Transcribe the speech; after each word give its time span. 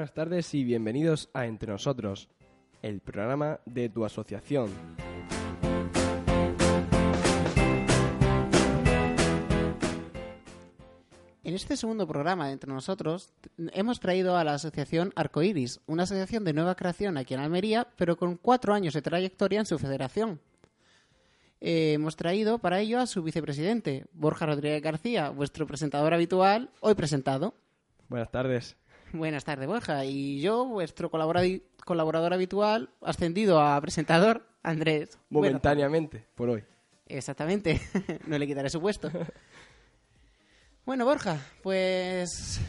buenas 0.00 0.14
tardes 0.14 0.54
y 0.54 0.64
bienvenidos 0.64 1.28
a 1.34 1.44
Entre 1.44 1.70
Nosotros, 1.70 2.30
el 2.80 3.00
programa 3.00 3.60
de 3.66 3.90
tu 3.90 4.06
asociación. 4.06 4.70
En 11.44 11.54
este 11.54 11.76
segundo 11.76 12.08
programa 12.08 12.46
de 12.46 12.54
Entre 12.54 12.72
Nosotros 12.72 13.34
hemos 13.74 14.00
traído 14.00 14.38
a 14.38 14.44
la 14.44 14.54
asociación 14.54 15.12
Arcoiris, 15.16 15.82
una 15.84 16.04
asociación 16.04 16.44
de 16.44 16.54
nueva 16.54 16.76
creación 16.76 17.18
aquí 17.18 17.34
en 17.34 17.40
Almería, 17.40 17.86
pero 17.98 18.16
con 18.16 18.38
cuatro 18.38 18.72
años 18.72 18.94
de 18.94 19.02
trayectoria 19.02 19.60
en 19.60 19.66
su 19.66 19.78
federación. 19.78 20.40
Eh, 21.60 21.92
hemos 21.92 22.16
traído 22.16 22.56
para 22.56 22.80
ello 22.80 23.00
a 23.00 23.06
su 23.06 23.22
vicepresidente, 23.22 24.06
Borja 24.14 24.46
Rodríguez 24.46 24.80
García, 24.80 25.28
vuestro 25.28 25.66
presentador 25.66 26.14
habitual, 26.14 26.70
hoy 26.80 26.94
presentado. 26.94 27.52
Buenas 28.08 28.30
tardes. 28.30 28.78
Buenas 29.12 29.44
tardes, 29.44 29.66
Borja. 29.66 30.04
Y 30.04 30.40
yo, 30.40 30.64
vuestro 30.66 31.10
colabora- 31.10 31.42
colaborador 31.84 32.32
habitual, 32.32 32.90
ascendido 33.02 33.60
a 33.60 33.80
presentador, 33.80 34.46
Andrés. 34.62 35.18
Bueno, 35.30 35.48
Momentáneamente, 35.48 36.26
por 36.34 36.50
hoy. 36.50 36.64
Exactamente, 37.06 37.80
no 38.26 38.38
le 38.38 38.46
quitaré 38.46 38.70
su 38.70 38.80
puesto. 38.80 39.10
Bueno, 40.86 41.04
Borja, 41.04 41.38
pues 41.62 42.60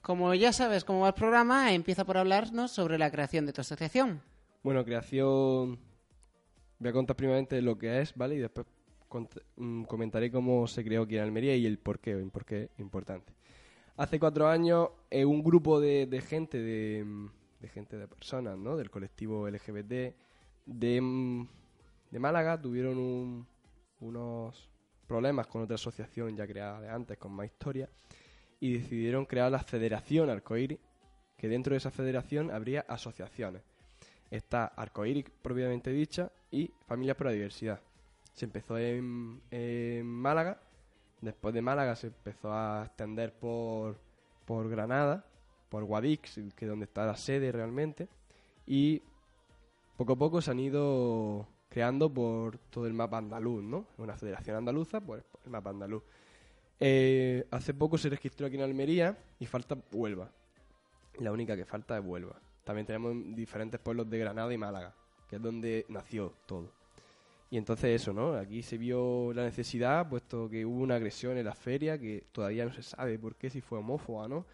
como 0.00 0.34
ya 0.34 0.52
sabes 0.52 0.84
cómo 0.84 1.00
va 1.00 1.08
el 1.08 1.14
programa, 1.14 1.72
empieza 1.72 2.04
por 2.04 2.16
hablarnos 2.18 2.72
sobre 2.72 2.98
la 2.98 3.10
creación 3.10 3.46
de 3.46 3.52
tu 3.52 3.60
asociación. 3.60 4.20
Bueno, 4.64 4.84
creación... 4.84 5.78
Voy 6.78 6.88
a 6.88 6.92
contar 6.92 7.14
primeramente 7.14 7.62
lo 7.62 7.78
que 7.78 8.00
es, 8.00 8.14
¿vale? 8.16 8.34
Y 8.34 8.38
después 8.38 8.66
mm, 9.56 9.84
comentaré 9.84 10.32
cómo 10.32 10.66
se 10.66 10.82
creó 10.82 11.02
aquí 11.02 11.16
en 11.18 11.22
Almería 11.22 11.54
y 11.54 11.66
el 11.66 11.78
porqué, 11.78 12.12
el 12.12 12.30
porqué 12.30 12.70
importante. 12.78 13.32
Hace 13.96 14.18
cuatro 14.18 14.48
años, 14.48 14.88
eh, 15.10 15.24
un 15.24 15.42
grupo 15.42 15.78
de, 15.80 16.22
gente, 16.26 16.58
de, 16.58 17.04
gente, 17.68 17.96
de 17.98 18.08
personas, 18.08 18.56
¿no? 18.58 18.76
Del 18.76 18.90
colectivo 18.90 19.46
LGBT 19.48 20.14
de, 20.64 21.46
Málaga 22.18 22.60
tuvieron 22.60 22.98
un- 22.98 23.46
unos 24.00 24.68
problemas 25.06 25.46
con 25.46 25.62
otra 25.62 25.74
asociación 25.74 26.36
ya 26.36 26.46
creada 26.46 26.80
de 26.80 26.88
antes, 26.88 27.18
con 27.18 27.32
más 27.32 27.46
historia, 27.46 27.88
y 28.60 28.72
decidieron 28.74 29.26
crear 29.26 29.50
la 29.52 29.58
Federación 29.58 30.30
Arcoíris, 30.30 30.78
que 31.36 31.48
dentro 31.48 31.72
de 31.72 31.78
esa 31.78 31.90
federación 31.90 32.50
habría 32.50 32.82
asociaciones. 32.88 33.62
Está 34.30 34.66
Arcoíris 34.66 35.26
propiamente 35.42 35.90
dicha 35.90 36.32
y 36.50 36.70
Familias 36.86 37.16
por 37.16 37.26
la 37.26 37.32
Diversidad. 37.32 37.80
Se 38.32 38.46
empezó 38.46 38.78
en 38.78 40.06
Málaga, 40.06 40.62
después 41.22 41.54
de 41.54 41.62
Málaga 41.62 41.96
se 41.96 42.08
empezó 42.08 42.52
a 42.52 42.84
extender 42.84 43.32
por, 43.32 43.96
por 44.44 44.68
Granada, 44.68 45.24
por 45.70 45.84
Guadix, 45.84 46.34
que 46.54 46.64
es 46.66 46.68
donde 46.68 46.84
está 46.84 47.06
la 47.06 47.16
sede 47.16 47.50
realmente, 47.50 48.08
y 48.66 49.00
poco 49.96 50.12
a 50.12 50.16
poco 50.16 50.42
se 50.42 50.50
han 50.50 50.60
ido 50.60 51.46
creando 51.70 52.12
por 52.12 52.58
todo 52.58 52.86
el 52.86 52.92
mapa 52.92 53.18
andaluz, 53.18 53.62
¿no? 53.62 53.86
Una 53.96 54.16
federación 54.16 54.56
andaluza, 54.56 55.00
pues 55.00 55.24
el 55.44 55.50
mapa 55.50 55.70
andaluz. 55.70 56.02
Eh, 56.78 57.46
hace 57.50 57.72
poco 57.72 57.96
se 57.96 58.10
registró 58.10 58.46
aquí 58.46 58.56
en 58.56 58.62
Almería 58.62 59.16
y 59.38 59.46
falta 59.46 59.78
Huelva. 59.92 60.30
La 61.20 61.32
única 61.32 61.56
que 61.56 61.64
falta 61.64 61.96
es 61.96 62.04
Huelva. 62.04 62.36
También 62.64 62.86
tenemos 62.86 63.14
diferentes 63.34 63.80
pueblos 63.80 64.10
de 64.10 64.18
Granada 64.18 64.52
y 64.52 64.58
Málaga, 64.58 64.94
que 65.28 65.36
es 65.36 65.42
donde 65.42 65.86
nació 65.88 66.34
todo. 66.46 66.81
Y 67.52 67.58
entonces 67.58 68.00
eso, 68.00 68.14
¿no? 68.14 68.32
Aquí 68.32 68.62
se 68.62 68.78
vio 68.78 69.30
la 69.34 69.44
necesidad, 69.44 70.08
puesto 70.08 70.48
que 70.48 70.64
hubo 70.64 70.80
una 70.80 70.94
agresión 70.94 71.36
en 71.36 71.44
la 71.44 71.54
feria, 71.54 71.98
que 71.98 72.24
todavía 72.32 72.64
no 72.64 72.72
se 72.72 72.82
sabe 72.82 73.18
por 73.18 73.36
qué, 73.36 73.50
si 73.50 73.60
fue 73.60 73.78
homófoba 73.78 74.26
no, 74.26 74.46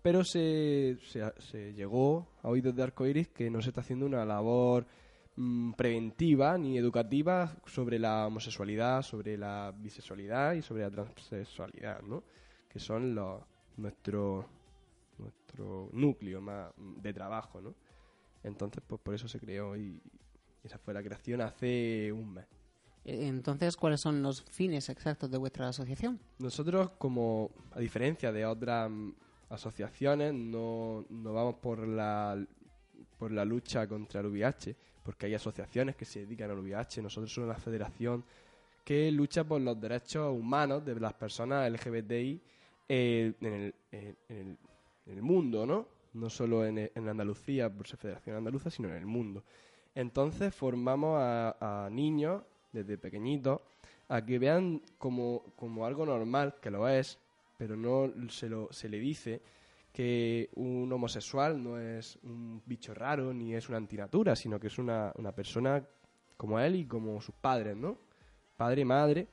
pero 0.00 0.22
se, 0.22 0.96
se, 1.04 1.20
se 1.40 1.74
llegó 1.74 2.28
a 2.44 2.50
oídos 2.50 2.76
de 2.76 2.84
Arcoiris 2.84 3.26
que 3.26 3.50
no 3.50 3.60
se 3.60 3.70
está 3.70 3.80
haciendo 3.80 4.06
una 4.06 4.24
labor 4.24 4.86
mm, 5.34 5.72
preventiva 5.72 6.56
ni 6.56 6.78
educativa 6.78 7.56
sobre 7.66 7.98
la 7.98 8.28
homosexualidad, 8.28 9.02
sobre 9.02 9.36
la 9.36 9.74
bisexualidad 9.76 10.52
y 10.52 10.62
sobre 10.62 10.84
la 10.84 10.90
transexualidad, 10.90 12.02
¿no? 12.02 12.22
Que 12.68 12.78
son 12.78 13.16
los 13.16 13.42
nuestro 13.78 14.48
nuestro 15.18 15.88
núcleo 15.92 16.40
más 16.40 16.72
mm, 16.76 17.00
de 17.00 17.12
trabajo, 17.12 17.60
¿no? 17.60 17.74
Entonces, 18.44 18.80
pues 18.86 19.00
por 19.00 19.12
eso 19.12 19.26
se 19.26 19.40
creó 19.40 19.76
y 19.76 20.00
esa 20.64 20.78
fue 20.78 20.94
la 20.94 21.02
creación 21.02 21.40
hace 21.42 22.10
un 22.10 22.34
mes. 22.34 22.46
Eh, 23.04 23.26
Entonces, 23.26 23.76
¿cuáles 23.76 24.00
son 24.00 24.22
los 24.22 24.42
fines 24.42 24.88
exactos 24.88 25.30
de 25.30 25.36
vuestra 25.38 25.68
asociación? 25.68 26.18
Nosotros, 26.38 26.92
como 26.98 27.50
a 27.72 27.80
diferencia 27.80 28.32
de 28.32 28.46
otras 28.46 28.90
asociaciones, 29.50 30.32
no, 30.32 31.04
no 31.10 31.32
vamos 31.34 31.56
por 31.56 31.86
la, 31.86 32.42
por 33.18 33.30
la 33.30 33.44
lucha 33.44 33.86
contra 33.86 34.20
el 34.20 34.28
VIH, 34.28 34.74
porque 35.02 35.26
hay 35.26 35.34
asociaciones 35.34 35.96
que 35.96 36.06
se 36.06 36.20
dedican 36.20 36.50
al 36.50 36.58
VIH. 36.58 37.02
Nosotros 37.02 37.32
somos 37.32 37.50
una 37.50 37.58
federación 37.58 38.24
que 38.84 39.10
lucha 39.12 39.44
por 39.44 39.60
los 39.60 39.78
derechos 39.78 40.32
humanos 40.32 40.84
de 40.84 40.98
las 40.98 41.12
personas 41.14 41.70
LGBTI 41.70 42.42
eh, 42.88 43.34
en, 43.40 43.52
el, 43.52 43.74
en, 43.92 44.16
el, 44.28 44.58
en 45.06 45.12
el 45.12 45.22
mundo, 45.22 45.66
¿no? 45.66 45.88
No 46.14 46.30
solo 46.30 46.64
en, 46.64 46.78
en 46.78 47.08
Andalucía, 47.08 47.72
por 47.72 47.86
ser 47.86 47.98
Federación 47.98 48.36
Andaluza, 48.36 48.70
sino 48.70 48.88
en 48.88 48.94
el 48.94 49.06
mundo. 49.06 49.44
Entonces 49.94 50.54
formamos 50.54 51.18
a, 51.20 51.88
niños 51.90 52.42
desde 52.72 52.98
pequeñitos 52.98 53.60
a 54.08 54.24
que 54.24 54.38
vean 54.38 54.82
como, 54.98 55.44
como 55.56 55.86
algo 55.86 56.04
normal, 56.04 56.56
que 56.60 56.70
lo 56.70 56.88
es, 56.88 57.18
pero 57.56 57.76
no 57.76 58.12
se, 58.28 58.48
lo, 58.48 58.72
se 58.72 58.88
le 58.88 58.98
dice 58.98 59.40
que 59.92 60.50
un 60.56 60.92
homosexual 60.92 61.62
no 61.62 61.78
es 61.78 62.18
un 62.24 62.60
bicho 62.66 62.92
raro 62.92 63.32
ni 63.32 63.54
es 63.54 63.68
una 63.68 63.78
antinatura, 63.78 64.34
sino 64.34 64.58
que 64.58 64.66
es 64.66 64.78
una, 64.78 65.12
una 65.16 65.32
persona 65.32 65.86
como 66.36 66.58
él 66.58 66.76
y 66.76 66.84
como 66.84 67.20
sus 67.20 67.34
padres, 67.36 67.76
¿no? 67.76 67.96
Padre 68.56 68.84
madre. 68.84 69.28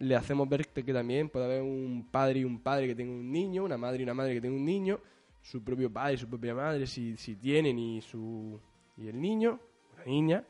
Le 0.00 0.16
hacemos 0.16 0.48
ver 0.48 0.66
que 0.66 0.92
también 0.92 1.28
puede 1.28 1.44
haber 1.44 1.62
un 1.62 2.08
padre 2.10 2.40
y 2.40 2.44
un 2.44 2.60
padre 2.60 2.88
que 2.88 2.94
tenga 2.94 3.12
un 3.12 3.30
niño, 3.30 3.64
una 3.64 3.76
madre 3.76 4.00
y 4.00 4.02
una 4.02 4.14
madre 4.14 4.34
que 4.34 4.40
tenga 4.40 4.56
un 4.56 4.64
niño, 4.64 4.98
su 5.42 5.62
propio 5.62 5.92
padre 5.92 6.14
y 6.14 6.18
su 6.18 6.28
propia 6.28 6.54
madre 6.54 6.86
si, 6.86 7.16
si 7.16 7.36
tienen 7.36 7.78
y, 7.78 8.00
su, 8.00 8.58
y 8.96 9.08
el 9.08 9.20
niño, 9.20 9.60
niña, 10.04 10.44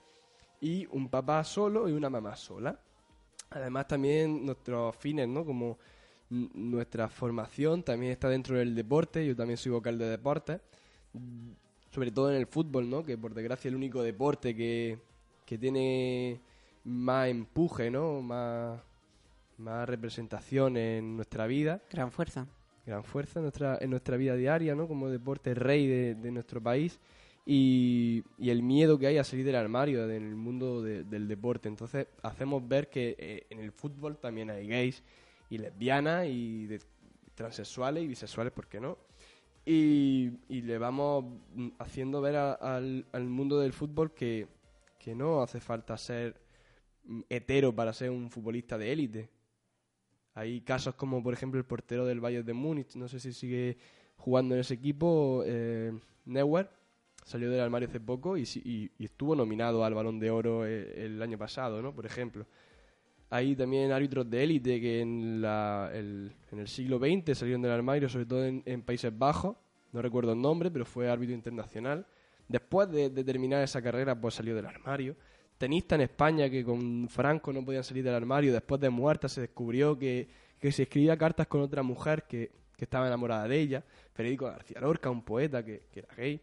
y 0.61 0.87
un 0.91 1.09
papá 1.09 1.43
solo 1.45 1.89
y 1.89 1.93
una 1.93 2.11
mamá 2.11 2.37
sola. 2.37 2.79
Además 3.51 3.89
también 3.89 4.45
nuestros 4.45 4.95
fines, 4.97 5.27
¿no? 5.27 5.45
Como 5.45 5.79
nuestra 6.31 7.09
formación 7.09 7.83
también 7.83 8.13
está 8.13 8.29
dentro 8.29 8.57
del 8.57 8.75
deporte, 8.75 9.27
yo 9.27 9.35
también 9.35 9.57
soy 9.57 9.73
vocal 9.73 9.99
de 9.99 10.07
deporte, 10.07 10.61
mm, 11.13 11.51
sobre 11.93 12.13
todo 12.13 12.31
en 12.31 12.37
el 12.37 12.47
fútbol, 12.47 12.89
¿no? 12.89 13.05
Que 13.05 13.19
por 13.19 13.35
desgracia 13.35 13.69
es 13.69 13.73
el 13.73 13.77
único 13.77 14.03
deporte 14.03 14.55
que, 14.55 14.99
que 15.45 15.59
tiene 15.59 16.41
más 16.85 17.29
empuje, 17.29 17.91
¿no? 17.91 18.23
Más, 18.23 18.81
más 19.59 19.89
representación 19.89 20.77
en 20.77 21.17
nuestra 21.17 21.47
vida 21.47 21.83
Gran 21.91 22.13
fuerza. 22.13 22.47
gran 22.87 23.03
fuerza 23.03 23.41
en 23.41 23.45
nuestra, 23.45 23.79
en 23.81 23.91
nuestra 23.91 24.17
vida 24.17 24.37
diaria, 24.37 24.77
¿no? 24.77 24.87
Como 24.87 25.09
deporte 25.09 25.55
rey 25.55 25.89
de, 25.89 26.15
de 26.15 26.31
nuestro 26.31 26.63
país 26.63 27.01
y, 27.47 28.23
el 28.39 28.63
miedo 28.63 28.99
que 28.99 29.07
hay 29.07 29.19
a 29.19 29.25
salir 29.25 29.45
del 29.45 29.57
armario 29.57 30.05
en 30.11 30.11
el 30.27 30.37
mundo 30.37 30.83
de- 30.83 31.05
del 31.05 31.29
deporte. 31.29 31.69
Entonces 31.69 32.07
hacemos 32.23 32.67
ver 32.67 32.89
que 32.91 33.17
eh, 33.19 33.47
en 33.51 33.61
el 33.61 33.73
fútbol 33.73 34.19
también 34.19 34.51
hay 34.51 34.67
gays 34.67 35.03
y 35.49 35.59
lesbianas 35.59 36.27
y 36.29 36.67
de- 36.67 36.81
transexuales 37.35 38.05
y 38.05 38.09
bisexuales, 38.09 38.53
¿por 38.53 38.67
qué 38.69 38.81
no? 38.81 38.99
Y, 39.65 40.31
le 40.49 40.79
vamos 40.79 41.25
haciendo 41.79 42.21
ver 42.21 42.37
al 42.37 43.05
mundo 43.29 43.61
del 43.61 43.73
fútbol 43.73 44.13
que, 44.15 44.49
que 45.01 45.15
no 45.15 45.43
hace 45.43 45.61
falta 45.61 45.97
ser 45.97 46.37
mm, 47.05 47.23
hetero 47.29 47.75
para 47.75 47.93
ser 47.93 48.11
un 48.11 48.31
futbolista 48.31 48.79
de 48.79 48.93
élite. 48.93 49.31
Hay 50.35 50.61
casos 50.61 50.95
como, 50.95 51.23
por 51.23 51.35
ejemplo, 51.35 51.59
el 51.59 51.67
portero 51.67 52.07
del 52.07 52.21
Bayern 52.21 52.47
de 52.47 52.53
Múnich, 52.53 52.95
no 52.95 53.09
sé 53.09 53.19
si 53.19 53.33
sigue 53.33 53.79
jugando 54.17 54.55
en 54.55 54.61
ese 54.61 54.75
equipo, 54.75 55.43
eh, 55.47 55.93
Neuer, 56.27 56.71
salió 57.31 57.49
del 57.51 57.61
armario 57.61 57.89
hace 57.89 58.01
poco 58.01 58.37
y, 58.37 58.43
y- 58.65 58.91
y 58.99 59.05
estuvo 59.05 59.37
nominado 59.37 59.85
al 59.85 59.95
Balón 59.95 60.19
de 60.19 60.31
Oro 60.33 60.67
eh, 60.67 61.05
el, 61.05 61.23
año 61.23 61.39
pasado, 61.39 61.81
¿no? 61.81 61.95
Por 61.95 62.05
ejemplo. 62.05 62.45
Hay 63.33 63.55
también 63.55 63.93
árbitros 63.93 64.29
de 64.29 64.43
élite 64.43 64.81
que 64.81 65.01
en, 65.01 65.41
la- 65.41 65.91
el, 65.95 66.33
en 66.51 66.59
el 66.59 66.67
siglo 66.67 66.99
XX 66.99 67.39
salieron 67.39 67.63
del 67.63 67.71
armario, 67.71 68.09
sobre 68.09 68.27
todo 68.27 68.45
en, 68.45 68.63
en 68.67 68.83
Países 68.83 69.17
Bajos, 69.17 69.57
no 69.93 70.03
recuerdo 70.03 70.33
el 70.33 70.41
nombre, 70.43 70.71
pero 70.71 70.85
fue 70.85 71.09
árbitro 71.09 71.35
internacional. 71.35 72.05
Después 72.49 72.91
de, 72.91 73.11
de 73.11 73.23
terminar 73.23 73.63
esa 73.63 73.81
carrera, 73.81 74.21
pues 74.21 74.35
salió 74.35 74.57
del 74.57 74.67
armario. 74.67 75.15
Tenista 75.57 75.95
en 75.95 76.01
España 76.01 76.51
que 76.51 76.65
con 76.65 77.09
Franco 77.09 77.53
no 77.53 77.65
podían 77.65 77.85
salir 77.85 78.03
del 78.03 78.15
armario, 78.15 78.53
después 78.53 78.81
de 78.81 78.91
muerta 78.91 79.29
se 79.29 79.43
descubrió 79.43 79.97
que, 79.97 80.29
que 80.59 80.73
se 80.73 80.83
escribía 80.83 81.17
cartas 81.17 81.47
con 81.47 81.61
otra 81.61 81.83
mujer 81.85 82.25
que, 82.25 82.51
que 82.77 82.85
estaba 82.87 83.07
enamorada 83.07 83.47
de 83.47 83.61
ella. 83.61 83.85
Federico 84.15 84.47
García 84.47 84.81
Lorca, 84.81 85.11
un 85.11 85.23
poeta 85.23 85.65
que, 85.65 85.83
que 85.93 86.01
era 86.01 86.15
gay, 86.17 86.41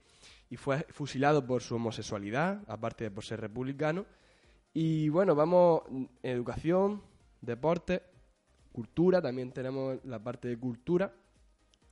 y 0.50 0.58
fue 0.58 0.86
fusilado 0.90 1.46
por 1.46 1.62
su 1.62 1.76
homosexualidad, 1.76 2.62
aparte 2.68 3.06
de 3.06 3.12
por 3.12 3.24
ser 3.24 3.42
republicano. 3.42 4.06
Y 4.74 5.10
bueno, 5.10 5.36
vamos, 5.36 5.82
educación, 6.24 7.02
deporte, 7.42 8.04
cultura, 8.72 9.22
también 9.22 9.52
tenemos 9.52 9.98
la 10.06 10.20
parte 10.24 10.48
de 10.48 10.58
cultura, 10.58 11.14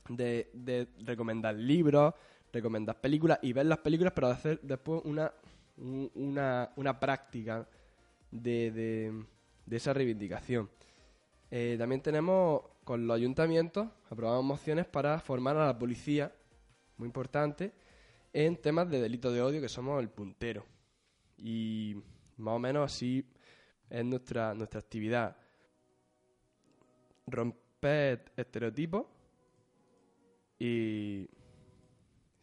de, 0.09 0.49
de 0.53 0.87
recomendar 0.99 1.55
libros, 1.55 2.13
recomendar 2.53 3.01
películas 3.01 3.39
y 3.41 3.53
ver 3.53 3.65
las 3.65 3.79
películas, 3.79 4.13
pero 4.15 4.27
hacer 4.27 4.59
después 4.61 5.01
una, 5.03 5.31
un- 5.77 6.11
una, 6.15 6.69
una 6.75 6.99
práctica 6.99 7.67
de, 8.31 8.71
de- 8.71 9.25
de 9.65 9.75
esa 9.77 9.93
reivindicación. 9.93 10.69
Eh, 11.51 11.75
también 11.77 12.01
tenemos 12.01 12.61
con 12.83 13.07
los 13.07 13.15
ayuntamientos, 13.15 13.87
aprobamos 14.09 14.45
mociones 14.45 14.85
para 14.85 15.19
formar 15.19 15.57
a 15.57 15.65
la 15.65 15.77
policía, 15.79 16.31
muy 16.97 17.07
importante, 17.07 17.73
en 18.35 18.57
temas 18.57 18.89
de 18.89 18.99
delitos 18.99 19.33
de 19.33 19.41
odio, 19.41 19.61
que 19.61 19.69
somos 19.69 20.01
el 20.01 20.09
puntero. 20.09 20.65
Y 21.37 21.95
más 22.35 22.55
o 22.55 22.59
menos 22.59 22.83
así 22.83 23.25
es 23.89 24.03
nuestra, 24.03 24.53
nuestra 24.53 24.81
actividad. 24.81 25.37
Romper 27.25 28.33
estereotipos 28.35 29.05
y... 30.59 31.29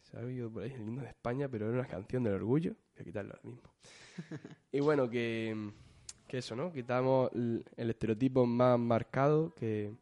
Se 0.01 0.17
ha 0.17 0.21
oído 0.21 0.51
por 0.51 0.63
ahí 0.63 0.71
el 0.71 0.81
himno 0.81 1.03
de 1.03 1.09
España, 1.09 1.47
pero 1.47 1.69
era 1.69 1.79
una 1.79 1.87
canción 1.87 2.23
del 2.23 2.33
orgullo. 2.33 2.73
Voy 2.73 3.01
a 3.01 3.03
quitarlo 3.03 3.33
ahora 3.35 3.49
mismo. 3.49 3.71
y 4.71 4.79
bueno, 4.79 5.07
que, 5.07 5.71
que 6.27 6.39
eso, 6.39 6.55
¿no? 6.55 6.71
Quitamos 6.73 7.31
el, 7.33 7.63
el 7.77 7.89
estereotipo 7.91 8.47
más 8.47 8.79
marcado 8.79 9.53
que, 9.53 9.93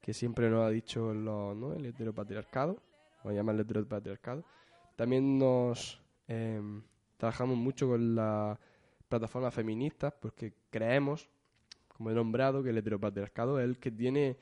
que 0.00 0.14
siempre 0.14 0.48
nos 0.48 0.64
ha 0.64 0.70
dicho 0.70 1.12
los, 1.12 1.54
¿no? 1.54 1.74
el 1.74 1.84
heteropatriarcado. 1.84 2.82
Vamos 3.18 3.32
a 3.32 3.34
llamarlo 3.34 3.62
heteropatriarcado. 3.62 4.44
También 5.00 5.38
nos 5.38 5.98
em, 6.28 6.82
trabajamos 7.16 7.56
mucho 7.56 7.88
con 7.88 8.14
las 8.14 8.58
plataformas 9.08 9.54
feministas 9.54 10.12
porque 10.20 10.52
creemos, 10.68 11.26
como 11.88 12.10
he 12.10 12.14
nombrado, 12.14 12.62
que 12.62 12.68
el 12.68 12.76
heteropatriarcado 12.76 13.58
es 13.58 13.64
el 13.64 13.78
que 13.78 13.90
tiene 13.92 14.36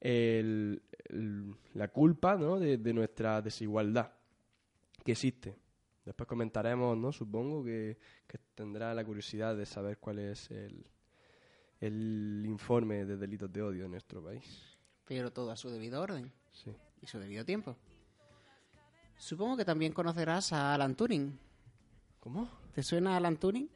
el- 0.00 0.82
el- 1.08 1.54
la 1.74 1.86
culpa 1.86 2.34
¿no? 2.34 2.58
de, 2.58 2.78
de 2.78 2.92
nuestra 2.92 3.40
desigualdad 3.42 4.10
que 5.04 5.12
existe. 5.12 5.56
Después 6.04 6.26
comentaremos, 6.28 6.98
¿no? 6.98 7.12
Supongo 7.12 7.62
que, 7.62 7.96
que 8.26 8.38
tendrá 8.56 8.92
la 8.94 9.04
curiosidad 9.04 9.56
de 9.56 9.66
saber 9.66 9.98
cuál 9.98 10.18
es 10.18 10.50
el, 10.50 10.84
el 11.80 12.42
informe 12.44 13.04
de 13.04 13.16
delitos 13.16 13.52
de 13.52 13.62
odio 13.62 13.84
en 13.84 13.92
nuestro 13.92 14.20
país. 14.20 14.76
Pero 15.04 15.32
todo 15.32 15.52
a 15.52 15.56
su 15.56 15.70
debido 15.70 16.02
orden 16.02 16.32
Sí. 16.50 16.74
y 17.00 17.06
su 17.06 17.20
debido 17.20 17.44
tiempo. 17.44 17.76
Supongo 19.22 19.56
que 19.56 19.64
también 19.64 19.92
conocerás 19.92 20.52
a 20.52 20.74
Alan 20.74 20.96
Turing. 20.96 21.38
¿Cómo? 22.18 22.48
¿Te 22.74 22.82
suena 22.82 23.16
Alan 23.16 23.36
Turing? 23.36 23.70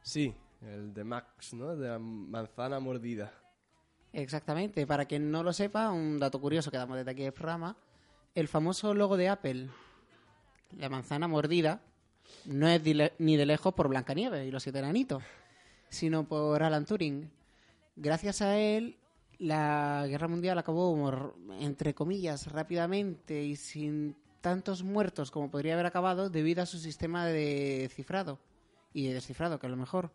Sí, 0.00 0.34
el 0.62 0.94
de 0.94 1.04
Max, 1.04 1.52
¿no? 1.52 1.76
De 1.76 1.88
la 1.88 1.98
manzana 1.98 2.80
mordida. 2.80 3.34
Exactamente. 4.14 4.86
Para 4.86 5.04
quien 5.04 5.30
no 5.30 5.42
lo 5.42 5.52
sepa, 5.52 5.92
un 5.92 6.18
dato 6.18 6.40
curioso 6.40 6.70
que 6.70 6.78
damos 6.78 6.96
desde 6.96 7.10
aquí 7.10 7.22
del 7.22 7.34
programa, 7.34 7.76
el 8.34 8.48
famoso 8.48 8.94
logo 8.94 9.18
de 9.18 9.28
Apple, 9.28 9.68
la 10.78 10.88
manzana 10.88 11.28
mordida, 11.28 11.82
no 12.46 12.66
es 12.66 12.80
ni 13.18 13.36
de 13.36 13.44
lejos 13.44 13.74
por 13.74 13.88
Blancanieves 13.88 14.48
y 14.48 14.50
los 14.50 14.62
siete 14.62 14.78
enanitos, 14.78 15.22
sino 15.90 16.26
por 16.26 16.62
Alan 16.62 16.86
Turing. 16.86 17.30
Gracias 17.94 18.40
a 18.40 18.56
él, 18.56 18.96
la 19.36 20.06
guerra 20.08 20.28
mundial 20.28 20.56
acabó, 20.56 21.34
entre 21.60 21.94
comillas, 21.94 22.50
rápidamente 22.50 23.44
y 23.44 23.54
sin 23.54 24.16
tantos 24.40 24.82
muertos 24.82 25.30
como 25.30 25.50
podría 25.50 25.74
haber 25.74 25.86
acabado 25.86 26.30
debido 26.30 26.62
a 26.62 26.66
su 26.66 26.78
sistema 26.78 27.26
de 27.26 27.90
cifrado 27.92 28.38
y 28.92 29.08
de 29.08 29.14
descifrado, 29.14 29.58
que 29.58 29.66
es 29.66 29.70
lo 29.70 29.76
mejor. 29.76 30.12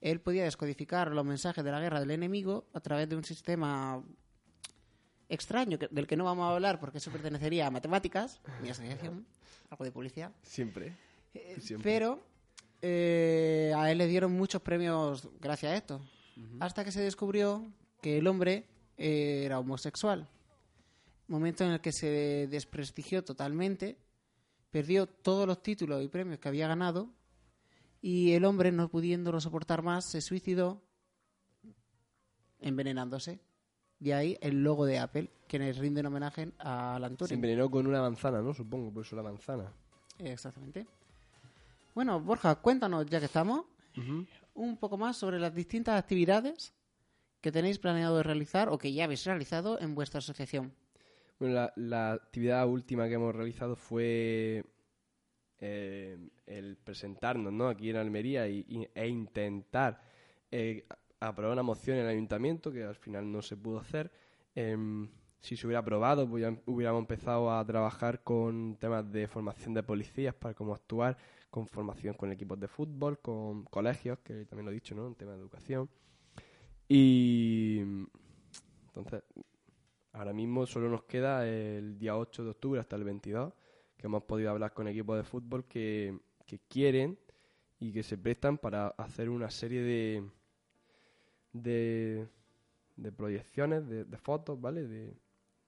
Él 0.00 0.20
podía 0.20 0.44
descodificar 0.44 1.10
los 1.12 1.24
mensajes 1.24 1.64
de 1.64 1.70
la 1.72 1.80
guerra 1.80 2.00
del 2.00 2.10
enemigo 2.12 2.66
a 2.72 2.80
través 2.80 3.08
de 3.08 3.16
un 3.16 3.24
sistema 3.24 4.02
extraño 5.28 5.78
que- 5.78 5.88
del 5.90 6.06
que 6.06 6.16
no 6.16 6.24
vamos 6.24 6.44
a 6.50 6.54
hablar 6.54 6.80
porque 6.80 6.98
eso 6.98 7.10
pertenecería 7.10 7.66
a 7.66 7.70
matemáticas, 7.70 8.40
mi 8.62 8.70
asociación, 8.70 9.26
algo 9.70 9.84
de 9.84 9.92
publicidad. 9.92 10.32
Siempre. 10.42 10.96
Eh, 11.34 11.56
Siempre. 11.60 11.90
Pero 11.92 12.22
eh, 12.80 13.72
a 13.76 13.90
él 13.90 13.98
le 13.98 14.06
dieron 14.06 14.32
muchos 14.32 14.62
premios 14.62 15.28
gracias 15.40 15.72
a 15.72 15.76
esto. 15.76 16.00
Hasta 16.60 16.84
que 16.84 16.92
se 16.92 17.00
descubrió 17.00 17.66
que 18.00 18.18
el 18.18 18.26
hombre 18.28 18.64
eh, 18.96 19.42
era 19.44 19.58
homosexual. 19.58 20.28
Momento 21.28 21.64
en 21.64 21.70
el 21.72 21.80
que 21.80 21.92
se 21.92 22.48
desprestigió 22.50 23.22
totalmente, 23.22 23.98
perdió 24.70 25.06
todos 25.06 25.46
los 25.46 25.62
títulos 25.62 26.02
y 26.02 26.08
premios 26.08 26.38
que 26.38 26.48
había 26.48 26.68
ganado 26.68 27.10
y 28.00 28.32
el 28.32 28.44
hombre, 28.44 28.72
no 28.72 28.88
pudiéndolo 28.88 29.40
soportar 29.40 29.82
más, 29.82 30.04
se 30.10 30.20
suicidó 30.20 30.82
envenenándose. 32.60 33.40
De 33.98 34.14
ahí 34.14 34.38
el 34.40 34.62
logo 34.62 34.86
de 34.86 34.98
Apple, 35.00 35.28
que 35.48 35.58
les 35.58 35.76
rinde 35.76 36.00
un 36.00 36.06
homenaje 36.06 36.52
a 36.58 36.96
Alan 36.96 37.12
Se 37.12 37.16
Turing. 37.16 37.34
envenenó 37.34 37.68
con 37.70 37.86
una 37.86 38.00
manzana, 38.00 38.40
¿no? 38.40 38.54
Supongo, 38.54 38.92
por 38.92 39.04
eso 39.04 39.16
la 39.16 39.22
manzana. 39.24 39.72
Exactamente. 40.18 40.86
Bueno, 41.94 42.20
Borja, 42.20 42.54
cuéntanos, 42.56 43.06
ya 43.06 43.18
que 43.18 43.26
estamos, 43.26 43.64
un 44.54 44.76
poco 44.76 44.96
más 44.96 45.16
sobre 45.16 45.40
las 45.40 45.52
distintas 45.52 45.98
actividades 45.98 46.72
que 47.40 47.50
tenéis 47.50 47.80
planeado 47.80 48.22
realizar 48.22 48.68
o 48.68 48.78
que 48.78 48.92
ya 48.92 49.04
habéis 49.04 49.24
realizado 49.24 49.80
en 49.80 49.96
vuestra 49.96 50.18
asociación. 50.18 50.72
Bueno, 51.38 51.70
la, 51.76 52.12
actividad 52.12 52.66
última 52.66 53.06
que 53.06 53.14
hemos 53.14 53.34
realizado 53.34 53.76
fue 53.76 54.64
eh, 55.60 56.18
el 56.46 56.76
presentarnos 56.76 57.52
¿no? 57.52 57.68
aquí 57.68 57.90
en 57.90 57.96
Almería 57.96 58.48
y, 58.48 58.88
e 58.92 59.08
intentar 59.08 60.00
eh, 60.50 60.84
aprobar 61.20 61.52
una 61.52 61.62
moción 61.62 61.98
en 61.98 62.04
el 62.04 62.10
ayuntamiento 62.10 62.72
que 62.72 62.82
al 62.82 62.96
final 62.96 63.30
no 63.30 63.40
se 63.42 63.56
pudo 63.56 63.78
hacer. 63.78 64.10
Em, 64.54 65.08
si 65.40 65.56
se 65.56 65.66
hubiera 65.66 65.80
aprobado, 65.80 66.28
pues 66.28 66.42
ya 66.42 66.56
hubiéramos 66.66 67.00
empezado 67.02 67.52
a 67.52 67.64
trabajar 67.64 68.24
con 68.24 68.76
temas 68.76 69.10
de 69.12 69.28
formación 69.28 69.74
de 69.74 69.84
policías 69.84 70.34
para 70.34 70.54
cómo 70.54 70.74
actuar, 70.74 71.16
con 71.50 71.68
formación 71.68 72.14
con 72.14 72.32
equipos 72.32 72.58
de 72.58 72.66
fútbol, 72.66 73.20
con 73.20 73.64
colegios, 73.64 74.18
que 74.20 74.44
también 74.46 74.66
lo 74.66 74.72
he 74.72 74.74
dicho, 74.74 74.94
¿no? 74.96 75.06
En 75.06 75.14
tema 75.14 75.32
de 75.32 75.38
educación. 75.38 75.88
Y 76.88 77.80
entonces, 78.88 79.22
ahora 80.18 80.32
mismo 80.32 80.66
solo 80.66 80.88
nos 80.88 81.04
queda 81.04 81.46
el 81.46 81.96
día 81.96 82.16
8 82.16 82.42
de 82.42 82.50
octubre 82.50 82.80
hasta 82.80 82.96
el 82.96 83.04
22, 83.04 83.52
que 83.96 84.06
hemos 84.06 84.24
podido 84.24 84.50
hablar 84.50 84.74
con 84.74 84.88
equipos 84.88 85.16
de 85.16 85.22
fútbol 85.22 85.64
que, 85.66 86.18
que 86.44 86.58
quieren 86.68 87.16
y 87.78 87.92
que 87.92 88.02
se 88.02 88.18
prestan 88.18 88.58
para 88.58 88.88
hacer 88.88 89.30
una 89.30 89.48
serie 89.48 89.80
de, 89.80 90.24
de, 91.52 92.26
de 92.96 93.12
proyecciones, 93.12 93.88
de, 93.88 94.04
de 94.04 94.18
fotos, 94.18 94.60
¿vale? 94.60 94.88
De, 94.88 95.14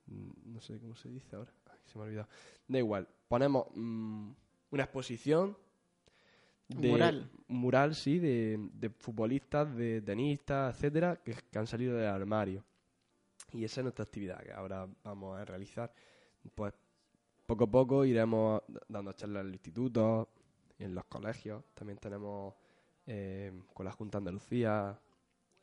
mm, 0.06 0.52
no 0.52 0.60
sé 0.60 0.80
cómo 0.80 0.96
se 0.96 1.08
dice 1.10 1.36
ahora, 1.36 1.52
Ay, 1.66 1.78
se 1.86 1.96
me 1.96 2.02
ha 2.02 2.06
olvidado. 2.08 2.28
Da 2.66 2.78
igual, 2.78 3.06
ponemos 3.28 3.66
mm, 3.72 4.30
una 4.72 4.82
exposición. 4.82 5.56
Un 6.74 6.88
mural. 6.88 7.30
mural, 7.46 7.94
sí, 7.94 8.18
de, 8.18 8.68
de 8.74 8.90
futbolistas, 8.90 9.76
de 9.76 10.02
tenistas, 10.02 10.74
etcétera, 10.74 11.16
que, 11.16 11.34
que 11.50 11.58
han 11.58 11.66
salido 11.68 11.96
del 11.96 12.06
armario. 12.06 12.64
Y 13.52 13.64
esa 13.64 13.80
es 13.80 13.84
nuestra 13.84 14.04
actividad 14.04 14.40
que 14.42 14.52
ahora 14.52 14.88
vamos 15.02 15.38
a 15.38 15.44
realizar. 15.44 15.92
Pues 16.54 16.72
poco 17.46 17.64
a 17.64 17.70
poco 17.70 18.04
iremos 18.04 18.62
dando 18.88 19.12
charlas 19.12 19.40
en 19.40 19.46
los 19.48 19.54
institutos, 19.54 20.28
en 20.78 20.94
los 20.94 21.04
colegios. 21.06 21.64
También 21.74 21.98
tenemos 21.98 22.54
eh, 23.06 23.52
con 23.74 23.86
la 23.86 23.92
Junta 23.92 24.18
Andalucía 24.18 24.98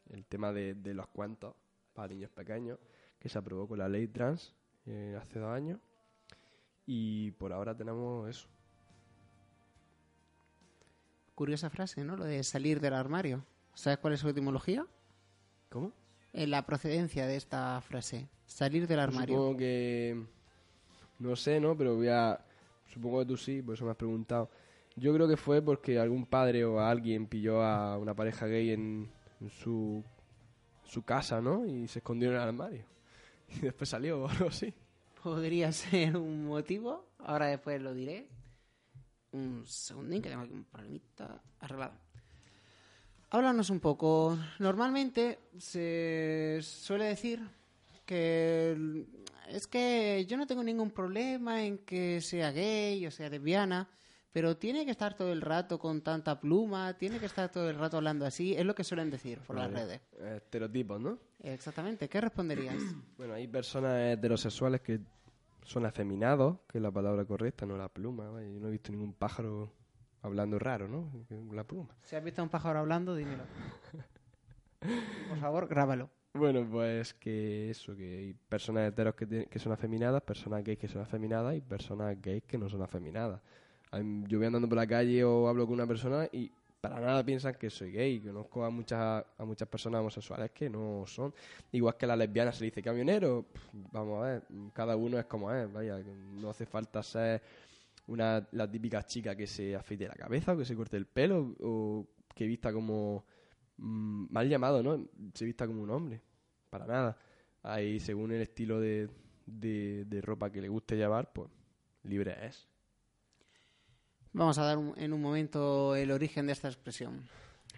el 0.10 0.26
tema 0.26 0.52
de, 0.52 0.76
de 0.76 0.94
los 0.94 1.08
cuentos 1.08 1.56
para 1.94 2.10
niños 2.10 2.30
pequeños, 2.30 2.78
que 3.20 3.30
se 3.30 3.38
aprobó 3.38 3.68
con 3.68 3.80
la 3.80 3.90
ley 3.90 4.08
trans 4.08 4.54
eh, 4.86 5.18
hace 5.20 5.40
dos 5.40 5.50
años. 5.50 5.80
Y 6.86 7.32
por 7.32 7.52
ahora 7.52 7.76
tenemos 7.76 8.30
eso. 8.30 8.48
Curiosa 11.36 11.70
frase, 11.70 12.04
¿no? 12.04 12.16
Lo 12.16 12.24
de 12.24 12.44
salir 12.44 12.80
del 12.80 12.94
armario. 12.94 13.46
¿Sabes 13.74 14.00
cuál 14.00 14.14
es 14.14 14.20
su 14.20 14.30
etimología? 14.30 14.88
¿Cómo? 15.70 15.92
Eh, 16.34 16.48
la 16.48 16.66
procedencia 16.66 17.26
de 17.26 17.36
esta 17.36 17.80
frase. 17.82 18.28
Salir 18.46 18.88
del 18.88 18.98
Pues 18.98 19.08
armario. 19.08 19.36
Supongo 19.36 19.58
que. 19.58 20.24
No 21.20 21.36
sé, 21.36 21.60
¿no? 21.60 21.76
Pero 21.78 21.96
voy 21.96 22.10
a. 22.10 22.40
Supongo 22.86 23.20
que 23.20 23.26
tú 23.26 23.38
sí, 23.38 23.62
por 23.62 23.76
eso 23.76 23.86
me 23.86 23.92
has 23.92 23.98
preguntado. 23.98 24.50
Yo 24.96 25.14
creo 25.14 25.28
que 25.28 25.38
fue 25.38 25.62
porque 25.62 26.00
algún 26.00 26.26
padre 26.26 26.66
o 26.66 26.80
alguien 26.80 27.28
pilló 27.28 27.62
a 27.62 27.98
una 27.98 28.16
pareja 28.16 28.48
gay 28.48 28.72
en, 28.72 29.10
en 29.42 29.50
su, 29.50 30.04
su 30.84 31.04
casa, 31.04 31.40
¿no? 31.42 31.66
Y 31.66 31.88
se 31.88 32.00
escondió 32.00 32.30
en 32.30 32.36
el 32.36 32.42
armario. 32.42 32.86
Y 33.50 33.60
después 33.62 33.90
salió 33.90 34.24
o 34.24 34.28
algo 34.28 34.48
así. 34.50 34.74
Podría 35.24 35.72
ser 35.72 36.18
un 36.18 36.46
motivo. 36.46 37.06
Ahora 37.20 37.48
después 37.48 37.82
lo 37.82 37.94
diré. 37.94 38.28
Un 39.32 39.64
segundín, 39.66 40.22
que 40.22 40.30
tengo 40.30 40.44
aquí 40.44 40.54
un 40.54 40.66
problemita 40.66 41.42
arreglado. 41.60 41.94
Háblanos 43.30 43.70
un 43.70 43.80
poco. 43.80 44.38
Normalmente 44.60 45.40
se 45.58 46.60
suele 46.62 47.06
decir 47.06 47.42
que 48.06 49.06
es 49.50 49.68
que 49.68 50.26
yo 50.28 50.38
no 50.38 50.48
tengo 50.48 50.64
ningún 50.64 50.92
problema 50.92 51.64
en 51.64 51.80
que 51.80 52.22
sea 52.22 52.52
gay 52.52 53.06
o 53.06 53.12
sea 53.12 53.30
lesbiana, 53.30 53.90
pero 54.32 54.56
tiene 54.56 54.86
que 54.86 54.92
estar 54.92 55.16
todo 55.16 55.34
el 55.34 55.42
rato 55.42 55.78
con 55.80 56.02
tanta 56.02 56.40
pluma, 56.40 56.98
tiene 56.98 57.20
que 57.20 57.26
estar 57.26 57.50
todo 57.52 57.70
el 57.70 57.78
rato 57.78 57.98
hablando 57.98 58.26
así, 58.26 58.56
es 58.56 58.66
lo 58.66 58.76
que 58.76 58.84
suelen 58.84 59.10
decir 59.10 59.40
por 59.40 59.58
las 59.58 59.72
redes. 59.72 60.02
Estereotipos, 60.20 61.02
¿no? 61.02 61.18
Exactamente, 61.42 62.08
¿qué 62.08 62.22
responderías? 62.22 62.76
Bueno, 63.18 63.34
hay 63.34 63.48
personas 63.48 64.14
heterosexuales 64.14 64.82
que 64.82 65.00
son 65.64 65.86
afeminados, 65.86 66.60
que 66.68 66.78
es 66.78 66.82
la 66.82 66.92
palabra 66.92 67.26
correcta, 67.26 67.66
no 67.66 67.78
la 67.78 67.90
pluma. 67.90 68.26
Yo 68.42 68.60
no 68.60 68.68
he 68.68 68.72
visto 68.72 68.92
ningún 68.92 69.14
pájaro 69.14 69.74
hablando 70.28 70.60
raro, 70.60 70.88
¿no? 70.88 71.10
La 71.52 71.64
pluma. 71.64 71.90
Si 72.04 72.16
has 72.16 72.24
visto 72.24 72.42
a 72.42 72.44
un 72.44 72.50
pájaro 72.50 72.80
hablando, 72.80 73.16
dímelo. 73.16 73.44
Por 75.30 75.40
favor, 75.40 75.68
grábalo. 75.68 76.10
Bueno, 76.34 76.68
pues 76.70 77.14
que 77.16 77.72
eso, 77.72 77.96
que 77.96 78.18
hay 78.18 78.34
personas 78.34 78.90
heteros 78.90 79.16
que, 79.16 79.48
que 79.50 79.60
son 79.60 79.72
afeminadas, 79.72 80.22
personas 80.22 80.64
gays 80.64 80.78
que 80.78 80.88
son 80.88 81.02
afeminadas 81.02 81.56
y 81.56 81.62
personas 81.62 82.16
gays 82.22 82.44
que 82.44 82.58
no 82.58 82.70
son 82.70 82.84
afeminadas. 82.84 83.42
Yo 84.28 84.38
voy 84.38 84.48
andando 84.48 84.68
por 84.68 84.78
la 84.78 84.86
calle 84.86 85.24
o 85.24 85.48
hablo 85.48 85.66
con 85.66 85.76
una 85.76 85.88
persona 85.88 86.28
y 86.32 86.52
para 86.82 87.00
nada 87.00 87.24
piensan 87.26 87.56
que 87.56 87.70
soy 87.70 87.92
gay. 87.92 88.20
Conozco 88.20 88.64
a 88.64 88.70
muchas, 88.70 89.26
a 89.38 89.46
muchas 89.46 89.68
personas 89.68 90.02
homosexuales 90.02 90.52
que 90.52 90.70
no 90.70 91.04
son. 91.08 91.34
Igual 91.72 91.98
que 91.98 92.06
a 92.06 92.10
las 92.10 92.18
lesbianas 92.18 92.56
se 92.56 92.62
le 92.62 92.66
dice 92.68 92.84
camionero. 92.84 93.46
pf, 93.52 93.70
Vamos 93.92 94.24
a 94.24 94.28
ver, 94.28 94.44
cada 94.74 94.96
uno 94.96 95.18
es 95.18 95.26
como 95.26 95.52
es. 95.52 95.72
Vaya, 95.72 96.00
no 96.34 96.50
hace 96.50 96.66
falta 96.66 97.02
ser 97.02 97.42
una, 98.08 98.48
la 98.52 98.70
típica 98.70 99.04
chica 99.04 99.36
que 99.36 99.48
se 99.48 99.76
afeite 99.76 100.08
la 100.08 100.16
cabeza 100.16 100.54
o 100.54 100.58
que 100.58 100.66
se 100.66 100.76
corte 100.76 100.98
el 100.98 101.06
pelo 101.06 101.56
o 101.62 102.08
que 102.34 102.46
vista 102.48 102.72
como 102.74 103.26
mm, 103.78 104.28
mal 104.32 104.50
llamado, 104.50 104.82
¿no? 104.82 105.10
Se 105.34 105.46
vista 105.46 105.68
como 105.68 105.82
un 105.84 105.90
hombre. 105.90 106.22
Para 106.70 106.86
nada. 106.86 107.18
Ahí, 107.64 108.00
según 108.00 108.32
el 108.32 108.42
estilo 108.42 108.80
de, 108.80 109.10
de, 109.46 110.22
ropa 110.22 110.52
que 110.52 110.62
le 110.62 110.70
guste 110.70 110.96
llevar, 110.96 111.32
pues 111.34 111.50
libre 112.04 112.46
es. 112.46 112.68
Vamos 114.34 114.58
a 114.58 114.64
dar 114.64 114.78
en 114.98 115.14
un 115.14 115.22
momento 115.22 115.96
el 115.96 116.12
origen 116.12 116.46
de 116.48 116.54
esta 116.54 116.68
expresión. 116.68 117.28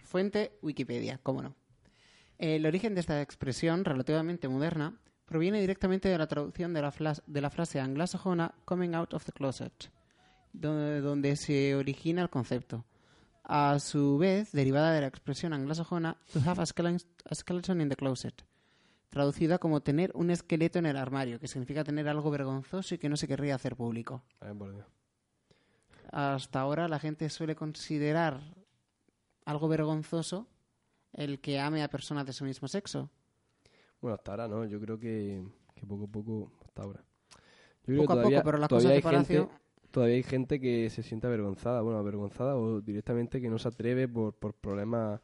Fuente 0.04 0.58
Wikipedia, 0.62 1.20
cómo 1.24 1.42
no. 1.42 1.56
El 2.38 2.66
origen 2.66 2.94
de 2.96 3.02
esta 3.02 3.22
expresión, 3.22 3.86
relativamente 3.86 4.48
moderna, 4.48 5.00
proviene 5.26 5.62
directamente 5.62 6.10
de 6.10 6.18
la 6.18 6.28
traducción 6.28 6.74
de 6.74 6.82
la, 6.82 6.94
de 7.28 7.42
la 7.42 7.50
frase 7.50 7.80
anglosajona 7.80 8.56
coming 8.66 8.94
out 8.96 9.14
of 9.14 9.26
the 9.26 9.32
closet, 9.32 9.92
donde, 10.54 11.02
donde 11.02 11.36
se 11.36 11.76
origina 11.76 12.22
el 12.22 12.30
concepto. 12.30 12.86
A 13.44 13.80
su 13.80 14.18
vez, 14.18 14.52
derivada 14.52 14.92
de 14.94 15.02
la 15.02 15.08
expresión 15.08 15.54
anglosajona 15.54 16.18
to 16.34 16.40
have 16.46 16.62
a 16.62 16.66
skele- 16.66 17.04
a 17.26 17.36
skeleton 17.36 17.82
in 17.82 17.90
the 17.90 17.96
closet, 17.96 18.44
traducida 19.10 19.58
como 19.58 19.82
tener 19.82 20.12
un 20.14 20.30
esqueleto 20.30 20.78
en 20.78 20.86
el 20.86 20.98
armario, 20.98 21.40
que 21.40 21.48
significa 21.48 21.84
tener 21.84 22.08
algo 22.08 22.30
vergonzoso 22.30 22.94
y 22.94 22.98
que 23.00 23.10
no 23.10 23.18
se 23.18 23.28
querría 23.28 23.56
hacer 23.56 23.76
público. 23.76 24.22
Por 24.58 24.72
Dios. 24.74 24.86
Hasta 26.12 26.60
ahora 26.62 26.88
la 26.88 27.00
gente 27.00 27.30
suele 27.30 27.56
considerar 27.56 28.40
algo 29.46 29.68
vergonzoso 29.68 30.48
el 31.14 31.40
que 31.40 31.60
ame 31.60 31.82
a 31.84 31.88
personas 31.90 32.26
de 32.26 32.34
su 32.34 32.46
mismo 32.46 32.68
sexo. 32.68 33.10
Bueno, 34.02 34.16
hasta 34.16 34.32
ahora 34.32 34.48
no. 34.48 34.66
Yo 34.66 34.80
creo 34.80 35.00
que, 35.00 35.44
que 35.76 35.86
poco 35.88 36.06
a 36.06 36.08
poco, 36.08 36.52
hasta 36.66 36.84
ahora. 36.84 37.04
Yo 37.82 37.86
creo 37.86 38.02
Poco 38.04 38.14
que 38.14 38.20
a 38.20 38.24
poco, 38.24 38.44
pero 38.44 38.58
las 38.60 38.70
cosas 38.70 38.92
de 38.92 39.02
gente-. 39.02 39.50
Todavía 39.92 40.16
hay 40.16 40.24
gente 40.24 40.60
que 40.60 40.90
se 40.90 41.04
siente 41.04 41.28
avergonzada, 41.28 41.82
bueno, 41.82 42.00
avergonzada 42.00 42.56
o 42.56 42.82
directamente 42.82 43.42
que 43.42 43.50
no 43.50 43.58
se 43.60 43.68
atreve 43.70 44.08
por, 44.08 44.34
por 44.36 44.54
problemas 44.54 45.22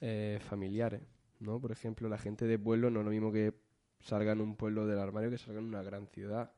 eh, 0.00 0.38
familiares, 0.42 1.02
¿no? 1.40 1.60
Por 1.60 1.72
ejemplo, 1.72 2.08
la 2.08 2.18
gente 2.18 2.46
de 2.46 2.58
pueblo 2.58 2.90
no 2.90 3.00
es 3.00 3.04
lo 3.04 3.10
mismo 3.10 3.32
que 3.32 3.54
salga 4.00 4.32
en 4.32 4.40
un 4.40 4.56
pueblo 4.56 4.86
del 4.86 4.98
armario 4.98 5.30
que 5.30 5.38
salga 5.38 5.60
en 5.60 5.66
una 5.66 5.82
gran 5.82 6.06
ciudad 6.08 6.52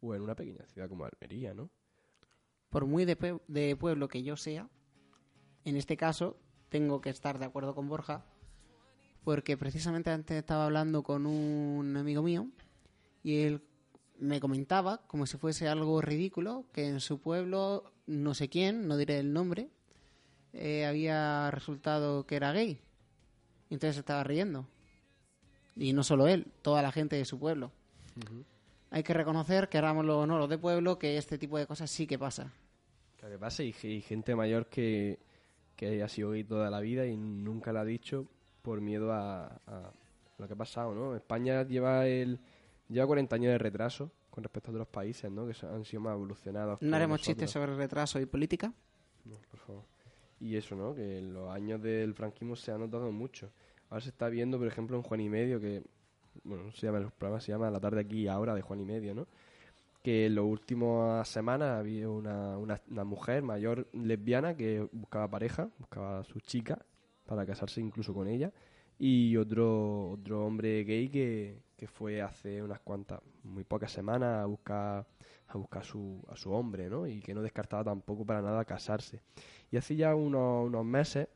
o 0.00 0.14
en 0.14 0.22
una 0.22 0.34
pequeña 0.34 0.64
ciudad 0.66 0.88
como 0.88 1.04
Almería, 1.04 1.54
¿no? 1.54 1.70
por 2.70 2.86
muy 2.86 3.04
de, 3.04 3.18
pue- 3.18 3.40
de 3.48 3.74
pueblo 3.76 4.06
que 4.08 4.22
yo 4.22 4.36
sea, 4.36 4.68
en 5.64 5.76
este 5.76 5.96
caso 5.96 6.36
tengo 6.68 7.00
que 7.00 7.10
estar 7.10 7.38
de 7.38 7.44
acuerdo 7.46 7.74
con 7.74 7.88
Borja, 7.88 8.24
porque 9.24 9.56
precisamente 9.56 10.10
antes 10.10 10.36
estaba 10.38 10.66
hablando 10.66 11.02
con 11.02 11.26
un 11.26 11.96
amigo 11.96 12.22
mío 12.22 12.46
y 13.22 13.38
él 13.42 13.62
me 14.20 14.38
comentaba, 14.38 15.00
como 15.06 15.26
si 15.26 15.36
fuese 15.38 15.66
algo 15.68 16.00
ridículo, 16.00 16.64
que 16.72 16.86
en 16.86 17.00
su 17.00 17.20
pueblo, 17.20 17.92
no 18.06 18.34
sé 18.34 18.48
quién, 18.48 18.86
no 18.86 18.96
diré 18.96 19.18
el 19.18 19.32
nombre, 19.32 19.68
eh, 20.52 20.84
había 20.84 21.50
resultado 21.50 22.26
que 22.26 22.36
era 22.36 22.52
gay. 22.52 22.80
Y 23.68 23.74
entonces 23.74 23.96
se 23.96 24.00
estaba 24.00 24.22
riendo. 24.22 24.66
Y 25.76 25.92
no 25.92 26.02
solo 26.02 26.28
él, 26.28 26.46
toda 26.62 26.82
la 26.82 26.92
gente 26.92 27.16
de 27.16 27.24
su 27.24 27.38
pueblo. 27.38 27.72
Hay 28.90 29.02
que 29.02 29.14
reconocer, 29.14 29.68
querámoslo 29.68 30.20
o 30.20 30.26
no, 30.26 30.38
los 30.38 30.48
de 30.48 30.58
pueblo, 30.58 30.98
que 30.98 31.16
este 31.16 31.38
tipo 31.38 31.56
de 31.56 31.66
cosas 31.66 31.90
sí 31.90 32.06
que 32.06 32.18
pasa. 32.18 32.52
Claro 33.18 33.34
que 33.34 33.38
pasa, 33.38 33.62
y, 33.62 33.74
y 33.82 34.00
gente 34.02 34.34
mayor 34.34 34.66
que, 34.66 35.18
que 35.76 36.02
ha 36.02 36.08
sido 36.08 36.32
gay 36.32 36.44
toda 36.44 36.68
la 36.70 36.80
vida 36.80 37.06
y 37.06 37.16
nunca 37.16 37.72
la 37.72 37.80
ha 37.82 37.84
dicho 37.84 38.26
por 38.62 38.80
miedo 38.80 39.12
a, 39.12 39.46
a 39.66 39.92
lo 40.38 40.46
que 40.46 40.52
ha 40.52 40.56
pasado, 40.56 40.94
¿no? 40.94 41.14
España 41.14 41.62
lleva 41.62 42.06
el 42.06 42.40
lleva 42.90 43.06
40 43.06 43.36
años 43.36 43.52
de 43.52 43.58
retraso 43.58 44.10
con 44.30 44.44
respecto 44.44 44.70
a 44.70 44.72
otros 44.72 44.88
países, 44.88 45.30
¿no? 45.30 45.46
Que 45.46 45.54
han 45.66 45.84
sido 45.84 46.02
más 46.02 46.14
evolucionados. 46.14 46.82
No 46.82 46.96
haremos 46.96 47.20
chistes 47.20 47.50
sobre 47.50 47.74
retraso 47.74 48.20
y 48.20 48.26
política. 48.26 48.72
No, 49.24 49.36
por 49.50 49.60
favor. 49.60 49.84
Y 50.40 50.56
eso, 50.56 50.74
¿no? 50.74 50.94
Que 50.94 51.18
en 51.18 51.34
los 51.34 51.50
años 51.50 51.82
del 51.82 52.14
franquismo 52.14 52.56
se 52.56 52.72
ha 52.72 52.78
notado 52.78 53.10
mucho. 53.12 53.50
Ahora 53.90 54.00
se 54.00 54.10
está 54.10 54.28
viendo, 54.28 54.58
por 54.58 54.66
ejemplo, 54.66 54.96
en 54.96 55.02
Juan 55.02 55.20
y 55.20 55.28
Medio, 55.28 55.60
que, 55.60 55.82
bueno, 56.44 56.64
no 56.64 56.72
se 56.72 56.86
llama 56.86 56.98
el 56.98 57.10
programa, 57.10 57.40
se 57.40 57.52
llama 57.52 57.70
La 57.70 57.80
tarde 57.80 58.00
aquí 58.00 58.22
y 58.22 58.28
ahora 58.28 58.54
de 58.54 58.62
Juan 58.62 58.80
y 58.80 58.84
Medio, 58.84 59.14
¿no? 59.14 59.26
Que 60.02 60.26
en 60.26 60.36
las 60.36 60.44
últimas 60.44 61.28
semanas 61.28 61.78
había 61.78 62.08
una, 62.08 62.56
una, 62.56 62.80
una 62.88 63.04
mujer 63.04 63.42
mayor 63.42 63.88
lesbiana 63.92 64.56
que 64.56 64.88
buscaba 64.92 65.28
pareja, 65.28 65.68
buscaba 65.78 66.20
a 66.20 66.24
su 66.24 66.40
chica 66.40 66.78
para 67.26 67.44
casarse 67.44 67.80
incluso 67.80 68.14
con 68.14 68.26
ella, 68.26 68.50
y 68.98 69.36
otro, 69.36 70.10
otro 70.12 70.46
hombre 70.46 70.84
gay 70.84 71.08
que, 71.08 71.58
que 71.80 71.86
fue 71.86 72.20
hace 72.20 72.62
unas 72.62 72.78
cuantas, 72.80 73.22
muy 73.42 73.64
pocas 73.64 73.90
semanas 73.90 74.42
a 74.42 74.44
buscar 74.44 75.06
a 75.48 75.56
buscar 75.56 75.80
a 75.80 75.84
su, 75.86 76.22
a 76.28 76.36
su 76.36 76.52
hombre, 76.52 76.90
¿no? 76.90 77.06
Y 77.06 77.20
que 77.20 77.32
no 77.32 77.40
descartaba 77.40 77.82
tampoco 77.82 78.26
para 78.26 78.42
nada 78.42 78.66
casarse. 78.66 79.22
Y 79.72 79.78
hace 79.78 79.96
ya 79.96 80.14
unos, 80.14 80.66
unos 80.66 80.84
meses, 80.84 81.28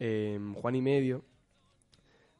eh, 0.00 0.40
Juan 0.62 0.76
y 0.76 0.80
Medio 0.80 1.22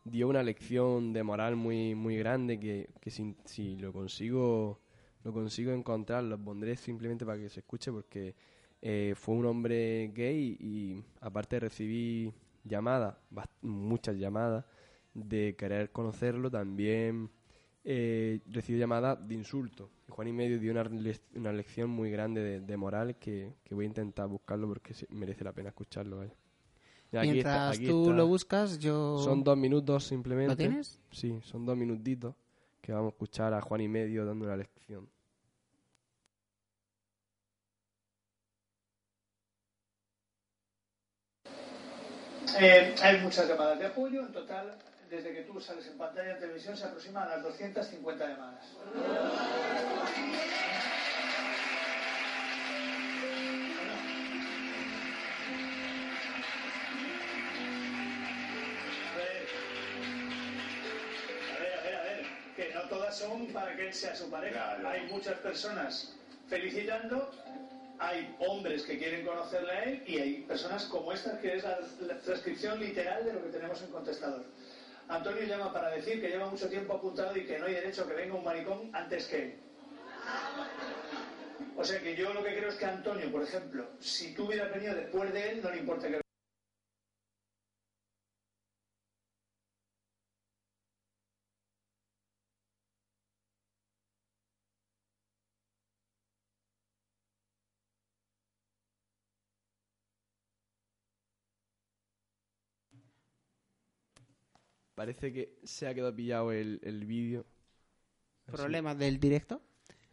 dio 0.03 0.29
una 0.29 0.43
lección 0.43 1.13
de 1.13 1.23
moral 1.23 1.55
muy, 1.55 1.95
muy 1.95 2.17
grande 2.17 2.59
que, 2.59 2.89
que 3.03 3.11
si, 3.11 3.37
si 3.45 3.77
lo 3.77 3.93
consigo 3.93 4.81
lo 5.23 5.33
consigo 5.35 5.73
encontrar, 5.73 6.25
lo 6.25 6.43
pondré 6.43 6.75
simplemente 6.77 7.27
para 7.27 7.39
que 7.39 7.51
se 7.51 7.61
escuche 7.61 7.93
porque 7.93 8.35
eh, 8.81 9.13
fue 9.15 9.35
un 9.35 9.45
hombre 9.45 10.11
gay 10.15 10.57
y 10.59 11.05
aparte 11.21 11.61
recibí 11.61 12.33
llamadas, 12.65 13.15
muchas 13.61 14.17
llamadas 14.17 14.65
de 15.13 15.55
querer 15.57 15.93
conocerlo, 15.93 16.51
también 16.51 17.31
eh, 17.85 18.41
recibí 18.51 18.79
llamadas 18.79 19.27
de 19.27 19.35
insulto. 19.35 19.91
Y 20.09 20.13
Juan 20.13 20.29
y 20.29 20.33
Medio 20.33 20.59
dio 20.59 20.73
una, 20.73 20.85
le- 20.85 21.21
una 21.35 21.53
lección 21.53 21.91
muy 21.91 22.11
grande 22.11 22.41
de, 22.43 22.61
de 22.61 22.77
moral 22.77 23.17
que, 23.17 23.55
que 23.65 23.75
voy 23.75 23.85
a 23.85 23.89
intentar 23.89 24.29
buscarlo 24.29 24.69
porque 24.69 24.95
merece 25.11 25.45
la 25.45 25.53
pena 25.53 25.71
escucharlo. 25.71 26.19
vaya. 26.19 26.35
Mira, 27.11 27.23
aquí 27.23 27.31
Mientras 27.33 27.55
está- 27.55 27.69
aquí 27.71 27.87
tú 27.87 28.03
está. 28.05 28.15
lo 28.17 28.27
buscas, 28.27 28.79
yo... 28.79 29.19
Son 29.19 29.45
dos 29.45 29.57
minutos 29.59 30.05
simplemente. 30.05 30.53
¿Lo 30.53 30.57
tienes? 30.57 30.99
Sí, 31.11 31.41
son 31.43 31.67
dos 31.67 31.77
minutitos 31.77 32.35
que 32.81 32.93
vamos 32.93 33.13
a 33.13 33.15
escuchar 33.15 33.53
a 33.55 33.61
Juan 33.61 33.81
y 33.83 33.89
Medio 33.89 34.25
dando 34.25 34.45
una 34.47 34.57
lección. 34.57 35.09
Eh, 42.61 42.95
hay 43.03 43.21
muchas 43.21 43.49
llamadas 43.49 43.79
de 43.79 43.87
apoyo. 43.87 44.21
En 44.27 44.33
total, 44.33 44.77
desde 45.13 45.35
que 45.35 45.43
tú 45.43 45.61
sales 45.61 45.87
en 45.89 45.99
pantalla 45.99 46.33
en 46.33 46.41
televisión, 46.41 46.75
se 46.75 46.87
aproximan 46.87 47.25
a 47.25 47.37
las 47.37 47.43
250 47.43 48.29
llamadas. 48.29 48.65
A 59.13 59.17
ver. 59.17 59.49
A 61.51 61.61
ver, 61.61 61.79
a 61.79 61.83
ver, 61.83 61.95
a 61.95 62.03
ver. 62.05 62.27
Que 62.57 62.73
no 62.73 62.81
todas 62.89 63.19
son 63.19 63.47
para 63.49 63.77
que 63.77 63.89
él 63.89 63.93
sea 63.93 64.17
su 64.17 64.31
pareja. 64.31 64.79
Hay 64.83 65.03
muchas 65.09 65.39
personas 65.41 66.17
felicitando 66.49 67.31
hay 67.99 68.35
hombres 68.41 68.83
que 68.83 68.99
quieren 68.99 69.25
conocerle 69.25 69.71
a 69.71 69.85
él 69.85 70.03
y 70.07 70.19
hay 70.19 70.41
personas 70.41 70.87
como 70.87 71.13
esta 71.13 71.39
que 71.39 71.55
es 71.55 71.63
la, 71.63 71.79
la 72.01 72.19
transcripción 72.19 72.81
literal 72.81 73.25
de 73.25 73.33
lo 73.33 73.45
que 73.45 73.51
tenemos 73.51 73.81
en 73.81 73.91
contestador. 73.93 74.45
Antonio 75.09 75.43
llama 75.45 75.73
para 75.73 75.91
decir 75.91 76.21
que 76.21 76.29
lleva 76.29 76.49
mucho 76.49 76.69
tiempo 76.69 76.95
apuntado 76.95 77.37
y 77.37 77.45
que 77.45 77.59
no 77.59 77.67
hay 77.67 77.75
derecho 77.75 78.03
a 78.03 78.09
que 78.09 78.15
venga 78.15 78.35
un 78.35 78.45
maricón 78.45 78.91
antes 78.93 79.27
que 79.27 79.43
él. 79.43 79.55
O 81.77 81.85
sea 81.85 82.01
que 82.01 82.15
yo 82.15 82.33
lo 82.33 82.43
que 82.43 82.57
creo 82.57 82.69
es 82.69 82.77
que 82.77 82.85
Antonio, 82.85 83.31
por 83.31 83.43
ejemplo, 83.43 83.87
si 83.99 84.35
tú 84.35 84.47
hubieras 84.47 84.73
venido 84.73 84.95
después 84.95 85.33
de 85.33 85.51
él, 85.51 85.61
no 85.63 85.71
le 85.71 85.79
importa 85.79 86.09
que... 86.09 86.22
Parece 105.03 105.33
que 105.33 105.59
se 105.65 105.89
ha 105.89 105.95
quedado 105.95 106.15
pillado 106.15 106.53
el, 106.53 106.79
el 106.85 107.05
vídeo. 107.05 107.45
Así. 108.47 108.57
Problemas 108.57 108.97
del 108.97 109.19
directo. 109.19 109.61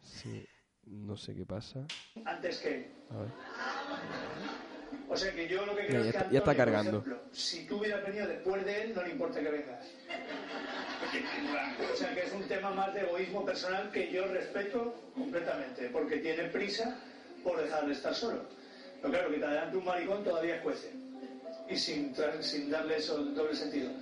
Sí, 0.02 0.44
no 0.86 1.16
sé 1.16 1.32
qué 1.32 1.46
pasa. 1.46 1.86
Antes 2.24 2.58
que. 2.58 2.90
A 3.10 3.18
ver. 3.18 3.28
O 5.08 5.16
sea 5.16 5.32
que 5.32 5.46
yo 5.46 5.64
lo 5.64 5.76
que 5.76 5.86
creo 5.86 6.02
ya 6.02 6.08
es 6.08 6.12
que 6.12 6.18
está- 6.18 6.30
ya 6.32 6.38
está 6.38 6.38
Antonio, 6.40 6.44
por 6.44 6.56
cargando. 6.56 6.90
ejemplo, 6.98 7.20
si 7.30 7.66
tú 7.68 7.78
hubieras 7.78 8.04
venido 8.04 8.26
después 8.26 8.64
de 8.64 8.82
él, 8.82 8.92
no 8.96 9.02
le 9.04 9.10
importa 9.10 9.40
que 9.40 9.48
vengas. 9.50 9.86
O 11.92 11.96
sea 11.96 12.12
que 12.12 12.20
es 12.26 12.32
un 12.32 12.42
tema 12.48 12.70
más 12.72 12.92
de 12.92 13.02
egoísmo 13.02 13.44
personal 13.44 13.92
que 13.92 14.10
yo 14.10 14.26
respeto 14.26 15.12
completamente, 15.14 15.88
porque 15.90 16.16
tiene 16.16 16.48
prisa 16.48 16.98
por 17.44 17.62
dejar 17.62 17.86
de 17.86 17.92
estar 17.92 18.12
solo. 18.12 18.42
Pero 19.00 19.12
claro, 19.12 19.30
que 19.30 19.38
te 19.38 19.44
adelante 19.44 19.76
un 19.76 19.84
maricón 19.84 20.24
todavía 20.24 20.56
escuece. 20.56 20.90
Y 21.68 21.76
sin, 21.76 22.12
sin 22.40 22.68
darle 22.70 22.96
eso 22.96 23.22
doble 23.24 23.54
sentido. 23.54 23.92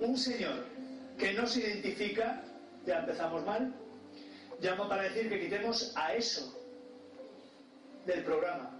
Un 0.00 0.16
señor 0.18 0.64
que 1.18 1.32
no 1.32 1.46
se 1.46 1.60
identifica, 1.60 2.42
ya 2.84 2.98
empezamos 2.98 3.44
mal, 3.44 3.72
llama 4.60 4.88
para 4.88 5.04
decir 5.04 5.28
que 5.28 5.40
quitemos 5.40 5.92
a 5.96 6.14
eso 6.14 6.54
del 8.04 8.22
programa. 8.22 8.70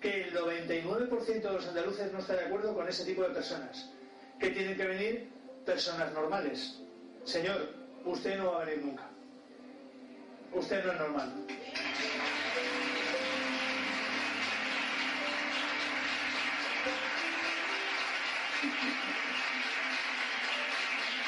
Que 0.00 0.24
el 0.24 0.34
99% 0.34 1.42
de 1.42 1.52
los 1.52 1.66
andaluces 1.66 2.12
no 2.12 2.18
está 2.18 2.34
de 2.34 2.44
acuerdo 2.46 2.74
con 2.74 2.88
ese 2.88 3.04
tipo 3.04 3.22
de 3.22 3.30
personas. 3.30 3.90
Que 4.38 4.50
tienen 4.50 4.76
que 4.76 4.86
venir 4.86 5.30
personas 5.64 6.12
normales. 6.12 6.78
Señor, 7.24 7.70
usted 8.04 8.36
no 8.36 8.52
va 8.52 8.62
a 8.62 8.64
venir 8.64 8.84
nunca. 8.84 9.08
Usted 10.52 10.84
no 10.84 10.92
es 10.92 10.98
normal. 10.98 11.46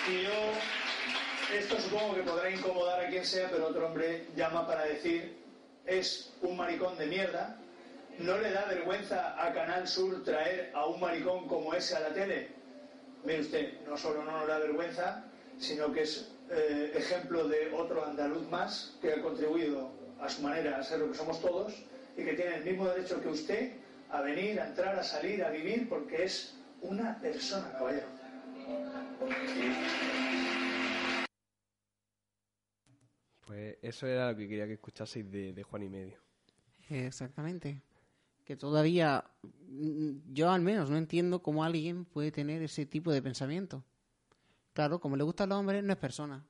Y 0.09 0.23
yo, 0.23 1.59
esto 1.59 1.79
supongo 1.79 2.15
que 2.15 2.23
podrá 2.23 2.51
incomodar 2.51 3.05
a 3.05 3.09
quien 3.11 3.27
sea, 3.27 3.51
pero 3.51 3.67
otro 3.67 3.89
hombre 3.89 4.27
llama 4.35 4.67
para 4.67 4.87
decir, 4.87 5.37
es 5.85 6.33
un 6.41 6.57
maricón 6.57 6.97
de 6.97 7.07
mierda, 7.07 7.59
¿no 8.19 8.39
le 8.39 8.51
da 8.51 8.65
vergüenza 8.65 9.37
a 9.39 9.53
Canal 9.53 9.87
Sur 9.87 10.25
traer 10.25 10.73
a 10.75 10.87
un 10.87 10.99
maricón 10.99 11.47
como 11.47 11.75
ese 11.75 11.95
a 11.95 12.01
la 12.01 12.15
tele? 12.15 12.49
Mire 13.25 13.41
usted, 13.41 13.81
no 13.87 13.99
solo 13.99 14.25
no 14.25 14.33
nos 14.33 14.49
da 14.49 14.59
vergüenza, 14.59 15.25
sino 15.59 15.93
que 15.93 16.03
es 16.03 16.31
eh, 16.51 16.93
ejemplo 16.95 17.47
de 17.47 17.71
otro 17.75 18.03
andaluz 18.03 18.49
más 18.49 18.97
que 19.03 19.13
ha 19.13 19.21
contribuido 19.21 19.91
a 20.23 20.29
su 20.31 20.41
manera 20.41 20.79
a 20.79 20.83
ser 20.83 21.01
lo 21.01 21.13
que 21.13 21.19
somos 21.19 21.39
todos 21.43 21.75
y 22.17 22.25
que 22.25 22.33
tiene 22.33 22.57
el 22.57 22.65
mismo 22.65 22.87
derecho 22.89 23.21
que 23.21 23.29
usted 23.29 23.73
a 24.11 24.23
venir, 24.23 24.59
a 24.59 24.69
entrar, 24.69 24.99
a 24.99 25.03
salir, 25.03 25.45
a 25.45 25.51
vivir, 25.51 25.87
porque 25.87 26.25
es 26.25 26.55
una 26.81 27.21
persona, 27.21 27.71
caballero. 27.73 28.18
Pues 33.47 33.79
eso 33.81 34.07
era 34.07 34.31
lo 34.31 34.37
que 34.37 34.47
quería 34.47 34.67
que 34.67 34.75
escuchaseis 34.75 35.31
de, 35.31 35.53
de 35.53 35.63
Juan 35.63 35.83
y 35.83 35.89
Medio. 35.89 36.19
Exactamente. 36.91 37.83
Que 38.45 38.57
todavía, 38.57 39.25
mm, 39.43 40.33
yo 40.33 40.51
al 40.51 40.61
menos 40.61 40.91
no 40.91 40.97
entiendo 40.97 41.43
cómo 41.43 41.65
alguien 41.65 42.05
puede 42.05 42.31
tener 42.31 42.63
ese 42.63 42.87
tipo 42.87 43.11
de 43.11 43.23
pensamiento. 43.23 43.85
Claro, 44.73 45.01
como 45.01 45.17
le 45.17 45.25
gusta 45.25 45.45
al 45.45 45.53
hombre, 45.53 45.83
no 45.83 45.93
es 45.93 45.99
persona. 45.99 46.47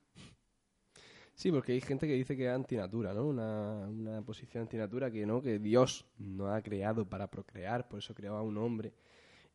Sí, 1.35 1.53
porque 1.53 1.73
hay 1.73 1.81
gente 1.81 2.07
que 2.09 2.15
dice 2.15 2.37
que 2.37 2.47
es 2.47 2.53
antinatura, 2.53 3.15
¿no? 3.15 3.27
Una, 3.27 3.87
una 3.87 4.23
posición 4.23 4.63
antinatura 4.63 5.09
que 5.09 5.25
no, 5.25 5.41
que 5.41 5.61
Dios 5.61 6.05
nos 6.19 6.51
ha 6.51 6.61
creado 6.63 7.09
para 7.09 7.31
procrear, 7.31 7.89
por 7.89 8.01
eso 8.01 8.13
creó 8.13 8.35
a 8.35 8.43
un 8.43 8.59
hombre. 8.59 8.93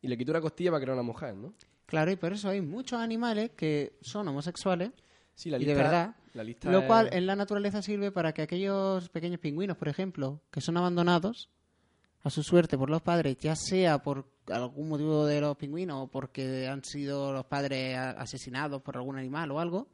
Y 0.00 0.08
le 0.08 0.16
quitó 0.16 0.32
una 0.32 0.40
costilla 0.40 0.70
para 0.70 0.80
crear 0.80 0.96
a 0.96 1.00
una 1.02 1.06
mujer, 1.06 1.36
¿no? 1.36 1.52
Claro, 1.86 2.10
y 2.10 2.16
por 2.16 2.32
eso 2.32 2.48
hay 2.48 2.60
muchos 2.60 2.98
animales 3.00 3.50
que 3.56 3.98
son 4.00 4.28
homosexuales, 4.28 4.90
Sí, 5.36 5.50
la 5.50 5.56
Y 5.56 5.60
de 5.64 5.66
lista, 5.66 5.82
verdad, 5.82 6.16
la 6.34 6.44
lista 6.44 6.70
lo 6.70 6.86
cual 6.86 7.08
es- 7.08 7.14
en 7.14 7.26
la 7.26 7.34
naturaleza 7.34 7.82
sirve 7.82 8.12
para 8.12 8.32
que 8.32 8.42
aquellos 8.42 9.08
pequeños 9.08 9.40
pingüinos, 9.40 9.76
por 9.76 9.88
ejemplo, 9.88 10.40
que 10.52 10.60
son 10.60 10.76
abandonados 10.76 11.50
a 12.22 12.30
su 12.30 12.44
suerte 12.44 12.78
por 12.78 12.88
los 12.88 13.02
padres, 13.02 13.36
ya 13.38 13.56
sea 13.56 13.98
por 14.00 14.28
algún 14.46 14.88
motivo 14.88 15.26
de 15.26 15.40
los 15.40 15.56
pingüinos 15.56 16.04
o 16.04 16.06
porque 16.06 16.68
han 16.68 16.84
sido 16.84 17.32
los 17.32 17.46
padres 17.46 17.96
asesinados 17.98 18.80
por 18.82 18.96
algún 18.96 19.18
animal 19.18 19.50
o 19.50 19.58
algo, 19.58 19.88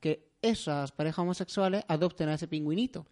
que 0.00 0.30
esas 0.40 0.92
parejas 0.92 1.18
homosexuales 1.18 1.82
adopten 1.88 2.28
a 2.28 2.34
ese 2.34 2.46
pingüinito 2.46 3.06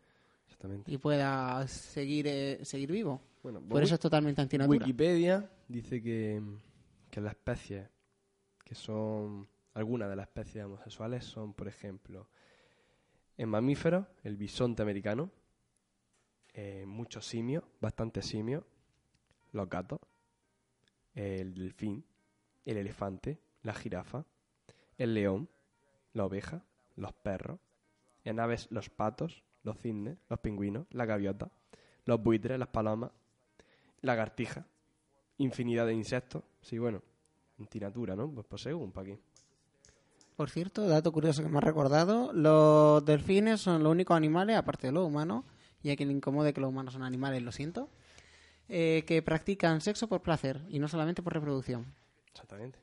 Exactamente. 0.46 0.92
y 0.92 0.98
pueda 0.98 1.66
seguir 1.66 2.26
eh, 2.28 2.60
seguir 2.64 2.92
vivo. 2.92 3.20
Bueno, 3.42 3.60
Por 3.60 3.82
eso 3.82 3.94
es 3.94 4.00
totalmente 4.00 4.40
antinatura. 4.40 4.78
Wikipedia 4.78 5.50
dice 5.68 6.00
que, 6.00 6.40
que 7.16 7.22
las 7.22 7.32
especies 7.32 7.88
que 8.62 8.74
son 8.74 9.48
algunas 9.72 10.10
de 10.10 10.16
las 10.16 10.28
especies 10.28 10.66
homosexuales 10.66 11.24
son, 11.24 11.54
por 11.54 11.66
ejemplo, 11.66 12.28
en 13.38 13.48
mamíferos, 13.48 14.06
el 14.22 14.36
bisonte 14.36 14.82
americano, 14.82 15.30
eh, 16.52 16.84
muchos 16.86 17.24
simios, 17.26 17.64
bastantes 17.80 18.26
simios, 18.26 18.64
los 19.52 19.66
gatos, 19.70 19.98
el 21.14 21.54
delfín, 21.54 22.04
el 22.66 22.76
elefante, 22.76 23.40
la 23.62 23.72
jirafa, 23.72 24.26
el 24.98 25.14
león, 25.14 25.48
la 26.12 26.26
oveja, 26.26 26.66
los 26.96 27.14
perros, 27.14 27.58
en 28.24 28.40
aves 28.40 28.70
los 28.70 28.90
patos, 28.90 29.42
los 29.62 29.78
cisnes, 29.78 30.18
los 30.28 30.40
pingüinos, 30.40 30.86
la 30.90 31.06
gaviota, 31.06 31.50
los 32.04 32.22
buitres, 32.22 32.58
las 32.58 32.68
palomas, 32.68 33.10
lagartija, 34.02 34.66
infinidad 35.38 35.86
de 35.86 35.94
insectos. 35.94 36.42
Sí, 36.62 36.78
bueno, 36.78 37.02
antinatura, 37.58 38.16
¿no? 38.16 38.30
Pues, 38.30 38.46
pues 38.48 38.62
según, 38.62 38.92
para 38.92 39.08
aquí. 39.08 39.20
Por 40.36 40.50
cierto, 40.50 40.86
dato 40.86 41.12
curioso 41.12 41.42
que 41.42 41.48
me 41.48 41.58
ha 41.58 41.62
recordado, 41.62 42.32
los 42.32 43.02
delfines 43.04 43.60
son 43.60 43.82
los 43.82 43.90
únicos 43.90 44.16
animales, 44.16 44.56
aparte 44.56 44.88
de 44.88 44.92
los 44.92 45.06
humanos, 45.06 45.44
y 45.82 45.90
a 45.90 45.96
quien 45.96 46.10
le 46.10 46.14
incomode 46.14 46.52
que 46.52 46.60
los 46.60 46.68
humanos 46.68 46.92
son 46.92 47.02
animales, 47.02 47.42
lo 47.42 47.52
siento, 47.52 47.88
eh, 48.68 49.04
que 49.06 49.22
practican 49.22 49.80
sexo 49.80 50.08
por 50.08 50.20
placer 50.20 50.60
y 50.68 50.78
no 50.78 50.88
solamente 50.88 51.22
por 51.22 51.32
reproducción. 51.32 51.86
Exactamente. 52.30 52.78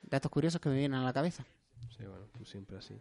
Datos 0.00 0.30
curiosos 0.30 0.60
que 0.62 0.70
me 0.70 0.76
vienen 0.76 1.00
a 1.00 1.04
la 1.04 1.12
cabeza. 1.12 1.44
Sí, 1.96 2.04
bueno, 2.04 2.24
tú 2.36 2.44
siempre 2.46 2.78
así. 2.78 2.96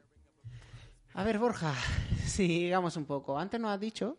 A 1.13 1.23
ver, 1.23 1.39
Borja, 1.39 1.73
sigamos 2.25 2.97
un 2.97 3.06
poco. 3.06 3.39
Antes 3.39 3.60
nos 3.60 3.71
has 3.71 3.80
dicho 3.80 4.17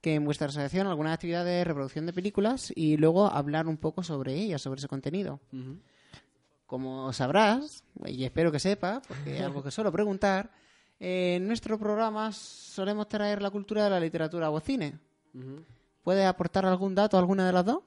que 0.00 0.14
en 0.14 0.24
vuestra 0.24 0.48
asociación 0.48 0.86
algunas 0.86 1.14
actividades 1.14 1.46
de 1.46 1.64
reproducción 1.64 2.06
de 2.06 2.12
películas 2.12 2.72
y 2.74 2.96
luego 2.96 3.26
hablar 3.26 3.66
un 3.66 3.76
poco 3.76 4.02
sobre 4.02 4.34
ellas, 4.34 4.62
sobre 4.62 4.78
ese 4.78 4.88
contenido. 4.88 5.40
Como 6.66 7.12
sabrás, 7.12 7.84
y 8.06 8.24
espero 8.24 8.52
que 8.52 8.60
sepas, 8.60 9.06
porque 9.06 9.36
es 9.36 9.42
algo 9.42 9.62
que 9.62 9.70
suelo 9.70 9.92
preguntar, 9.92 10.50
eh, 10.98 11.36
en 11.36 11.46
nuestro 11.46 11.78
programa 11.78 12.32
solemos 12.32 13.08
traer 13.08 13.42
la 13.42 13.50
cultura 13.50 13.84
de 13.84 13.90
la 13.90 14.00
literatura 14.00 14.50
o 14.50 14.60
cine. 14.60 14.98
¿Puedes 16.02 16.26
aportar 16.26 16.64
algún 16.64 16.94
dato 16.94 17.16
a 17.16 17.20
alguna 17.20 17.46
de 17.46 17.52
las 17.52 17.64
dos? 17.64 17.82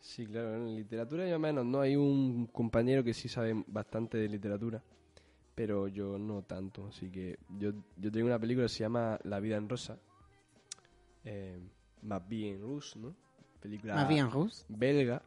Sí, 0.00 0.26
claro, 0.26 0.54
en 0.54 0.76
literatura 0.76 1.26
yo 1.28 1.38
menos, 1.38 1.64
¿no? 1.64 1.80
Hay 1.80 1.96
un 1.96 2.46
compañero 2.46 3.02
que 3.02 3.14
sí 3.14 3.28
sabe 3.28 3.64
bastante 3.66 4.18
de 4.18 4.28
literatura, 4.28 4.82
pero 5.54 5.88
yo 5.88 6.18
no 6.18 6.42
tanto, 6.42 6.88
así 6.88 7.10
que 7.10 7.38
yo, 7.48 7.72
yo 7.96 8.12
tengo 8.12 8.26
una 8.26 8.38
película 8.38 8.66
que 8.66 8.72
se 8.72 8.80
llama 8.80 9.18
La 9.24 9.40
vida 9.40 9.56
en 9.56 9.68
rosa, 9.68 9.98
eh, 11.26 11.58
más 12.02 12.26
bien 12.28 12.60
Rus, 12.62 12.96
¿no? 12.96 13.14
Película 13.60 13.94
belga 14.68 15.22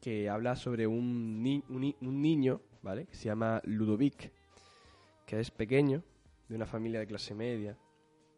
que 0.00 0.28
habla 0.28 0.56
sobre 0.56 0.86
un, 0.86 1.42
ni- 1.42 1.62
un, 1.68 1.80
ni- 1.80 1.96
un 2.00 2.20
niño, 2.22 2.60
¿vale? 2.82 3.06
Que 3.06 3.14
se 3.14 3.24
llama 3.26 3.60
Ludovic, 3.64 4.32
que 5.26 5.40
es 5.40 5.50
pequeño, 5.50 6.02
de 6.48 6.54
una 6.56 6.66
familia 6.66 7.00
de 7.00 7.06
clase 7.06 7.34
media, 7.34 7.76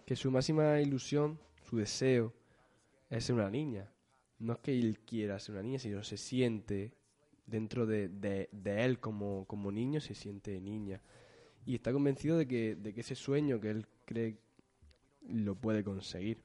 que 0.07 0.16
su 0.16 0.31
máxima 0.31 0.81
ilusión, 0.81 1.38
su 1.64 1.77
deseo, 1.77 2.33
es 3.11 3.25
ser 3.25 3.35
una 3.35 3.51
niña. 3.51 3.92
No 4.38 4.55
es 4.55 4.59
que 4.61 4.79
él 4.79 5.01
quiera 5.01 5.38
ser 5.38 5.55
una 5.57 5.62
niña, 5.62 5.79
sino 5.79 6.03
se 6.03 6.16
siente 6.16 6.92
dentro 7.47 7.87
de, 7.87 8.09
de- 8.09 8.49
de 8.53 8.85
él 8.85 8.99
como, 9.01 9.44
como 9.47 9.71
niño, 9.71 10.01
se 10.01 10.14
siente 10.14 10.59
niña. 10.61 11.03
Y 11.66 11.75
está 11.75 11.92
convencido 11.92 12.38
de 12.38 12.47
que, 12.49 12.77
de 12.77 12.94
que 12.94 13.03
ese 13.03 13.14
sueño 13.14 13.61
que 13.61 13.71
él 13.71 13.87
cree 14.07 14.38
lo 15.29 15.55
puede 15.55 15.85
conseguir. 15.85 16.42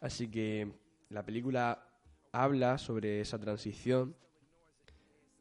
Así 0.00 0.28
que 0.28 0.70
la 1.10 1.24
película 1.24 1.86
habla 2.32 2.78
sobre 2.78 3.20
esa 3.20 3.38
transición, 3.38 4.14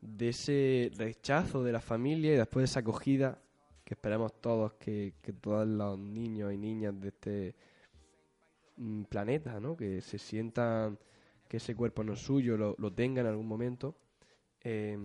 de 0.02 0.30
ese 0.30 0.92
rechazo 0.96 1.64
de 1.64 1.72
la 1.72 1.82
familia 1.82 2.34
y 2.34 2.38
después 2.38 2.62
de 2.62 2.66
esa 2.66 2.82
acogida 2.82 3.42
que 3.84 3.94
esperamos 3.94 4.40
todos 4.42 4.74
que, 4.74 5.14
que 5.22 5.34
todos 5.34 5.68
los 5.68 5.98
niños 5.98 6.54
y 6.54 6.58
niñas 6.58 7.00
de 7.00 7.08
este 7.08 7.56
mm, 8.78 9.04
planeta, 9.04 9.60
¿no? 9.60 9.76
Que 9.76 10.02
se 10.02 10.20
sientan 10.20 11.00
que 11.48 11.58
ese 11.58 11.76
cuerpo 11.76 12.04
no 12.04 12.14
es 12.14 12.20
suyo, 12.20 12.58
lo, 12.58 12.76
lo 12.78 12.92
tenga 12.92 13.22
en 13.22 13.28
algún 13.28 13.48
momento, 13.48 13.96
eh, 14.62 14.98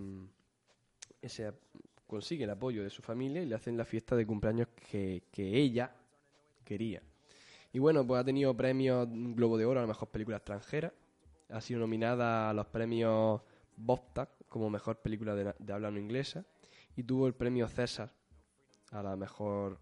ese, 1.21 1.53
consigue 2.05 2.43
el 2.43 2.49
apoyo 2.49 2.83
de 2.83 2.89
su 2.89 3.01
familia 3.01 3.41
y 3.41 3.45
le 3.45 3.55
hacen 3.55 3.77
la 3.77 3.85
fiesta 3.85 4.15
de 4.15 4.25
cumpleaños 4.25 4.67
que, 4.89 5.23
que 5.31 5.57
ella 5.57 5.95
quería. 6.65 7.01
Y 7.73 7.79
bueno, 7.79 8.07
pues 8.07 8.21
ha 8.21 8.23
tenido 8.23 8.55
premios 8.55 9.07
Globo 9.11 9.57
de 9.57 9.65
Oro 9.65 9.79
a 9.79 9.83
la 9.83 9.87
mejor 9.87 10.07
película 10.09 10.37
extranjera. 10.37 10.93
Ha 11.49 11.59
sido 11.59 11.81
nominada 11.81 12.49
a 12.49 12.53
los 12.53 12.67
premios 12.67 13.41
BOFTA 13.75 14.29
como 14.47 14.69
mejor 14.69 14.97
película 15.01 15.35
de, 15.35 15.53
de 15.57 15.73
habla 15.73 15.89
inglesa. 15.89 16.45
Y 16.95 17.03
tuvo 17.03 17.27
el 17.27 17.33
premio 17.33 17.67
César 17.67 18.13
a 18.91 19.01
la 19.01 19.15
mejor 19.15 19.79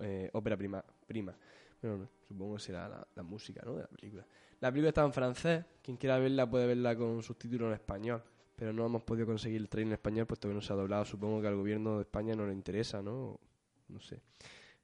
eh, 0.00 0.30
ópera 0.32 0.56
prima, 0.56 0.82
prima. 1.06 1.34
Pero 1.80 1.96
no, 1.96 2.08
supongo 2.26 2.56
que 2.56 2.62
será 2.62 3.06
la, 3.14 3.22
música, 3.22 3.62
¿no? 3.64 3.74
De 3.74 3.82
la 3.82 3.88
película. 3.88 4.26
La 4.60 4.70
película 4.70 4.88
está 4.88 5.04
en 5.04 5.12
francés. 5.12 5.64
Quien 5.82 5.96
quiera 5.96 6.18
verla 6.18 6.48
puede 6.48 6.66
verla 6.66 6.96
con 6.96 7.22
subtítulos 7.22 7.68
en 7.68 7.74
español. 7.74 8.22
Pero 8.56 8.72
no 8.72 8.84
hemos 8.84 9.02
podido 9.02 9.26
conseguir 9.26 9.60
el 9.60 9.68
trailer 9.68 9.88
en 9.88 9.92
español 9.94 10.26
puesto 10.26 10.48
que 10.48 10.54
no 10.54 10.60
se 10.60 10.72
ha 10.72 10.76
doblado. 10.76 11.04
Supongo 11.04 11.40
que 11.40 11.48
al 11.48 11.56
gobierno 11.56 11.96
de 11.96 12.02
España 12.02 12.34
no 12.34 12.46
le 12.46 12.52
interesa, 12.52 13.02
¿no? 13.02 13.38
No 13.88 14.00
sé. 14.00 14.20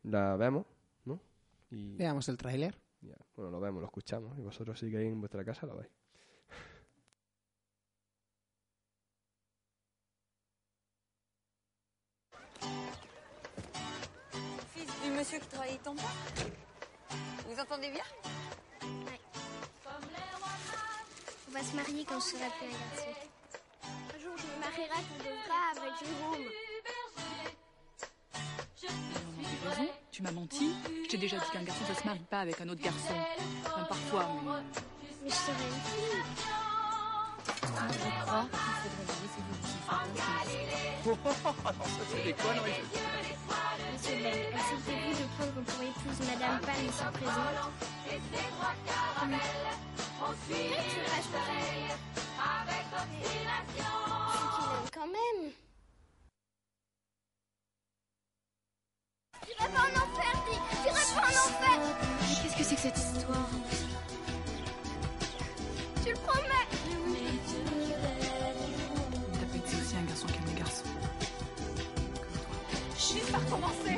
La 0.05 0.37
vemos. 0.37 0.65
Y 1.71 1.97
Veamos 1.97 2.29
el 2.29 2.37
tráiler. 2.37 2.75
bueno, 3.35 3.51
lo 3.51 3.61
vemos, 3.61 3.81
lo 3.81 3.87
escuchamos. 3.87 4.39
Y 4.39 4.43
vosotros 4.43 4.79
si 4.79 4.91
queréis 4.91 5.13
en 5.13 5.21
vuestra 5.21 5.45
casa 5.45 5.67
lo 5.67 5.77
veis. 5.77 5.91
Fils 14.75 14.93
du 15.03 15.11
monsieur 15.11 15.39
qui 15.39 15.49
travaille 15.49 15.79
ton 15.79 15.95
père 15.95 16.05
Vous 17.49 17.61
entendez 17.61 17.91
bien 17.91 18.05
On 21.49 21.53
va 21.53 21.63
se 21.63 21.75
marier 21.77 22.05
quand 22.05 22.21
je 22.21 22.25
serai 22.37 22.51
plus 22.59 22.67
un 22.67 22.71
garçon. 22.71 23.11
Un 24.15 24.19
jour, 24.19 24.37
je 24.37 24.47
me 24.47 24.61
marierai 24.61 25.03
pour 25.09 25.19
de 25.19 25.31
vrai 25.31 25.63
avec 25.73 25.93
Jérôme. 26.01 26.47
T'as 29.63 29.71
raison, 29.71 29.93
tu 30.17 30.23
m'as 30.23 30.31
menti. 30.31 30.73
Je 31.05 31.11
t'ai 31.11 31.19
déjà 31.19 31.37
dit 31.37 31.45
qu'un 31.53 31.63
garçon, 31.63 31.85
ça 31.87 31.95
se 31.95 32.07
marie 32.07 32.25
pas 32.31 32.41
avec 32.41 32.59
un 32.63 32.69
autre 32.71 32.81
garçon. 32.81 33.13
Même 33.13 33.87
parfois, 33.87 34.27
mais... 34.43 34.51
Mais 35.23 35.29
je 35.29 35.35
serai 35.35 35.53
une 35.53 35.83
fille. 35.93 36.23
Je 37.45 37.67
crois 37.67 37.77
qu'il 37.77 38.87
faudrait 38.87 39.05
la 39.05 39.17
laisser 39.21 39.43
vivre 39.45 39.69
son 39.69 39.77
frère. 39.85 41.75
Monsieur 43.93 44.17
Bell, 44.23 44.41
acceptez-vous 44.55 45.13
de 45.13 45.27
prendre 45.37 45.61
pour 45.67 45.83
épouse 45.83 46.21
Madame 46.27 46.61
Pan 46.61 46.79
ici 46.81 47.05
présente 47.13 47.69
Oui, 50.49 50.63
tu 50.89 51.01
restes 51.15 51.37
C'est 53.77 54.49
qu'il 54.55 54.65
aime 54.73 54.89
quand 54.95 55.09
même. 55.09 55.66
J'irai 59.59 59.71
pas 59.71 59.81
en 59.81 59.93
enfer, 60.03 60.33
dis 60.51 60.59
J'irai 60.83 61.05
pas 61.15 61.27
en 61.27 61.37
enfer. 61.49 61.79
Mais 62.21 62.35
qu'est-ce 62.43 62.57
que 62.57 62.65
c'est 62.65 62.75
que 62.75 62.81
cette 62.81 62.99
histoire 62.99 63.49
Tu 66.05 66.11
le 66.11 66.17
promets. 66.17 66.67
T'as 69.33 69.47
pas 69.47 69.57
été 69.57 69.77
aussi 69.77 69.97
un 69.97 70.05
garçon 70.09 70.27
qu'un 70.27 70.53
des 70.53 70.59
garçons. 70.59 70.85
Chine 72.99 73.19
va 73.31 73.39
recommencer 73.39 73.97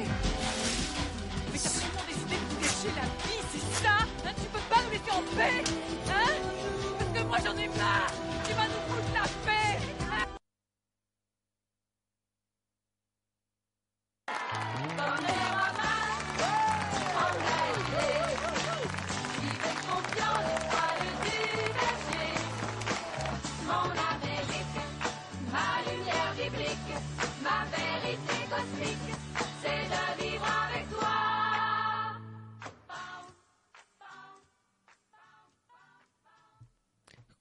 Mais 1.53 1.59
t'as 1.59 1.71
vraiment 1.71 2.05
décidé 2.09 2.37
de 2.37 2.55
nous 2.55 2.61
gâcher 2.61 2.93
la 2.97 3.03
vie, 3.03 3.43
c'est 3.53 3.85
ça? 3.85 3.97
Hein 4.27 4.33
Tu 4.37 4.47
peux 4.53 4.65
pas 4.69 4.83
nous 4.85 4.91
laisser 4.91 5.11
en 5.11 5.23
paix? 5.37 5.65
Hein? 6.09 6.33
Parce 6.99 7.11
que 7.19 7.23
moi 7.27 7.39
j'en 7.45 7.57
ai 7.57 7.69
marre 7.69 8.13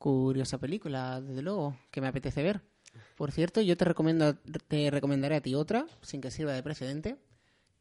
Curiosa 0.07 0.57
película, 0.57 1.19
desde 1.19 1.41
luego, 1.41 1.77
que 1.91 1.99
me 1.99 2.07
apetece 2.07 2.41
ver. 2.41 2.61
Por 3.17 3.29
cierto, 3.33 3.59
yo 3.59 3.75
te 3.75 3.83
recomiendo, 3.83 4.35
te 4.69 4.89
recomendaré 4.89 5.35
a 5.35 5.41
ti 5.41 5.53
otra, 5.53 5.85
sin 6.01 6.21
que 6.21 6.31
sirva 6.31 6.53
de 6.53 6.63
precedente, 6.63 7.17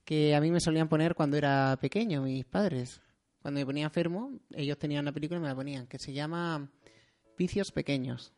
que 0.04 0.34
a 0.34 0.40
mí 0.40 0.50
me 0.50 0.58
solían 0.58 0.88
poner 0.88 1.14
cuando 1.14 1.36
era 1.36 1.78
pequeño, 1.80 2.22
mis 2.22 2.44
padres. 2.44 3.00
Cuando 3.38 3.60
me 3.60 3.64
ponía 3.64 3.84
enfermo, 3.84 4.40
ellos 4.50 4.76
tenían 4.76 5.04
la 5.04 5.12
película 5.12 5.38
y 5.38 5.42
me 5.44 5.46
la 5.46 5.54
ponían, 5.54 5.86
que 5.86 6.00
se 6.00 6.12
llama 6.12 6.68
Vicios 7.38 7.70
Pequeños. 7.70 8.32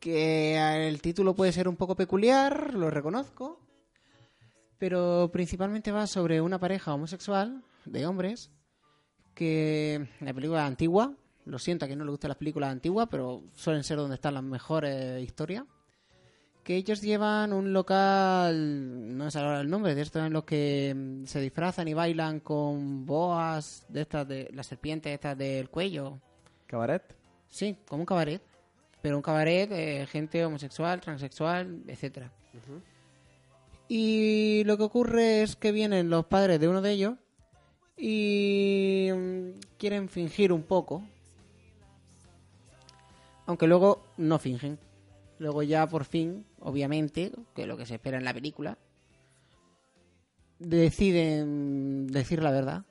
Que 0.00 0.88
el 0.88 1.02
título 1.02 1.34
puede 1.34 1.52
ser 1.52 1.68
un 1.68 1.76
poco 1.76 1.96
peculiar, 1.96 2.72
lo 2.72 2.88
reconozco, 2.88 3.60
pero 4.78 5.28
principalmente 5.30 5.92
va 5.92 6.06
sobre 6.06 6.40
una 6.40 6.58
pareja 6.58 6.94
homosexual 6.94 7.62
de 7.84 8.06
hombres 8.06 8.50
que 9.34 10.08
la 10.20 10.32
película 10.32 10.62
es 10.62 10.68
antigua, 10.68 11.14
lo 11.44 11.58
siento 11.58 11.84
a 11.84 11.88
quien 11.88 11.98
no 11.98 12.04
le 12.04 12.10
gustan 12.10 12.28
las 12.28 12.38
películas 12.38 12.70
antiguas, 12.70 13.08
pero 13.10 13.42
suelen 13.54 13.84
ser 13.84 13.98
donde 13.98 14.16
están 14.16 14.34
las 14.34 14.42
mejores 14.42 15.22
historias. 15.22 15.64
Que 16.62 16.76
ellos 16.76 17.02
llevan 17.02 17.52
un 17.52 17.74
local, 17.74 19.18
no 19.18 19.30
sé 19.30 19.38
ahora 19.38 19.60
el 19.60 19.68
nombre, 19.68 19.94
de 19.94 20.00
estos 20.00 20.24
en 20.24 20.32
los 20.32 20.44
que 20.44 20.94
mm, 20.96 21.26
se 21.26 21.40
disfrazan 21.40 21.88
y 21.88 21.94
bailan 21.94 22.40
con 22.40 23.04
boas 23.04 23.84
de 23.90 24.00
estas 24.00 24.26
de 24.26 24.48
las 24.54 24.66
serpientes 24.66 25.12
estas 25.12 25.36
del 25.36 25.68
cuello. 25.68 26.18
¿Cabaret? 26.66 27.02
Sí, 27.50 27.76
como 27.86 28.02
un 28.02 28.06
cabaret. 28.06 28.40
Pero 29.02 29.16
un 29.16 29.22
cabaret 29.22 29.68
de 29.68 30.06
gente 30.06 30.42
homosexual, 30.44 31.02
transexual, 31.02 31.82
etcétera. 31.86 32.32
Y 33.88 34.62
lo 34.64 34.78
que 34.78 34.84
ocurre 34.84 35.42
es 35.42 35.56
que 35.56 35.70
vienen 35.70 36.08
los 36.08 36.24
padres 36.24 36.58
de 36.58 36.68
uno 36.68 36.80
de 36.80 36.92
ellos 36.92 37.14
y 37.96 39.08
mm, 39.14 39.50
quieren 39.78 40.08
fingir 40.08 40.52
un 40.52 40.62
poco. 40.62 41.04
Aunque 43.46 43.66
luego 43.66 44.02
no 44.16 44.38
fingen. 44.38 44.78
Luego 45.38 45.62
ya 45.62 45.86
por 45.86 46.04
fin, 46.04 46.46
obviamente, 46.60 47.32
que 47.54 47.62
es 47.62 47.68
lo 47.68 47.76
que 47.76 47.86
se 47.86 47.94
espera 47.94 48.18
en 48.18 48.24
la 48.24 48.32
película, 48.32 48.78
deciden 50.58 52.06
decir 52.06 52.42
la 52.42 52.50
verdad. 52.50 52.84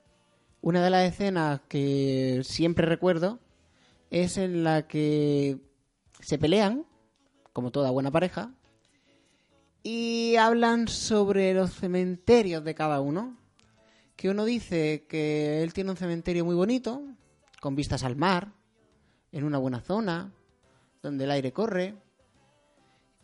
Una 0.60 0.82
de 0.82 0.90
las 0.90 1.10
escenas 1.10 1.60
que 1.68 2.42
siempre 2.44 2.86
recuerdo 2.86 3.38
es 4.10 4.36
en 4.36 4.62
la 4.62 4.86
que 4.86 5.58
se 6.20 6.38
pelean, 6.38 6.86
como 7.52 7.70
toda 7.70 7.90
buena 7.90 8.10
pareja, 8.10 8.54
y 9.82 10.36
hablan 10.36 10.88
sobre 10.88 11.52
los 11.54 11.74
cementerios 11.74 12.64
de 12.64 12.74
cada 12.74 13.00
uno. 13.00 13.36
Que 14.16 14.30
uno 14.30 14.44
dice 14.44 15.06
que 15.08 15.62
él 15.62 15.72
tiene 15.72 15.90
un 15.90 15.96
cementerio 15.96 16.44
muy 16.44 16.54
bonito, 16.54 17.02
con 17.60 17.74
vistas 17.74 18.04
al 18.04 18.16
mar, 18.16 18.52
en 19.32 19.44
una 19.44 19.58
buena 19.58 19.80
zona, 19.80 20.32
donde 21.04 21.24
el 21.24 21.30
aire 21.30 21.52
corre. 21.52 21.94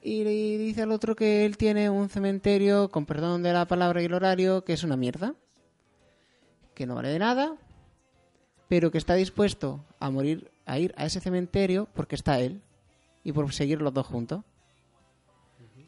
Y 0.02 0.22
le 0.22 0.30
dice 0.58 0.82
al 0.82 0.92
otro 0.92 1.16
que 1.16 1.44
él 1.44 1.56
tiene 1.56 1.90
un 1.90 2.08
cementerio, 2.08 2.90
con 2.90 3.06
perdón 3.06 3.42
de 3.42 3.52
la 3.52 3.66
palabra 3.66 4.00
y 4.00 4.04
el 4.04 4.14
horario, 4.14 4.64
que 4.64 4.74
es 4.74 4.84
una 4.84 4.96
mierda. 4.96 5.34
Que 6.74 6.86
no 6.86 6.94
vale 6.94 7.08
de 7.08 7.18
nada, 7.18 7.56
pero 8.68 8.90
que 8.90 8.98
está 8.98 9.14
dispuesto 9.14 9.84
a 9.98 10.10
morir, 10.10 10.50
a 10.64 10.78
ir 10.78 10.94
a 10.96 11.04
ese 11.06 11.20
cementerio 11.20 11.88
porque 11.94 12.14
está 12.14 12.38
él. 12.38 12.62
Y 13.24 13.32
por 13.32 13.52
seguir 13.52 13.82
los 13.82 13.92
dos 13.92 14.06
juntos. 14.06 14.44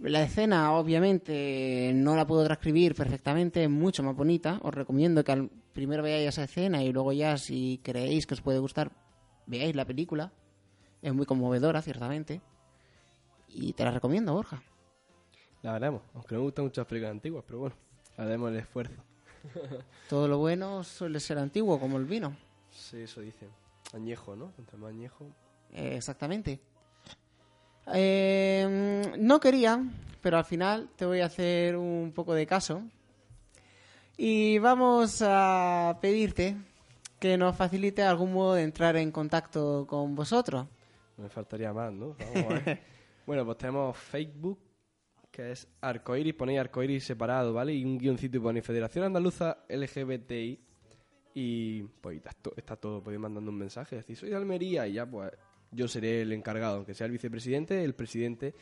La 0.00 0.22
escena, 0.22 0.72
obviamente, 0.72 1.92
no 1.94 2.16
la 2.16 2.26
puedo 2.26 2.44
transcribir 2.44 2.94
perfectamente, 2.94 3.64
es 3.64 3.70
mucho 3.70 4.02
más 4.02 4.16
bonita. 4.16 4.58
Os 4.62 4.74
recomiendo 4.74 5.22
que 5.24 5.32
al 5.32 5.48
primero 5.72 6.02
veáis 6.02 6.28
esa 6.28 6.44
escena 6.44 6.82
y 6.82 6.92
luego 6.92 7.12
ya, 7.12 7.38
si 7.38 7.80
creéis 7.82 8.26
que 8.26 8.34
os 8.34 8.40
puede 8.42 8.58
gustar, 8.58 8.90
veáis 9.46 9.76
la 9.76 9.84
película. 9.84 10.32
Es 11.02 11.12
muy 11.12 11.26
conmovedora, 11.26 11.82
ciertamente. 11.82 12.40
Y 13.48 13.72
te 13.72 13.84
la 13.84 13.90
recomiendo, 13.90 14.32
Borja. 14.32 14.62
La 15.62 15.72
veremos. 15.72 16.02
Aunque 16.14 16.34
no 16.34 16.40
me 16.40 16.46
gustan 16.46 16.64
mucho 16.64 16.80
las 16.80 16.88
películas 16.88 17.12
antiguas, 17.12 17.44
pero 17.46 17.58
bueno, 17.58 17.76
haremos 18.16 18.50
el 18.50 18.58
esfuerzo. 18.58 19.02
Todo 20.08 20.28
lo 20.28 20.38
bueno 20.38 20.84
suele 20.84 21.20
ser 21.20 21.38
antiguo, 21.38 21.78
como 21.78 21.98
el 21.98 22.04
vino. 22.04 22.36
Sí, 22.70 23.02
eso 23.02 23.20
dicen. 23.20 23.50
Añejo, 23.92 24.36
¿no? 24.36 24.52
Entre 24.58 24.78
más 24.78 24.90
añejo. 24.90 25.26
Eh, 25.72 25.96
exactamente. 25.96 26.60
Eh, 27.92 29.12
no 29.18 29.40
quería, 29.40 29.84
pero 30.20 30.38
al 30.38 30.44
final 30.44 30.88
te 30.96 31.04
voy 31.04 31.20
a 31.20 31.26
hacer 31.26 31.76
un 31.76 32.12
poco 32.14 32.34
de 32.34 32.46
caso. 32.46 32.82
Y 34.16 34.58
vamos 34.58 35.22
a 35.22 35.98
pedirte 36.00 36.56
que 37.18 37.36
nos 37.36 37.56
facilite 37.56 38.02
algún 38.02 38.32
modo 38.32 38.54
de 38.54 38.62
entrar 38.62 38.96
en 38.96 39.10
contacto 39.10 39.86
con 39.86 40.14
vosotros. 40.14 40.66
Me 41.22 41.28
faltaría 41.28 41.72
más, 41.72 41.92
¿no? 41.92 42.16
Vamos 42.18 42.52
a 42.52 42.58
ver. 42.64 42.80
bueno, 43.26 43.44
pues 43.44 43.58
tenemos 43.58 43.96
Facebook, 43.96 44.58
que 45.30 45.52
es 45.52 45.68
arcoiris, 45.80 46.34
ponéis 46.34 46.60
arcoiris 46.60 47.04
separado, 47.04 47.52
¿vale? 47.54 47.72
Y 47.74 47.84
un 47.84 47.96
guioncito 47.98 48.36
y 48.38 48.40
ponéis 48.40 48.66
Federación 48.66 49.04
Andaluza 49.04 49.64
LGBTI. 49.68 50.60
Y 51.34 51.82
pues 51.84 52.18
está, 52.18 52.32
to- 52.32 52.52
está 52.56 52.76
todo, 52.76 53.02
podéis 53.02 53.20
mandando 53.20 53.50
un 53.50 53.56
mensaje, 53.56 53.96
decir, 53.96 54.16
soy 54.16 54.28
de 54.30 54.36
Almería 54.36 54.86
y 54.86 54.94
ya 54.94 55.06
pues 55.06 55.30
yo 55.70 55.88
seré 55.88 56.20
el 56.22 56.32
encargado, 56.32 56.76
aunque 56.76 56.92
sea 56.92 57.06
el 57.06 57.12
vicepresidente, 57.12 57.82
el 57.82 57.94
presidente 57.94 58.54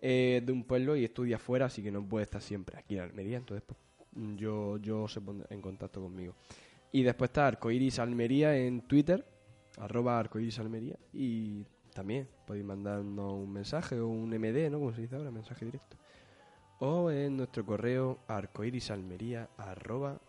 eh, 0.00 0.40
de 0.44 0.52
un 0.52 0.62
pueblo 0.62 0.94
y 0.94 1.04
estudia 1.04 1.38
fuera, 1.40 1.66
así 1.66 1.82
que 1.82 1.90
no 1.90 2.06
puede 2.08 2.22
estar 2.22 2.40
siempre 2.40 2.78
aquí 2.78 2.94
en 2.94 3.00
Almería, 3.00 3.38
entonces 3.38 3.64
pues, 3.66 3.80
yo, 4.36 4.76
yo 4.78 5.08
se 5.08 5.20
pondrá 5.20 5.48
en 5.50 5.60
contacto 5.60 6.00
conmigo. 6.00 6.36
Y 6.92 7.02
después 7.02 7.30
está 7.30 7.48
Arcoiris 7.48 7.98
Almería 7.98 8.56
en 8.56 8.82
Twitter, 8.82 9.26
arroba 9.78 10.20
Arcoiris 10.20 10.60
Almería, 10.60 10.96
y 11.12 11.66
también 11.94 12.28
podéis 12.46 12.64
mandarnos 12.64 13.32
un 13.34 13.52
mensaje 13.52 13.98
o 14.00 14.08
un 14.08 14.30
MD, 14.30 14.70
¿no? 14.70 14.78
Como 14.78 14.92
se 14.94 15.02
dice 15.02 15.16
ahora, 15.16 15.30
mensaje 15.30 15.64
directo. 15.64 15.96
O 16.80 17.10
en 17.10 17.36
nuestro 17.36 17.64
correo 17.64 18.18
arcoirisalmería 18.26 19.48
arroba 19.56 20.20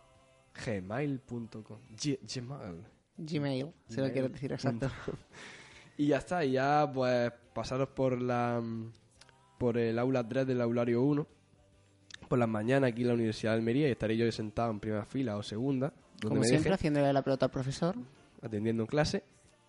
gmail.com. 0.64 1.78
G- 1.96 2.18
Gmail. 2.22 2.84
Gmail, 3.16 3.72
si 3.88 4.00
lo 4.00 4.12
quieres 4.12 4.32
decir 4.32 4.52
exacto. 4.52 4.88
Y 5.96 6.08
ya 6.08 6.18
está, 6.18 6.44
y 6.44 6.52
ya 6.52 6.90
pues 6.92 7.30
pasaros 7.52 7.86
por 7.90 8.20
la 8.20 8.60
por 9.58 9.78
el 9.78 9.96
aula 10.00 10.26
3 10.28 10.44
del 10.44 10.60
aulario 10.60 11.00
1 11.02 11.24
por 12.28 12.36
las 12.36 12.48
mañanas 12.48 12.90
aquí 12.90 13.02
en 13.02 13.08
la 13.08 13.14
Universidad 13.14 13.52
de 13.52 13.58
Almería 13.58 13.86
y 13.88 13.92
estaré 13.92 14.16
yo 14.16 14.30
sentado 14.32 14.72
en 14.72 14.80
primera 14.80 15.04
fila 15.04 15.36
o 15.36 15.42
segunda, 15.44 15.92
Como 16.20 16.42
siempre, 16.42 16.72
haciéndole 16.74 17.12
la 17.12 17.22
pelota 17.22 17.46
al 17.46 17.52
profesor. 17.52 17.94
atendiendo 18.42 18.82
en 18.82 18.86
clase. 18.88 19.22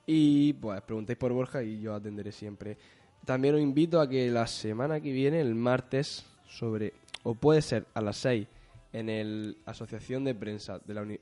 Y 0.05 0.53
pues 0.53 0.81
preguntéis 0.81 1.17
por 1.17 1.33
Borja 1.33 1.63
y 1.63 1.79
yo 1.79 1.93
atenderé 1.95 2.31
siempre. 2.31 2.77
También 3.25 3.55
os 3.55 3.61
invito 3.61 3.99
a 3.99 4.07
que 4.07 4.29
la 4.29 4.45
semana 4.45 4.99
que 5.01 5.11
viene, 5.11 5.41
el 5.41 5.55
martes, 5.55 6.25
sobre, 6.47 6.93
o 7.23 7.33
puede 7.33 7.61
ser 7.61 7.85
a 7.95 8.01
las 8.01 8.17
6, 8.17 8.47
en 8.93 9.09
el 9.09 9.57
Asociación 9.65 10.23
de 10.23 10.35
Prensa 10.35 10.79
de, 10.85 10.93
la 10.93 11.03
de, 11.03 11.17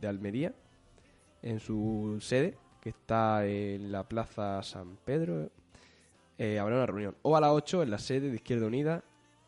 de 0.00 0.08
Almería, 0.08 0.52
en 1.42 1.60
su 1.60 2.18
sede, 2.20 2.56
que 2.80 2.90
está 2.90 3.46
en 3.46 3.92
la 3.92 4.02
Plaza 4.08 4.62
San 4.64 4.96
Pedro, 5.04 5.48
eh, 6.38 6.58
habrá 6.58 6.76
una 6.76 6.86
reunión. 6.86 7.14
O 7.22 7.36
a 7.36 7.40
las 7.40 7.50
8 7.50 7.84
en 7.84 7.90
la 7.90 7.98
sede 7.98 8.28
de 8.30 8.36
Izquierda 8.36 8.66
Unida, 8.66 9.04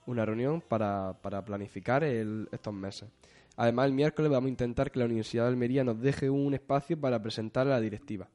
una 0.07 0.25
reunión 0.25 0.61
para, 0.61 1.15
para 1.23 1.45
planificar 1.45 2.05
el- 2.05 2.49
estos 2.53 2.73
meses. 2.73 3.09
Además, 3.57 3.87
el 3.87 3.93
miércoles 3.93 4.31
vamos 4.31 4.47
a 4.47 4.51
intentar 4.51 4.91
que 4.93 4.99
la 5.01 5.05
Universidad 5.07 5.45
de 5.45 5.49
Almería 5.51 5.83
nos 5.85 6.01
deje 6.01 6.31
un 6.31 6.55
espacio 6.55 7.01
para 7.01 7.21
presentar 7.21 7.67
la 7.67 7.81
directiva. 7.81 8.29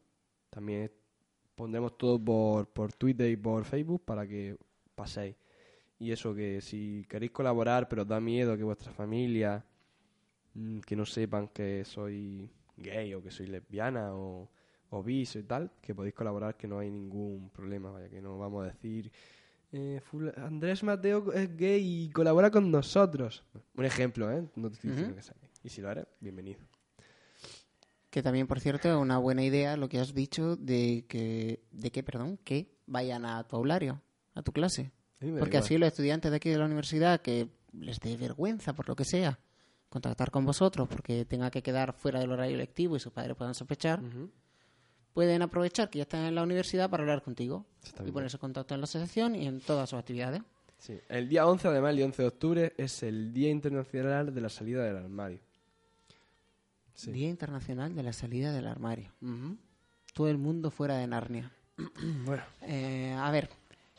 También 0.49 0.91
pondremos 1.55 1.97
todo 1.97 2.23
por, 2.23 2.67
por 2.67 2.93
Twitter 2.93 3.29
y 3.29 3.37
por 3.37 3.65
Facebook 3.65 4.03
para 4.05 4.27
que 4.27 4.57
paséis. 4.95 5.35
Y 5.99 6.11
eso, 6.11 6.33
que 6.33 6.61
si 6.61 7.05
queréis 7.09 7.31
colaborar, 7.31 7.89
pero 7.89 8.03
os 8.03 8.07
da 8.07 8.19
miedo 8.19 8.55
que 8.55 8.63
vuestra 8.63 8.91
familia, 8.93 9.63
mm, 10.53 10.79
que 10.79 10.95
no 10.95 11.05
sepan 11.05 11.49
que 11.49 11.83
soy 11.83 12.49
gay 12.77 13.13
o 13.13 13.21
que 13.21 13.31
soy 13.31 13.47
lesbiana 13.47 14.13
o, 14.13 14.49
o 14.91 15.03
bis 15.03 15.35
y 15.35 15.43
tal, 15.43 15.71
que 15.81 15.93
podéis 15.93 16.15
colaborar, 16.15 16.55
que 16.55 16.67
no 16.67 16.79
hay 16.79 16.89
ningún 16.89 17.49
problema, 17.49 17.91
vaya, 17.91 18.09
que 18.09 18.21
no 18.21 18.37
vamos 18.39 18.63
a 18.63 18.67
decir, 18.67 19.11
eh, 19.71 20.01
Andrés 20.37 20.83
Mateo 20.83 21.31
es 21.33 21.55
gay 21.55 22.05
y 22.05 22.09
colabora 22.11 22.49
con 22.49 22.71
nosotros. 22.71 23.43
Un 23.75 23.85
ejemplo, 23.85 24.31
¿eh? 24.31 24.47
No 24.55 24.69
te 24.69 24.75
estoy 24.75 24.91
diciendo 24.91 25.15
que 25.15 25.21
sea 25.21 25.35
gay. 25.41 25.49
Y 25.63 25.69
si 25.69 25.81
lo 25.81 25.91
eres, 25.91 26.07
bienvenido. 26.19 26.78
Que 28.09 28.23
también, 28.23 28.47
por 28.47 28.59
cierto, 28.59 28.89
es 28.89 28.95
una 28.95 29.17
buena 29.17 29.43
idea 29.43 29.77
lo 29.77 29.87
que 29.87 29.99
has 29.99 30.13
dicho 30.13 30.55
de 30.55 31.05
que, 31.07 31.63
de 31.71 31.91
que, 31.91 32.03
perdón, 32.03 32.37
que 32.43 32.71
vayan 32.87 33.25
a 33.25 33.43
tu 33.43 33.55
aulario, 33.55 34.01
a 34.33 34.41
tu 34.41 34.51
clase. 34.51 34.91
Porque 35.19 35.27
igual. 35.27 35.55
así 35.55 35.77
los 35.77 35.87
estudiantes 35.87 36.31
de 36.31 36.37
aquí 36.37 36.49
de 36.49 36.57
la 36.57 36.65
universidad 36.65 37.21
que 37.21 37.49
les 37.73 37.99
dé 37.99 38.17
vergüenza 38.17 38.73
por 38.73 38.87
lo 38.87 38.95
que 38.95 39.05
sea 39.05 39.37
contactar 39.89 40.31
con 40.31 40.45
vosotros 40.45 40.87
porque 40.87 41.25
tenga 41.25 41.49
que 41.51 41.61
quedar 41.61 41.93
fuera 41.93 42.19
del 42.19 42.31
horario 42.31 42.57
lectivo 42.57 42.95
y 42.95 42.99
sus 42.99 43.11
padres 43.11 43.35
puedan 43.35 43.55
sospechar, 43.55 44.01
pueden 45.13 45.41
aprovechar 45.41 45.89
que 45.89 45.97
ya 45.97 46.03
están 46.03 46.25
en 46.25 46.35
la 46.35 46.43
universidad 46.43 46.89
para 46.89 47.03
hablar 47.03 47.23
contigo 47.23 47.65
y 48.05 48.11
ponerse 48.11 48.37
en 48.37 48.41
contacto 48.41 48.75
en 48.75 48.81
la 48.81 48.85
asociación 48.85 49.35
y 49.35 49.47
en 49.47 49.59
todas 49.59 49.89
sus 49.89 49.99
actividades. 49.99 50.41
Sí. 50.77 50.97
El 51.09 51.27
día 51.27 51.45
11, 51.45 51.67
además, 51.67 51.89
el 51.89 51.97
día 51.97 52.05
11 52.05 52.21
de 52.21 52.27
octubre, 52.27 52.73
es 52.77 53.03
el 53.03 53.33
Día 53.33 53.49
Internacional 53.49 54.33
de 54.33 54.39
la 54.39 54.47
Salida 54.47 54.83
del 54.83 54.95
Armario. 54.95 55.39
Sí. 56.99 57.13
Día 57.13 57.29
Internacional 57.29 57.95
de 57.95 58.03
la 58.03 58.11
Salida 58.11 58.51
del 58.51 58.67
Armario. 58.67 59.13
Todo 60.13 60.27
el 60.27 60.37
mundo 60.37 60.69
fuera 60.69 60.97
de 60.97 61.07
Narnia. 61.07 61.49
Bueno, 62.25 62.43
Eh, 62.63 63.15
a 63.17 63.31
ver, 63.31 63.49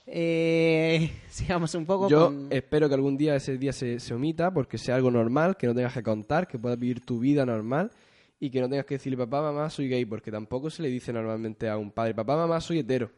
eh, 0.07 1.11
sigamos 1.31 1.75
un 1.75 1.87
poco 1.87 2.11
yo 2.11 2.27
con... 2.27 2.49
espero 2.51 2.89
que 2.89 2.95
algún 2.95 3.17
día 3.17 3.37
ese 3.37 3.57
día 3.57 3.73
se, 3.73 3.99
se 4.01 4.13
omita 4.13 4.53
porque 4.53 4.77
sea 4.77 4.97
algo 4.97 5.11
normal, 5.11 5.57
que 5.57 5.67
no 5.67 5.75
tengas 5.75 5.95
que 5.95 6.03
contar, 6.03 6.47
que 6.47 6.59
puedas 6.59 6.79
vivir 6.79 7.01
tu 7.01 7.19
vida 7.21 7.47
normal 7.47 7.91
y 8.39 8.51
que 8.51 8.61
no 8.61 8.69
tengas 8.69 8.85
que 8.85 8.97
decirle 8.97 9.17
papá, 9.17 9.41
mamá, 9.41 9.71
soy 9.71 9.89
gay, 9.89 10.05
porque 10.05 10.31
tampoco 10.31 10.69
se 10.69 10.83
le 10.83 10.89
dice 10.91 11.11
normalmente 11.11 11.71
a 11.71 11.79
un 11.79 11.91
padre, 11.93 12.15
papá, 12.15 12.37
mamá, 12.37 12.61
soy 12.61 12.81
hetero. 12.81 13.11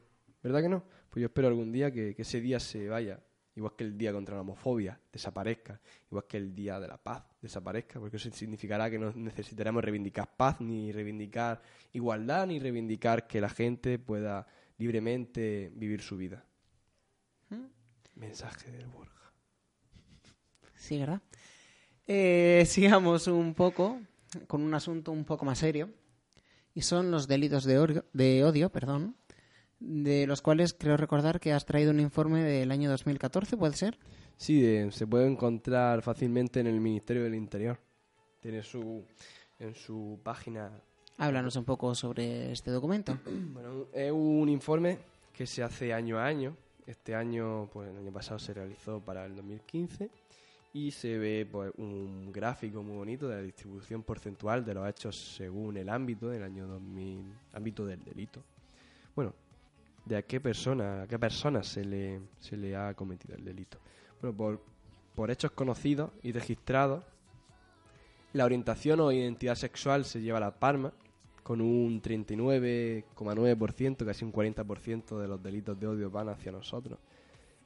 ¿Verdad 0.45 0.63
que 0.63 0.69
no? 0.69 0.85
Pues 1.11 1.23
yo 1.23 1.27
espero 1.27 1.49
algún 1.49 1.73
día 1.73 1.91
que, 1.91 2.15
que 2.15 2.23
ese 2.23 2.41
día 2.41 2.61
se 2.61 2.89
vaya, 2.89 3.19
igual 3.55 3.75
que 3.77 3.85
el 3.85 3.97
día 3.99 4.13
contra 4.13 4.35
la 4.35 4.41
homofobia 4.41 4.99
desaparezca, 5.13 5.81
igual 6.11 6.25
que 6.27 6.37
el 6.39 6.55
día 6.55 6.81
de 6.81 6.89
la 6.89 6.97
paz 6.97 7.23
desaparezca, 7.41 8.01
porque 8.01 8.17
eso 8.17 8.31
significará 8.31 8.91
que 8.91 8.99
no 8.99 9.13
necesitaremos 9.13 9.83
reivindicar 9.85 10.37
paz, 10.37 10.61
ni 10.61 10.93
reivindicar 10.93 11.61
igualdad, 11.93 12.47
ni 12.47 12.59
reivindicar 12.59 13.27
que 13.27 13.41
la 13.41 13.49
gente 13.49 13.99
pueda 13.99 14.47
libremente 14.79 15.71
vivir 15.75 16.01
su 16.03 16.17
vida. 16.17 16.45
Mensaje 18.15 18.71
del 18.71 18.87
Borja. 18.87 19.33
Sí, 20.77 20.99
¿verdad? 20.99 21.23
Eh, 22.07 22.65
sigamos 22.67 23.27
un 23.27 23.55
poco 23.55 24.01
con 24.47 24.63
un 24.63 24.75
asunto 24.75 25.13
un 25.13 25.25
poco 25.25 25.45
más 25.45 25.59
serio. 25.59 25.91
Y 26.75 26.83
son 26.83 27.11
los 27.11 27.29
delitos 27.29 27.65
de, 27.65 27.79
odio- 27.79 28.05
de 28.15 28.45
odio, 28.45 28.71
perdón, 28.71 29.15
de 29.83 30.27
los 30.27 30.43
cuales 30.43 30.75
creo 30.79 30.97
recordar 30.97 31.41
que 31.41 31.53
has 31.53 31.67
traído 31.67 31.91
un 31.91 32.01
informe 32.01 32.43
del 32.43 32.71
año 32.71 32.91
2014, 32.91 33.57
¿puede 33.57 33.75
ser? 33.75 33.99
Sí, 34.37 34.91
se 34.91 35.07
puede 35.07 35.27
encontrar 35.27 36.03
fácilmente 36.03 36.61
en 36.61 36.67
el 36.67 36.81
Ministerio 36.81 37.25
del 37.25 37.35
Interior. 37.35 37.79
Tiene 38.41 38.63
su 38.63 39.05
en 39.59 39.75
su 39.75 40.19
página. 40.23 40.71
Háblanos 41.19 41.57
un 41.57 41.65
poco 41.65 41.95
sobre 41.95 42.53
este 42.53 42.71
documento. 42.71 43.19
Bueno, 43.53 43.87
es 43.93 44.11
un 44.13 44.49
informe 44.49 44.99
que 45.33 45.47
se 45.47 45.63
hace 45.63 45.93
año 45.93 46.19
a 46.19 46.27
año. 46.27 46.57
Este 46.87 47.15
año, 47.15 47.69
pues 47.73 47.91
el 47.91 47.97
año 47.97 48.13
pasado 48.13 48.41
se 48.41 48.53
realizó 48.53 49.01
para 49.01 49.25
el 49.25 49.37
2015 49.37 50.11
y 50.75 50.91
se 50.91 51.19
ve 51.19 51.47
pues, 51.51 51.73
un 51.77 52.33
gráfico 52.33 52.83
muy 52.83 52.97
bonito 52.97 53.29
de 53.29 53.37
la 53.37 53.43
distribución 53.43 54.03
porcentual 54.03 54.65
de 54.65 54.75
los 54.75 54.89
hechos 54.89 55.17
según 55.37 55.77
el 55.77 55.89
ámbito 55.89 56.29
del 56.29 56.43
año 56.43 56.67
2000, 56.67 57.33
ámbito 57.53 57.87
del 57.87 58.03
delito. 58.03 58.43
Bueno, 59.15 59.35
de 60.05 60.17
a 60.17 60.23
qué 60.23 60.41
persona, 60.41 61.03
a 61.03 61.07
qué 61.07 61.19
persona 61.19 61.63
se 61.63 61.85
le, 61.85 62.21
se 62.39 62.57
le 62.57 62.77
ha 62.77 62.95
cometido 62.95 63.37
el 63.37 63.45
delito. 63.45 63.79
Bueno, 64.21 64.37
por, 64.37 64.61
por 65.15 65.31
hechos 65.31 65.53
conocidos 65.53 66.11
y 66.23 66.33
registrados, 66.33 67.05
la 68.33 68.45
orientación 68.45 69.01
o 69.01 69.13
identidad 69.13 69.55
sexual 69.55 70.05
se 70.05 70.21
lleva 70.21 70.41
la 70.41 70.59
palma, 70.59 70.93
con 71.43 71.61
un 71.61 72.01
39,9%, 72.01 74.07
casi 74.07 74.25
un 74.25 74.33
40% 74.33 75.19
de 75.19 75.29
los 75.29 75.43
delitos 75.43 75.79
de 75.79 75.87
odio 75.87 76.11
van 76.11 76.29
hacia 76.29 76.53
nosotros, 76.53 76.99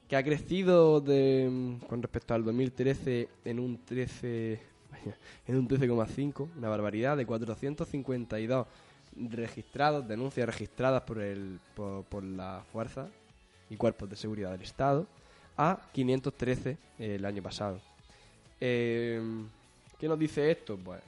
que 0.07 0.15
ha 0.15 0.23
crecido 0.23 0.99
de, 0.99 1.77
con 1.87 2.01
respecto 2.01 2.33
al 2.33 2.43
2013 2.43 3.29
en 3.45 3.59
un 3.59 3.85
13 3.85 4.59
vaya, 4.91 5.17
en 5.47 5.57
un 5.57 5.67
13,5, 5.67 6.49
una 6.57 6.69
barbaridad 6.69 7.17
de 7.17 7.25
452 7.25 8.67
registrados, 9.29 10.07
denuncias 10.07 10.45
registradas 10.45 11.03
por 11.03 11.19
el 11.19 11.59
por, 11.75 12.03
por 12.05 12.23
la 12.23 12.63
fuerza 12.71 13.07
y 13.69 13.75
cuerpos 13.75 14.09
de 14.09 14.15
seguridad 14.15 14.51
del 14.51 14.61
Estado 14.61 15.07
a 15.57 15.81
513 15.91 16.77
el 16.99 17.25
año 17.25 17.41
pasado. 17.41 17.79
Eh, 18.59 19.21
¿Qué 19.99 20.07
nos 20.07 20.19
dice 20.19 20.51
esto? 20.51 20.77
Pues 20.77 21.01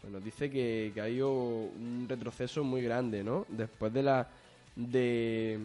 pues 0.00 0.12
nos 0.12 0.22
dice 0.22 0.50
que, 0.50 0.90
que 0.92 1.00
ha 1.00 1.04
habido 1.04 1.32
un 1.32 2.04
retroceso 2.06 2.62
muy 2.62 2.82
grande, 2.82 3.24
¿no? 3.24 3.46
Después 3.48 3.90
de 3.90 4.02
la 4.02 4.28
de, 4.76 5.58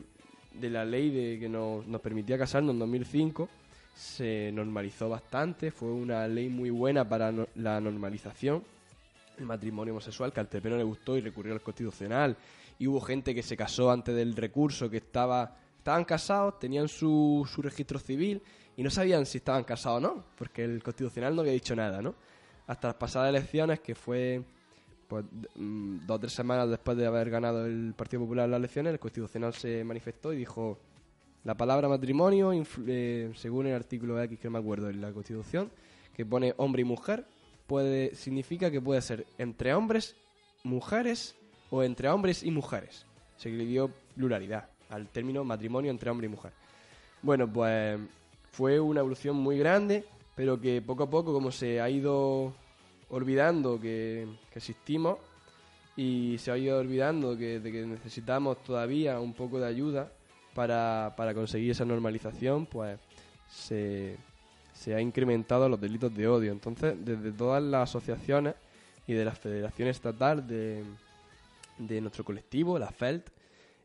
de 0.54 0.70
la 0.70 0.86
ley 0.86 1.10
de 1.10 1.40
que 1.40 1.50
nos, 1.50 1.86
nos 1.88 2.00
permitía 2.00 2.38
casarnos 2.38 2.74
en 2.74 2.80
2005, 2.80 3.50
se 3.96 4.52
normalizó 4.54 5.10
bastante, 5.10 5.72
fue 5.72 5.90
una 5.90 6.26
ley 6.26 6.48
muy 6.48 6.70
buena 6.70 7.08
para 7.08 7.34
la 7.56 7.82
normalización 7.82 8.64
el 9.40 9.46
matrimonio 9.46 9.94
homosexual, 9.94 10.32
que 10.32 10.40
al 10.40 10.50
no 10.64 10.78
le 10.78 10.84
gustó 10.84 11.18
y 11.18 11.22
recurrió 11.22 11.54
al 11.54 11.62
Constitucional, 11.62 12.38
y 12.78 12.88
hubo 12.88 13.02
gente 13.02 13.34
que 13.34 13.44
se 13.44 13.58
casó 13.58 13.92
antes 13.92 14.16
del 14.16 14.36
recurso, 14.36 14.90
que 14.90 14.98
estaba 14.98 15.56
estaban 15.78 16.04
casados, 16.04 16.60
tenían 16.60 16.88
su, 16.90 17.48
su 17.52 17.62
registro 17.62 18.00
civil 18.00 18.42
y 18.76 18.84
no 18.84 18.90
sabían 18.90 19.26
si 19.26 19.38
estaban 19.38 19.64
casados 19.64 19.98
o 19.98 20.02
no, 20.02 20.26
porque 20.38 20.64
el 20.64 20.84
Constitucional 20.84 21.36
no 21.36 21.42
había 21.42 21.54
dicho 21.54 21.76
nada, 21.76 22.02
¿no? 22.02 22.16
hasta 22.70 22.90
las 22.90 22.98
pasadas 22.98 23.30
elecciones, 23.30 23.80
que 23.80 23.96
fue 23.96 24.44
pues, 25.08 25.26
mm, 25.56 26.06
dos 26.06 26.18
o 26.18 26.20
tres 26.20 26.34
semanas 26.34 26.70
después 26.70 26.96
de 26.96 27.08
haber 27.08 27.32
ganado 27.32 27.66
el 27.66 27.96
Partido 27.98 28.22
Popular 28.22 28.48
las 28.48 28.60
elecciones, 28.60 28.94
el 28.94 29.00
Constitucional 29.00 29.56
se 29.56 29.84
manifestó 29.84 30.32
y 30.32 30.38
dijo 30.38 30.78
la 31.46 31.58
palabra 31.58 31.90
matrimonio, 31.90 32.52
eh, 32.86 33.32
según 33.34 33.66
el 33.66 33.74
artículo 33.74 34.22
X, 34.22 34.38
que 34.38 34.48
no 34.50 34.52
me 34.52 34.60
acuerdo, 34.60 34.88
en 34.88 35.02
la 35.02 35.12
Constitución, 35.12 35.72
que 36.14 36.28
pone 36.28 36.54
hombre 36.58 36.84
y 36.84 36.86
mujer, 36.86 37.26
puede 37.70 38.16
significa 38.16 38.72
que 38.72 38.82
puede 38.82 39.02
ser 39.02 39.28
entre 39.38 39.74
hombres, 39.74 40.16
mujeres 40.64 41.36
o 41.70 41.84
entre 41.84 42.10
hombres 42.10 42.44
y 42.44 42.50
mujeres. 42.52 43.06
Se 43.38 43.50
le 43.50 43.64
dio 43.64 43.92
pluralidad 44.16 44.68
al 44.90 45.08
término 45.08 45.44
matrimonio 45.44 45.92
entre 45.92 46.10
hombre 46.10 46.26
y 46.26 46.32
mujer. 46.32 46.52
Bueno, 47.22 47.48
pues 47.48 48.00
fue 48.52 48.80
una 48.80 49.02
evolución 49.02 49.36
muy 49.36 49.60
grande, 49.60 50.04
pero 50.36 50.60
que 50.60 50.82
poco 50.82 51.04
a 51.04 51.10
poco, 51.10 51.32
como 51.32 51.52
se 51.52 51.80
ha 51.80 51.90
ido 51.90 52.54
olvidando 53.10 53.80
que, 53.80 54.28
existimos 54.54 55.20
y 55.96 56.38
se 56.40 56.52
ha 56.52 56.58
ido 56.58 56.80
olvidando 56.80 57.38
que, 57.38 57.60
de 57.60 57.72
que 57.72 57.86
necesitamos 57.86 58.64
todavía 58.64 59.20
un 59.20 59.34
poco 59.34 59.60
de 59.60 59.68
ayuda 59.68 60.12
para, 60.56 61.14
para 61.16 61.36
conseguir 61.36 61.72
esa 61.72 61.86
normalización, 61.86 62.66
pues 62.66 63.00
se, 63.48 64.18
se 64.80 64.96
ha 64.96 65.02
incrementado 65.02 65.68
los 65.68 65.82
delitos 65.82 66.16
de 66.16 66.26
odio. 66.26 66.54
Entonces, 66.54 66.96
desde 67.04 67.34
todas 67.34 67.62
las 67.62 67.90
asociaciones 67.90 68.56
y 69.06 69.14
de 69.14 69.26
la 69.26 69.34
Federación 69.36 69.90
Estatal 69.90 70.48
de, 70.48 70.86
de 71.78 72.00
nuestro 72.00 72.24
colectivo, 72.24 72.80
la 72.80 72.90
FELT, 72.90 73.28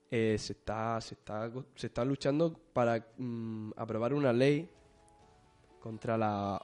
eh, 0.09 0.37
se, 0.39 0.53
está, 0.53 1.01
se, 1.01 1.15
está, 1.15 1.51
se 1.75 1.89
está 1.89 2.05
luchando 2.05 2.55
para 2.73 3.05
mm, 3.19 3.73
aprobar 3.77 4.15
una 4.15 4.33
ley 4.33 4.69
contra 5.81 6.17
la 6.17 6.63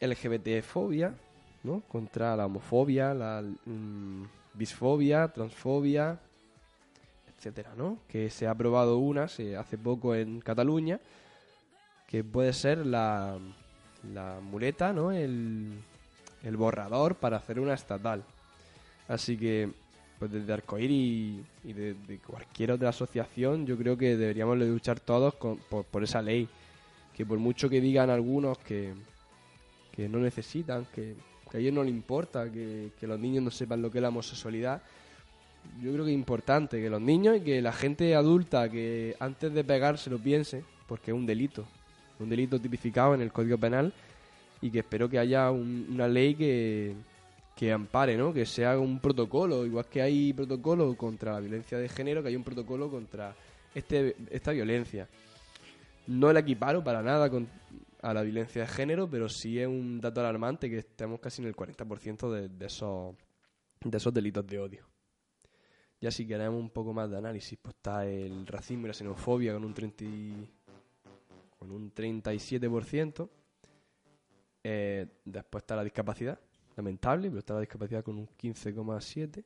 LGBT-fobia, 0.00 1.14
¿no? 1.62 1.82
contra 1.82 2.34
la 2.34 2.46
homofobia, 2.46 3.14
la 3.14 3.42
mm, 3.42 4.24
bisfobia, 4.54 5.28
transfobia, 5.28 6.18
etcétera, 7.36 7.74
¿no? 7.76 7.98
Que 8.08 8.28
se 8.28 8.48
ha 8.48 8.50
aprobado 8.50 8.98
una 8.98 9.28
se 9.28 9.56
hace 9.56 9.78
poco 9.78 10.16
en 10.16 10.40
Cataluña, 10.40 10.98
que 12.14 12.22
puede 12.22 12.52
ser 12.52 12.86
la, 12.86 13.36
muleta, 14.40 14.92
¿no? 14.92 15.10
El, 15.10 15.72
borrador 16.56 17.16
para 17.16 17.38
hacer 17.38 17.58
una 17.58 17.74
estatal. 17.74 18.22
Así 19.08 19.36
que, 19.36 19.68
pues 20.20 20.30
desde 20.30 20.52
Arcoíris 20.52 21.42
y, 21.64 21.70
y 21.70 21.72
de, 21.72 22.20
cualquier 22.24 22.70
otra 22.70 22.90
asociación, 22.90 23.66
yo 23.66 23.76
creo 23.76 23.98
que 23.98 24.16
deberíamos 24.16 24.56
luchar 24.58 25.00
todos 25.00 25.34
con- 25.34 25.56
por, 25.56 25.86
por 25.86 26.04
esa 26.04 26.22
ley. 26.22 26.48
Que 27.16 27.26
por 27.26 27.40
mucho 27.40 27.68
que 27.68 27.80
digan 27.80 28.10
algunos 28.10 28.58
que, 28.58 28.94
no 29.98 30.18
necesitan, 30.20 30.86
que, 30.94 31.16
que 31.50 31.56
a 31.56 31.58
ellos 31.58 31.74
no 31.74 31.82
les 31.82 31.92
importa, 31.92 32.48
que, 32.48 32.92
que 33.00 33.08
los 33.08 33.18
niños 33.18 33.42
no 33.42 33.50
sepan 33.50 33.82
lo 33.82 33.90
que 33.90 33.98
es 33.98 34.02
la 34.02 34.10
homosexualidad, 34.10 34.82
yo 35.82 35.92
creo 35.92 36.04
que 36.04 36.12
es 36.12 36.16
importante 36.16 36.80
que 36.80 36.88
los 36.88 37.00
niños 37.00 37.38
y 37.38 37.40
que 37.40 37.60
la 37.60 37.72
gente 37.72 38.14
adulta 38.14 38.70
que 38.70 39.16
antes 39.18 39.52
de 39.52 39.64
pegarse 39.64 40.10
lo 40.10 40.20
piense, 40.20 40.62
porque 40.86 41.10
es 41.10 41.16
un 41.16 41.26
delito, 41.26 41.66
un 42.20 42.28
delito 42.28 42.60
tipificado 42.60 43.14
en 43.14 43.20
el 43.22 43.32
Código 43.32 43.58
Penal 43.58 43.92
y 44.60 44.70
que 44.70 44.80
espero 44.80 45.08
que 45.08 45.18
haya 45.18 45.50
un- 45.50 45.86
una 45.90 46.08
ley 46.08 46.34
que, 46.34 46.94
que 47.56 47.72
ampare, 47.72 48.16
¿no? 48.16 48.32
Que 48.32 48.46
sea 48.46 48.78
un 48.78 48.98
protocolo, 49.00 49.64
igual 49.66 49.86
que 49.86 50.00
hay 50.02 50.32
protocolo 50.32 50.96
contra 50.96 51.32
la 51.34 51.40
violencia 51.40 51.78
de 51.78 51.88
género, 51.88 52.22
que 52.22 52.28
hay 52.28 52.36
un 52.36 52.44
protocolo 52.44 52.90
contra 52.90 53.34
este, 53.74 54.16
esta 54.30 54.52
violencia. 54.52 55.08
No 56.06 56.32
la 56.32 56.40
equiparo 56.40 56.82
para 56.84 57.02
nada 57.02 57.28
con, 57.30 57.48
a 58.02 58.12
la 58.14 58.22
violencia 58.22 58.62
de 58.62 58.68
género, 58.68 59.08
pero 59.08 59.28
sí 59.28 59.58
es 59.58 59.66
un 59.66 60.00
dato 60.00 60.20
alarmante 60.20 60.68
que 60.70 60.78
estemos 60.78 61.18
casi 61.20 61.42
en 61.42 61.48
el 61.48 61.56
40% 61.56 62.30
de, 62.30 62.48
de 62.48 62.66
esos, 62.66 63.14
de 63.82 63.96
esos 63.96 64.12
delitos 64.14 64.46
de 64.46 64.58
odio. 64.58 64.86
Ya 66.00 66.10
si 66.10 66.26
queremos 66.26 66.60
un 66.60 66.68
poco 66.70 66.92
más 66.92 67.10
de 67.10 67.16
análisis, 67.16 67.58
pues 67.60 67.74
está 67.76 68.04
el 68.06 68.46
racismo 68.46 68.84
y 68.84 68.88
la 68.88 68.94
xenofobia 68.94 69.54
con 69.54 69.64
un 69.64 69.72
30 69.72 70.04
y- 70.04 70.50
con 71.64 71.72
un 71.72 71.94
37%. 71.94 73.30
Eh, 74.62 75.06
después 75.24 75.62
está 75.62 75.76
la 75.76 75.84
discapacidad, 75.84 76.38
lamentable, 76.76 77.28
pero 77.28 77.38
está 77.38 77.54
la 77.54 77.60
discapacidad 77.60 78.04
con 78.04 78.18
un 78.18 78.28
15,7%. 78.28 79.44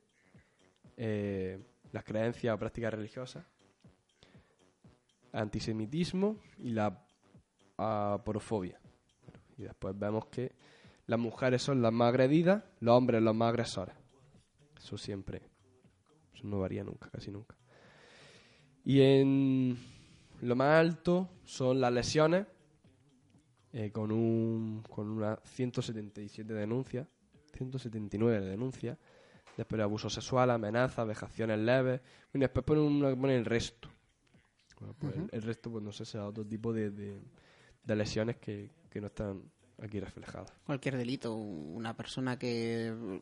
Eh, 0.97 1.57
las 1.93 2.03
creencias 2.03 2.53
o 2.53 2.59
prácticas 2.59 2.93
religiosas. 2.93 3.45
Antisemitismo 5.31 6.39
y 6.57 6.71
la 6.71 7.05
aporofobia. 7.77 8.79
Bueno, 9.23 9.39
y 9.57 9.63
después 9.63 9.97
vemos 9.97 10.25
que 10.25 10.51
las 11.05 11.19
mujeres 11.19 11.61
son 11.61 11.81
las 11.81 11.93
más 11.93 12.09
agredidas, 12.09 12.63
los 12.81 12.97
hombres 12.97 13.21
los 13.21 13.35
más 13.35 13.49
agresores. 13.49 13.95
Eso 14.77 14.97
siempre. 14.97 15.41
Eso 16.33 16.47
no 16.47 16.59
varía 16.59 16.83
nunca, 16.83 17.09
casi 17.09 17.31
nunca. 17.31 17.55
Y 18.83 19.01
en 19.01 19.77
lo 20.41 20.55
más 20.55 20.79
alto 20.79 21.29
son 21.45 21.79
las 21.81 21.91
lesiones, 21.93 22.45
eh, 23.73 23.91
con, 23.91 24.11
un, 24.11 24.83
con 24.89 25.09
unas 25.09 25.39
177 25.43 26.53
denuncias, 26.53 27.07
179 27.57 28.39
denuncias. 28.45 28.97
Después 29.57 29.81
abuso 29.81 30.09
sexual, 30.09 30.49
amenazas, 30.51 31.05
vejaciones 31.05 31.59
leves. 31.59 32.01
Y 32.33 32.39
después 32.39 32.63
pone, 32.65 32.81
una- 32.81 33.15
pone 33.15 33.35
el 33.35 33.45
resto. 33.45 33.89
Bueno, 34.79 34.95
pues 34.97 35.15
el, 35.15 35.29
el 35.33 35.41
resto, 35.41 35.69
pues 35.69 35.83
no 35.83 35.91
sé, 35.91 36.05
será 36.05 36.25
otro 36.27 36.45
tipo 36.45 36.71
de, 36.71 36.89
de- 36.91 37.19
de 37.83 37.95
lesiones 37.95 38.37
que, 38.37 38.69
que 38.89 39.01
no 39.01 39.07
están 39.07 39.41
aquí 39.81 39.99
reflejadas. 39.99 40.51
Cualquier 40.65 40.95
delito, 40.95 41.33
una 41.33 41.95
persona 41.97 42.39
que 42.39 43.21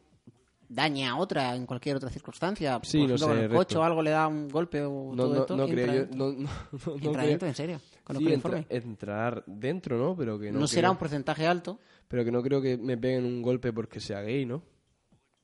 daña 0.69 1.11
a 1.11 1.15
otra 1.17 1.55
en 1.55 1.65
cualquier 1.65 1.95
otra 1.97 2.09
circunstancia, 2.09 2.79
Sí, 2.83 2.99
por 2.99 3.09
no 3.09 3.15
ejemplo, 3.15 3.17
sé, 3.17 3.33
con 3.33 3.37
el 3.51 3.57
coche 3.57 3.77
o 3.77 3.83
algo 3.83 4.01
le 4.01 4.09
da 4.11 4.27
un 4.27 4.49
golpe 4.49 4.81
o 4.83 5.11
No, 5.15 5.23
todo 5.23 5.33
no, 5.35 5.39
esto, 5.41 5.55
no 5.57 5.67
creo 5.67 5.93
yo. 5.93 6.15
No, 6.15 6.31
no, 6.33 6.39
no, 6.41 6.49
no 6.85 6.95
entra 7.07 7.23
dentro, 7.23 7.47
en 7.47 7.55
serio, 7.55 7.81
con 8.03 8.17
Sí, 8.17 8.27
entra- 8.33 8.65
entrar 8.69 9.43
dentro, 9.45 9.97
¿no? 9.97 10.15
Pero 10.15 10.37
que 10.39 10.51
no, 10.51 10.59
No, 10.59 10.67
será 10.67 10.83
creo- 10.87 10.91
un 10.91 10.97
porcentaje 10.97 11.47
alto. 11.47 11.79
Pero 12.07 12.23
que 12.25 12.31
no 12.31 12.41
creo 12.41 12.61
que 12.61 12.77
me 12.77 12.97
peguen 12.97 13.25
un 13.25 13.41
golpe 13.41 13.71
porque 13.73 13.99
sea 13.99 14.21
gay, 14.21 14.45
¿no? 14.45 14.61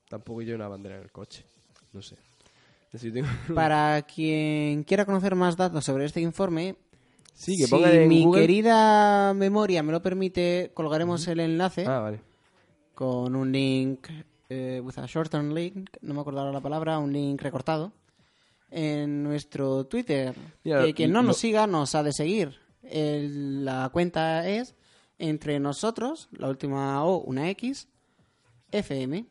Tampoco 0.08 0.42
llevo 0.42 0.56
una 0.56 0.68
bandera 0.68 0.96
en 0.96 1.02
el 1.02 1.12
coche. 1.12 1.44
No 1.92 2.00
sé. 2.02 2.16
Necesito- 2.92 3.26
Para 3.54 4.02
quien 4.02 4.84
quiera 4.84 5.04
conocer 5.04 5.34
más 5.34 5.56
datos 5.56 5.84
sobre 5.84 6.04
este 6.04 6.20
informe, 6.20 6.76
Sí, 7.32 7.56
que 7.58 7.64
si 7.64 7.70
pongan 7.70 7.92
en 7.92 8.08
mi 8.08 8.24
Google- 8.24 8.42
querida 8.42 9.34
memoria 9.34 9.82
me 9.82 9.90
lo 9.92 10.00
permite, 10.00 10.70
colgaremos 10.72 11.26
el 11.26 11.40
enlace 11.40 11.84
Ah, 11.86 11.98
vale. 11.98 12.20
con 12.94 13.34
un 13.34 13.50
link, 13.50 14.06
eh, 14.48 14.80
with 14.82 14.98
a 14.98 15.06
shortened 15.06 15.52
link, 15.54 15.90
no 16.02 16.14
me 16.14 16.20
acuerdo 16.20 16.40
ahora 16.40 16.52
la 16.52 16.60
palabra, 16.60 16.98
un 16.98 17.12
link 17.12 17.40
recortado, 17.42 17.92
en 18.70 19.22
nuestro 19.22 19.86
Twitter. 19.86 20.34
Mira, 20.64 20.84
que 20.84 20.94
quien 20.94 21.12
no 21.12 21.22
lo- 21.22 21.28
nos 21.28 21.36
siga 21.38 21.66
nos 21.66 21.94
ha 21.94 22.02
de 22.02 22.12
seguir. 22.12 22.58
El- 22.82 23.64
la 23.64 23.88
cuenta 23.92 24.48
es 24.48 24.74
entre 25.18 25.58
nosotros, 25.60 26.28
la 26.32 26.48
última 26.48 27.04
O, 27.04 27.18
una 27.18 27.48
X, 27.50 27.88
FM. 28.72 29.26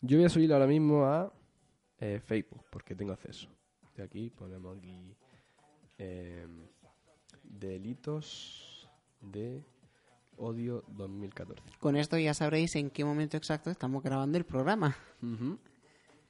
Yo 0.00 0.16
voy 0.18 0.26
a 0.26 0.28
subirlo 0.30 0.54
ahora 0.54 0.66
mismo 0.68 1.04
a 1.04 1.32
eh, 2.00 2.20
Facebook 2.24 2.64
porque 2.70 2.94
tengo 2.94 3.12
acceso. 3.12 3.48
De 3.96 4.04
aquí 4.04 4.30
ponemos 4.30 4.78
aquí 4.78 5.16
eh, 5.98 6.46
delitos 7.42 8.88
de 9.20 9.64
odio 10.38 10.84
2014. 10.88 11.62
Con 11.78 11.96
esto 11.96 12.18
ya 12.18 12.34
sabréis 12.34 12.76
en 12.76 12.90
qué 12.90 13.04
momento 13.04 13.36
exacto 13.36 13.70
estamos 13.70 14.02
grabando 14.02 14.38
el 14.38 14.44
programa. 14.44 14.96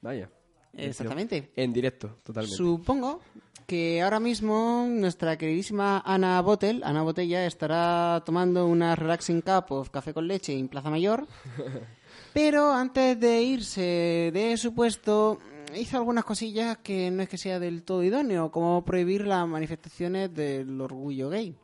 Vaya. 0.01 0.29
Exactamente. 0.73 1.51
En 1.55 1.73
directo, 1.73 2.19
totalmente. 2.23 2.55
Supongo 2.55 3.21
que 3.65 4.01
ahora 4.01 4.19
mismo 4.19 4.87
nuestra 4.89 5.37
queridísima 5.37 6.01
Ana 6.05 6.41
Botel, 6.41 6.81
Ana 6.83 7.03
Botella, 7.03 7.45
estará 7.45 8.21
tomando 8.25 8.65
una 8.65 8.95
relaxing 8.95 9.41
cup 9.41 9.71
of 9.71 9.89
café 9.89 10.13
con 10.13 10.27
leche 10.27 10.57
en 10.57 10.67
Plaza 10.67 10.89
Mayor. 10.89 11.27
Pero 12.33 12.73
antes 12.73 13.19
de 13.19 13.41
irse 13.41 14.31
de 14.33 14.55
su 14.57 14.73
puesto, 14.73 15.39
hizo 15.75 15.97
algunas 15.97 16.25
cosillas 16.25 16.77
que 16.79 17.11
no 17.11 17.23
es 17.23 17.29
que 17.29 17.37
sea 17.37 17.59
del 17.59 17.83
todo 17.83 18.03
idóneo, 18.03 18.51
como 18.51 18.83
prohibir 18.85 19.25
las 19.25 19.47
manifestaciones 19.47 20.33
del 20.33 20.79
orgullo 20.79 21.29
gay. 21.29 21.55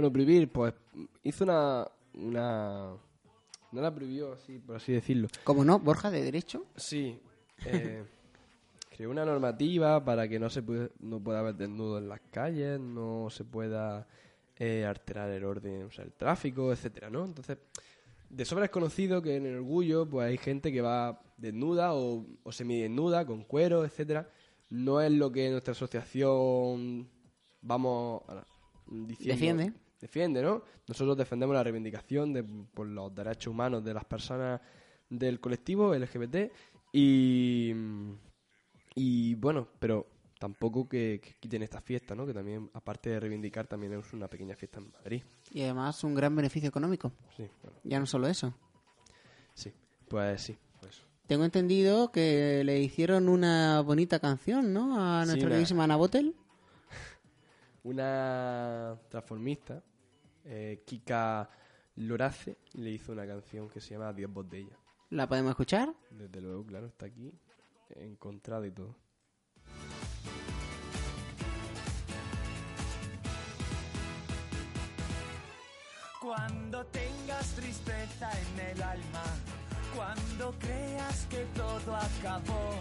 Bueno, 0.00 0.14
prohibir, 0.14 0.50
pues 0.50 0.72
hizo 1.22 1.44
una, 1.44 1.86
una... 2.14 2.96
No 3.70 3.82
la 3.82 3.94
prohibió, 3.94 4.32
así, 4.32 4.58
por 4.58 4.76
así 4.76 4.92
decirlo. 4.92 5.28
Como 5.44 5.62
no, 5.62 5.78
Borja, 5.78 6.10
de 6.10 6.22
derecho. 6.22 6.64
Sí. 6.74 7.20
eh, 7.66 8.02
creó 8.96 9.10
una 9.10 9.26
normativa 9.26 10.02
para 10.02 10.26
que 10.26 10.38
no 10.38 10.48
se 10.48 10.62
puede, 10.62 10.90
no 11.00 11.22
pueda 11.22 11.40
haber 11.40 11.54
desnudo 11.56 11.98
en 11.98 12.08
las 12.08 12.22
calles, 12.30 12.80
no 12.80 13.28
se 13.28 13.44
pueda 13.44 14.08
eh, 14.56 14.86
alterar 14.86 15.30
el 15.32 15.44
orden, 15.44 15.82
o 15.82 15.90
sea, 15.90 16.06
el 16.06 16.14
tráfico, 16.14 16.72
etcétera, 16.72 17.10
¿no? 17.10 17.26
Entonces, 17.26 17.58
de 18.30 18.44
sobra 18.46 18.64
es 18.64 18.70
conocido 18.70 19.20
que 19.20 19.36
en 19.36 19.44
el 19.44 19.56
orgullo 19.56 20.08
pues 20.08 20.28
hay 20.28 20.38
gente 20.38 20.72
que 20.72 20.80
va 20.80 21.20
desnuda 21.36 21.92
o, 21.92 22.24
o 22.42 22.52
semidesnuda, 22.52 23.26
con 23.26 23.44
cuero, 23.44 23.84
etcétera. 23.84 24.30
No 24.70 25.02
es 25.02 25.12
lo 25.12 25.30
que 25.30 25.50
nuestra 25.50 25.72
asociación 25.72 27.06
vamos 27.60 28.22
diciendo. 28.90 29.34
Defiende. 29.34 29.72
Defiende, 30.00 30.42
¿no? 30.42 30.62
Nosotros 30.88 31.16
defendemos 31.16 31.54
la 31.54 31.62
reivindicación 31.62 32.32
de, 32.32 32.42
por 32.42 32.86
los 32.86 33.14
derechos 33.14 33.48
humanos 33.52 33.84
de 33.84 33.92
las 33.94 34.04
personas 34.04 34.60
del 35.08 35.40
colectivo 35.40 35.94
LGBT 35.94 36.50
y, 36.92 37.72
y 38.94 39.34
bueno, 39.34 39.68
pero 39.78 40.06
tampoco 40.38 40.88
que, 40.88 41.20
que 41.22 41.34
quiten 41.38 41.62
esta 41.62 41.80
fiesta, 41.80 42.14
¿no? 42.14 42.26
Que 42.26 42.32
también, 42.32 42.70
aparte 42.72 43.10
de 43.10 43.20
reivindicar, 43.20 43.66
también 43.66 43.92
es 43.92 44.12
una 44.12 44.28
pequeña 44.28 44.56
fiesta 44.56 44.80
en 44.80 44.90
Madrid. 44.90 45.22
Y 45.52 45.62
además 45.62 46.02
un 46.02 46.14
gran 46.14 46.34
beneficio 46.34 46.68
económico. 46.68 47.12
Sí, 47.36 47.44
bueno, 47.62 47.78
Ya 47.84 47.98
no 48.00 48.06
solo 48.06 48.26
eso. 48.26 48.54
sí. 49.54 49.72
Pues 50.08 50.42
sí, 50.42 50.56
pues. 50.80 51.02
Tengo 51.28 51.44
entendido 51.44 52.10
que 52.10 52.64
le 52.64 52.80
hicieron 52.80 53.28
una 53.28 53.80
bonita 53.82 54.18
canción, 54.18 54.72
¿no? 54.72 54.94
A 54.98 55.20
Sí, 55.22 55.26
nuestra 55.28 55.46
una- 55.46 55.48
queridísima 55.54 55.84
Ana 55.84 55.94
Botel. 55.96 56.34
Una 57.82 58.98
transformista 59.08 59.82
eh, 60.44 60.82
Kika 60.84 61.48
Lorace 61.96 62.58
le 62.74 62.90
hizo 62.90 63.12
una 63.12 63.26
canción 63.26 63.68
que 63.68 63.80
se 63.80 63.94
llama 63.94 64.12
Diez 64.12 64.30
Botellas. 64.30 64.78
¿La 65.10 65.28
podemos 65.28 65.50
escuchar? 65.50 65.92
Desde 66.10 66.40
luego, 66.40 66.64
claro, 66.64 66.86
está 66.86 67.06
aquí 67.06 67.32
encontrado 67.96 68.64
y 68.64 68.70
todo. 68.70 68.96
Cuando 76.20 76.84
tengas 76.86 77.54
tristeza 77.54 78.30
en 78.30 78.60
el 78.60 78.82
alma, 78.82 79.24
cuando 79.96 80.52
creas 80.58 81.26
que 81.26 81.44
todo 81.56 81.96
acabó, 81.96 82.74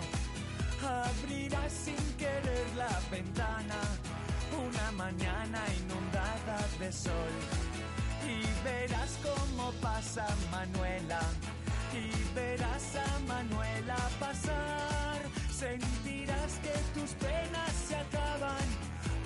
abrirás 0.83 1.71
sin 1.71 2.17
querer 2.17 2.67
la 2.75 2.99
ventana 3.09 3.75
una 4.57 4.91
mañana 4.91 5.61
inundada 5.79 6.59
de 6.79 6.91
sol 6.91 7.33
y 8.25 8.63
verás 8.63 9.17
cómo 9.23 9.71
pasa 9.81 10.25
Manuela 10.51 11.19
y 11.93 12.35
verás 12.35 12.95
a 12.95 13.19
Manuela 13.27 13.97
pasar. 14.19 15.19
Sentirás 15.51 16.53
que 16.63 16.99
tus 16.99 17.11
penas 17.11 17.71
se 17.87 17.95
acaban 17.95 18.65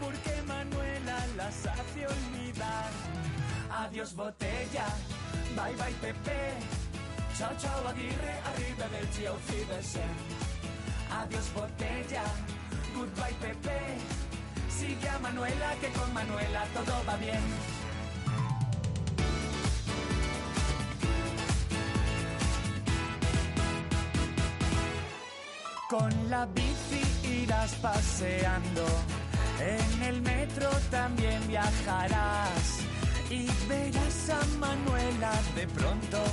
porque 0.01 0.41
Manuela 0.47 1.17
las 1.38 1.65
hace 1.65 2.07
olvidar. 2.07 2.91
Adiós 3.71 4.15
botella, 4.15 4.88
bye 5.55 5.76
bye 5.76 5.93
Pepe. 6.01 6.53
Chao 7.38 7.51
chao 7.57 7.88
Aguirre, 7.88 8.36
arrivederci 8.49 9.26
auf 9.28 9.49
Wiedersehen. 9.49 10.15
Adiós 11.11 11.49
botella, 11.53 12.24
goodbye 12.95 13.36
Pepe. 13.41 14.32
Sigue 14.80 15.09
a 15.09 15.19
Manuela 15.19 15.76
que 15.80 15.88
con 15.89 16.13
Manuela 16.13 16.65
todo 16.74 17.03
va 17.07 17.15
bien. 17.17 17.41
Con 25.89 26.30
la 26.30 26.45
bici 26.47 27.03
irás 27.43 27.76
paseando, 27.76 28.86
en 29.59 30.03
el 30.03 30.21
metro 30.21 30.69
también 30.89 31.39
viajarás 31.47 32.80
y 33.30 33.45
verás 33.67 34.30
a 34.30 34.57
Manuela 34.57 35.32
de 35.55 35.67
pronto, 35.67 36.24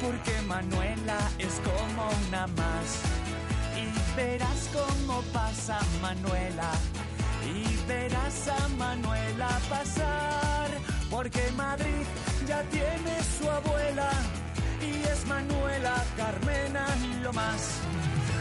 porque 0.00 0.40
Manuela 0.46 1.18
es 1.38 1.60
como 1.64 2.08
una 2.28 2.46
más. 2.46 3.02
Y 3.76 4.16
verás 4.16 4.70
cómo 4.72 5.20
pasa 5.32 5.80
Manuela, 6.00 6.70
porque 11.10 11.52
Madrid 11.56 12.04
ya 12.46 12.62
tiene 12.70 13.14
su 13.38 13.48
abuela, 13.48 14.10
y 14.80 14.92
es 15.08 15.26
Manuela 15.26 15.94
Carmena 16.16 16.86
lo 17.22 17.32
más. 17.32 17.80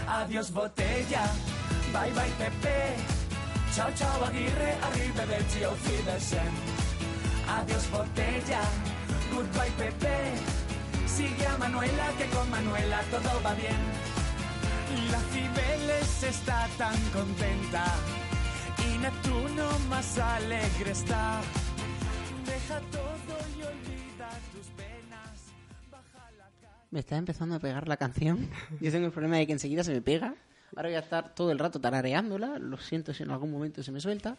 Adiós 0.08 0.52
botella, 0.52 1.24
bye 1.94 2.12
bye 2.14 2.32
Pepe, 2.38 2.96
chao 3.76 3.90
chao 3.96 4.26
Aguirre, 4.26 4.76
arrivederci 4.88 5.64
auf 5.64 5.80
Wiedersehen. 5.88 6.54
Adiós 7.48 7.90
botella, 7.92 8.62
goodbye 9.32 9.72
Pepe, 9.78 10.18
sigue 11.06 11.46
a 11.46 11.58
Manuela 11.58 12.08
que 12.18 12.26
con 12.36 12.50
Manuela 12.50 13.00
todo 13.12 13.42
va 13.46 13.54
bien. 13.54 13.82
La 15.12 15.20
Cibeles 15.32 16.24
está 16.24 16.68
tan 16.78 16.98
contenta 17.14 17.86
Neptuno 19.02 19.80
más 19.90 20.18
alegre 20.20 20.92
está. 20.92 21.42
Deja 22.46 22.80
todo 22.92 23.38
y 23.58 23.64
olvida 23.64 24.30
tus 24.54 24.68
penas. 24.68 25.54
Baja 25.90 26.32
la 26.38 26.46
calle. 26.62 26.88
Me 26.92 27.00
está 27.00 27.18
empezando 27.18 27.56
a 27.56 27.60
pegar 27.60 27.88
la 27.88 27.98
canción. 27.98 28.48
Yo 28.80 28.92
tengo 28.92 29.08
el 29.08 29.12
problema 29.12 29.38
de 29.38 29.48
que 29.48 29.54
enseguida 29.54 29.84
se 29.84 29.92
me 29.92 30.02
pega. 30.02 30.36
Ahora 30.76 30.90
voy 30.90 30.96
a 30.96 31.00
estar 31.00 31.34
todo 31.34 31.52
el 31.52 31.58
rato 31.58 31.82
tarareándola. 31.82 32.60
Lo 32.60 32.78
siento 32.78 33.12
si 33.14 33.24
en 33.24 33.32
algún 33.32 33.52
momento 33.52 33.82
se 33.82 33.92
me 33.92 34.00
suelta. 34.00 34.38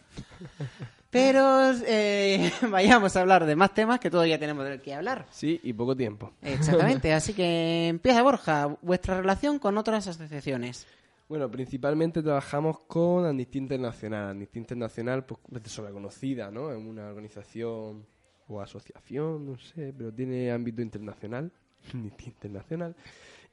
Pero 1.09 1.73
eh, 1.85 2.51
vayamos 2.69 3.15
a 3.17 3.21
hablar 3.21 3.45
de 3.45 3.57
más 3.57 3.73
temas 3.73 3.99
que 3.99 4.09
todavía 4.09 4.39
tenemos 4.39 4.63
del 4.63 4.81
que 4.81 4.93
hablar. 4.93 5.27
Sí, 5.29 5.59
y 5.61 5.73
poco 5.73 5.95
tiempo. 5.95 6.31
Exactamente. 6.41 7.13
Así 7.13 7.33
que 7.33 7.89
empieza 7.89 8.23
Borja. 8.23 8.77
Vuestra 8.81 9.17
relación 9.17 9.59
con 9.59 9.77
otras 9.77 10.07
asociaciones. 10.07 10.87
Bueno, 11.27 11.49
principalmente 11.49 12.21
trabajamos 12.21 12.79
con 12.81 13.25
Amnistía 13.25 13.61
Internacional. 13.61 14.29
Amnistía 14.31 14.59
Internacional, 14.59 15.25
pues 15.25 15.39
es 15.65 15.71
sobreconocida, 15.71 16.51
¿no? 16.51 16.71
Es 16.71 16.77
una 16.77 17.07
organización 17.07 18.05
o 18.47 18.61
asociación, 18.61 19.45
no 19.45 19.57
sé, 19.57 19.93
pero 19.97 20.13
tiene 20.13 20.51
ámbito 20.51 20.81
internacional, 20.81 21.51
Amnistía 21.93 22.27
Internacional, 22.27 22.95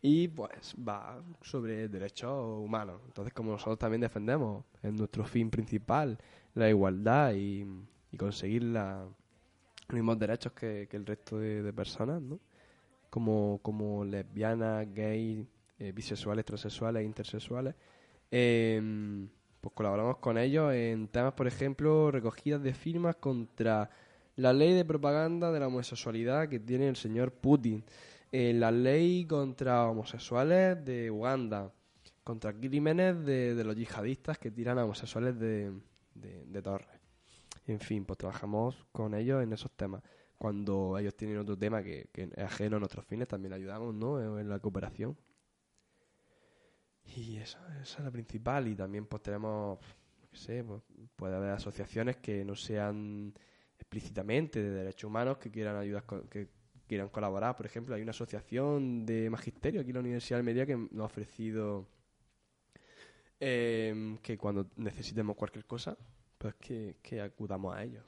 y 0.02 0.28
pues 0.28 0.74
va 0.76 1.22
sobre 1.42 1.88
derechos 1.88 2.32
humanos. 2.60 3.00
Entonces, 3.06 3.34
como 3.34 3.52
nosotros 3.52 3.78
también 3.78 4.00
defendemos, 4.02 4.64
es 4.82 4.92
nuestro 4.92 5.24
fin 5.24 5.50
principal, 5.50 6.18
la 6.54 6.68
igualdad 6.70 7.34
y, 7.34 7.66
conseguir 8.18 8.64
la- 8.64 9.06
los 9.88 9.94
mismos 9.94 10.18
derechos 10.18 10.52
que, 10.52 10.88
el 10.92 11.06
resto 11.06 11.38
de, 11.38 11.62
de 11.62 11.72
personas, 11.72 12.22
¿no? 12.22 12.38
Como, 13.10 13.60
como 13.62 14.04
lesbianas, 14.04 14.86
gays, 14.94 15.46
eh, 15.80 15.92
bisexuales, 15.92 16.44
transexuales, 16.44 17.04
intersexuales. 17.04 17.74
Em, 18.30 19.28
pues 19.60 19.74
colaboramos 19.74 20.18
con 20.18 20.36
ellos 20.36 20.72
en 20.74 21.08
temas, 21.08 21.32
por 21.32 21.46
ejemplo, 21.46 22.10
recogidas 22.10 22.62
de 22.62 22.74
firmas 22.74 23.16
contra 23.16 23.90
la 24.36 24.52
ley 24.52 24.74
de 24.74 24.84
propaganda 24.84 25.50
de 25.50 25.58
la 25.58 25.68
homosexualidad 25.68 26.48
que 26.48 26.60
tiene 26.60 26.86
el 26.86 26.96
señor 26.96 27.32
Putin, 27.32 27.82
eh, 28.30 28.52
la 28.52 28.70
ley 28.70 29.24
contra 29.26 29.88
homosexuales 29.88 30.84
de 30.84 31.10
Uganda, 31.10 31.72
contra 32.24 32.52
crímenes 32.52 33.24
de, 33.24 33.54
de 33.54 33.64
los 33.64 33.74
yihadistas 33.74 34.38
que 34.38 34.50
tiran 34.50 34.78
a 34.78 34.84
homosexuales 34.84 35.38
de, 35.38 35.72
de, 36.14 36.44
de 36.46 36.62
torres. 36.62 37.00
En 37.66 37.80
fin, 37.80 38.04
pues 38.04 38.18
trabajamos 38.18 38.86
con 38.92 39.14
ellos 39.14 39.42
en 39.42 39.52
esos 39.54 39.70
temas. 39.72 40.02
Cuando 40.36 40.98
ellos 40.98 41.14
tienen 41.14 41.38
otro 41.38 41.56
tema 41.56 41.82
que, 41.82 42.08
que 42.12 42.24
es 42.24 42.38
ajeno 42.38 42.76
a 42.76 42.80
nuestros 42.80 43.04
fines, 43.06 43.28
también 43.28 43.54
ayudamos, 43.54 43.94
¿no? 43.94 44.38
En 44.38 44.48
la 44.48 44.58
cooperación. 44.58 45.16
Y 47.16 47.36
esa, 47.36 47.58
esa 47.82 47.98
es 47.98 48.04
la 48.04 48.10
principal. 48.10 48.68
Y 48.68 48.74
también 48.74 49.06
pues 49.06 49.22
tenemos, 49.22 49.78
qué 50.30 50.36
sé, 50.36 50.64
pues, 50.64 50.82
puede 51.16 51.36
haber 51.36 51.50
asociaciones 51.50 52.16
que 52.18 52.44
no 52.44 52.54
sean 52.54 53.34
explícitamente 53.78 54.62
de 54.62 54.70
derechos 54.70 55.04
humanos 55.04 55.38
que 55.38 55.50
quieran 55.50 55.76
ayudar, 55.76 56.04
que 56.30 56.48
quieran 56.86 57.08
colaborar. 57.08 57.56
Por 57.56 57.66
ejemplo, 57.66 57.94
hay 57.94 58.02
una 58.02 58.10
asociación 58.10 59.04
de 59.06 59.30
magisterio 59.30 59.80
aquí 59.80 59.90
en 59.90 59.94
la 59.94 60.00
Universidad 60.00 60.36
de 60.36 60.40
Almería 60.40 60.66
que 60.66 60.76
nos 60.76 61.00
ha 61.00 61.04
ofrecido 61.04 61.86
em, 63.38 64.18
que 64.18 64.36
cuando 64.36 64.70
necesitemos 64.76 65.36
cualquier 65.36 65.64
cosa, 65.66 65.96
pues 66.38 66.54
que, 66.56 66.96
que 67.02 67.20
acudamos 67.20 67.74
a 67.74 67.82
ellos. 67.82 68.04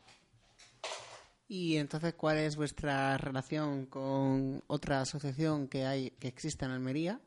Y 1.49 1.77
entonces, 1.77 2.15
¿cuál 2.15 2.39
es 2.39 2.57
vuestra 2.57 3.19
relación 3.19 3.87
con 3.87 4.63
otra 4.69 5.03
asociación 5.03 5.69
que 5.69 5.85
hay 5.85 6.11
que 6.13 6.29
existe 6.29 6.65
en 6.65 6.71
Almería 6.71 7.21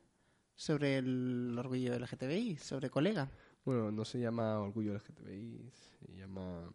sobre 0.56 0.98
el 0.98 1.56
orgullo 1.58 1.94
LGTBI, 1.94 2.58
sobre 2.58 2.90
colega? 2.90 3.30
Bueno, 3.64 3.92
no 3.92 4.06
se 4.06 4.20
llama 4.20 4.60
Orgullo 4.60 4.94
LGTBI, 4.94 5.72
se 5.72 6.16
llama 6.16 6.72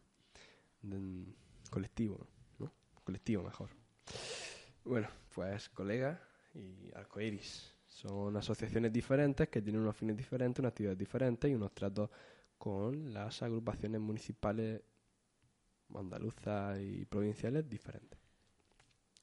mm, 0.82 1.22
colectivo, 1.70 2.26
¿no? 2.58 2.72
Colectivo 3.04 3.42
mejor. 3.42 3.70
Bueno, 4.84 5.08
pues 5.34 5.68
colega 5.68 6.20
y 6.54 6.90
arcoiris. 6.94 7.74
Son 7.86 8.36
asociaciones 8.36 8.92
diferentes 8.92 9.48
que 9.48 9.62
tienen 9.62 9.82
unos 9.82 9.96
fines 9.96 10.16
diferentes, 10.16 10.60
unas 10.60 10.70
actividades 10.70 10.98
diferentes 10.98 11.50
y 11.50 11.54
unos 11.54 11.72
tratos 11.74 12.10
con 12.58 13.12
las 13.12 13.42
agrupaciones 13.42 14.00
municipales 14.00 14.82
andaluzas 15.94 16.78
y 16.80 17.04
provinciales 17.04 17.68
diferentes. 17.68 18.18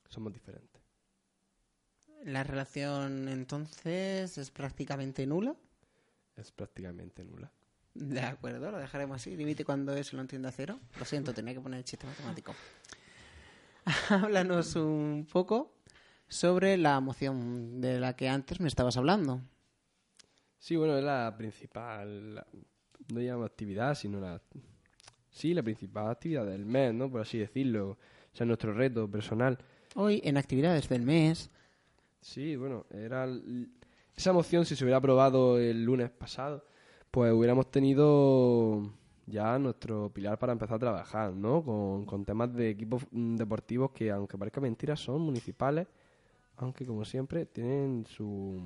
Somos 0.09 0.33
diferentes. 0.33 0.76
La 2.23 2.43
relación 2.43 3.27
entonces 3.29 4.37
es 4.37 4.51
prácticamente 4.51 5.25
nula. 5.25 5.55
Es 6.35 6.51
prácticamente 6.51 7.23
nula. 7.23 7.51
De 7.93 8.21
acuerdo, 8.21 8.71
lo 8.71 8.77
dejaremos 8.77 9.15
así. 9.15 9.35
Límite 9.35 9.65
cuando 9.65 9.95
eso 9.95 10.15
lo 10.15 10.21
entienda 10.21 10.51
cero. 10.51 10.79
Lo 10.99 11.05
siento, 11.05 11.33
tenía 11.33 11.53
que 11.53 11.61
poner 11.61 11.79
el 11.79 11.83
chiste 11.83 12.05
matemático. 12.05 12.53
Háblanos 14.09 14.75
un 14.75 15.27
poco 15.31 15.73
sobre 16.27 16.77
la 16.77 16.99
moción 16.99 17.81
de 17.81 17.99
la 17.99 18.15
que 18.15 18.29
antes 18.29 18.59
me 18.59 18.67
estabas 18.67 18.97
hablando. 18.97 19.41
Sí, 20.59 20.75
bueno, 20.75 20.97
es 20.97 21.03
la 21.03 21.33
principal, 21.37 22.45
no 23.13 23.19
llamo 23.19 23.45
actividad, 23.45 23.95
sino 23.95 24.19
la, 24.19 24.41
sí, 25.31 25.53
la 25.53 25.63
principal 25.63 26.11
actividad 26.11 26.45
del 26.45 26.65
mes, 26.65 26.93
¿no? 26.93 27.09
Por 27.09 27.21
así 27.21 27.37
decirlo. 27.37 27.91
O 27.91 28.35
sea, 28.37 28.45
nuestro 28.45 28.73
reto 28.73 29.09
personal. 29.09 29.57
Hoy, 29.95 30.21
en 30.23 30.37
actividades 30.37 30.87
del 30.89 31.01
mes, 31.01 31.49
Sí, 32.21 32.55
bueno, 32.55 32.85
era 32.91 33.27
esa 34.15 34.33
moción 34.33 34.65
si 34.65 34.75
se 34.75 34.83
hubiera 34.83 34.97
aprobado 34.97 35.59
el 35.59 35.83
lunes 35.83 36.09
pasado, 36.09 36.65
pues 37.11 37.31
hubiéramos 37.33 37.71
tenido 37.71 38.91
ya 39.25 39.57
nuestro 39.59 40.11
pilar 40.13 40.37
para 40.39 40.53
empezar 40.53 40.75
a 40.77 40.79
trabajar, 40.79 41.33
¿no? 41.33 41.63
Con, 41.63 42.05
con 42.05 42.25
temas 42.25 42.53
de 42.53 42.69
equipos 42.71 43.03
mm, 43.11 43.35
deportivos 43.35 43.91
que, 43.91 44.11
aunque 44.11 44.37
parezca 44.37 44.61
mentira, 44.61 44.95
son 44.95 45.21
municipales, 45.21 45.87
aunque 46.57 46.85
como 46.85 47.05
siempre 47.05 47.45
tienen 47.45 48.05
su 48.07 48.61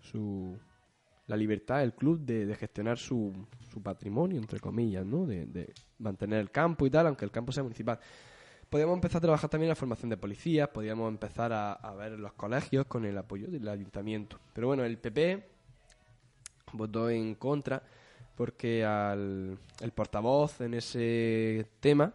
su 0.00 0.58
la 1.26 1.36
libertad 1.36 1.78
del 1.78 1.94
club 1.94 2.18
de, 2.20 2.44
de 2.46 2.54
gestionar 2.56 2.98
su, 2.98 3.32
su 3.72 3.80
patrimonio, 3.82 4.38
entre 4.38 4.58
comillas, 4.58 5.06
¿no? 5.06 5.26
De, 5.26 5.46
de 5.46 5.72
mantener 5.98 6.40
el 6.40 6.50
campo 6.50 6.86
y 6.86 6.90
tal, 6.90 7.06
aunque 7.06 7.24
el 7.24 7.30
campo 7.30 7.52
sea 7.52 7.62
municipal. 7.62 8.00
Podríamos 8.70 8.94
empezar 8.94 9.18
a 9.18 9.22
trabajar 9.22 9.50
también 9.50 9.68
la 9.68 9.74
formación 9.74 10.10
de 10.10 10.16
policías, 10.16 10.68
podríamos 10.68 11.08
empezar 11.08 11.52
a, 11.52 11.92
ver 11.94 12.12
los 12.12 12.34
colegios 12.34 12.86
con 12.86 13.04
el 13.04 13.18
apoyo 13.18 13.48
del 13.48 13.66
ayuntamiento. 13.66 14.38
Pero 14.54 14.68
bueno, 14.68 14.84
el 14.84 14.96
PP 14.96 15.44
votó 16.74 17.10
en 17.10 17.34
contra 17.34 17.82
porque 18.36 18.84
al 18.84 19.58
el 19.80 19.90
portavoz 19.90 20.60
en 20.60 20.74
ese 20.74 21.66
tema, 21.80 22.14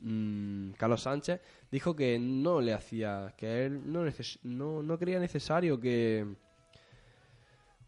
mm, 0.00 0.72
Carlos 0.72 1.00
Sánchez, 1.00 1.40
dijo 1.70 1.96
que 1.96 2.18
no 2.18 2.60
le 2.60 2.74
hacía, 2.74 3.32
que 3.34 3.64
él 3.64 3.90
no, 3.90 4.04
neces- 4.04 4.38
no, 4.42 4.82
no 4.82 4.98
creía 4.98 5.18
necesario 5.18 5.80
que 5.80 6.26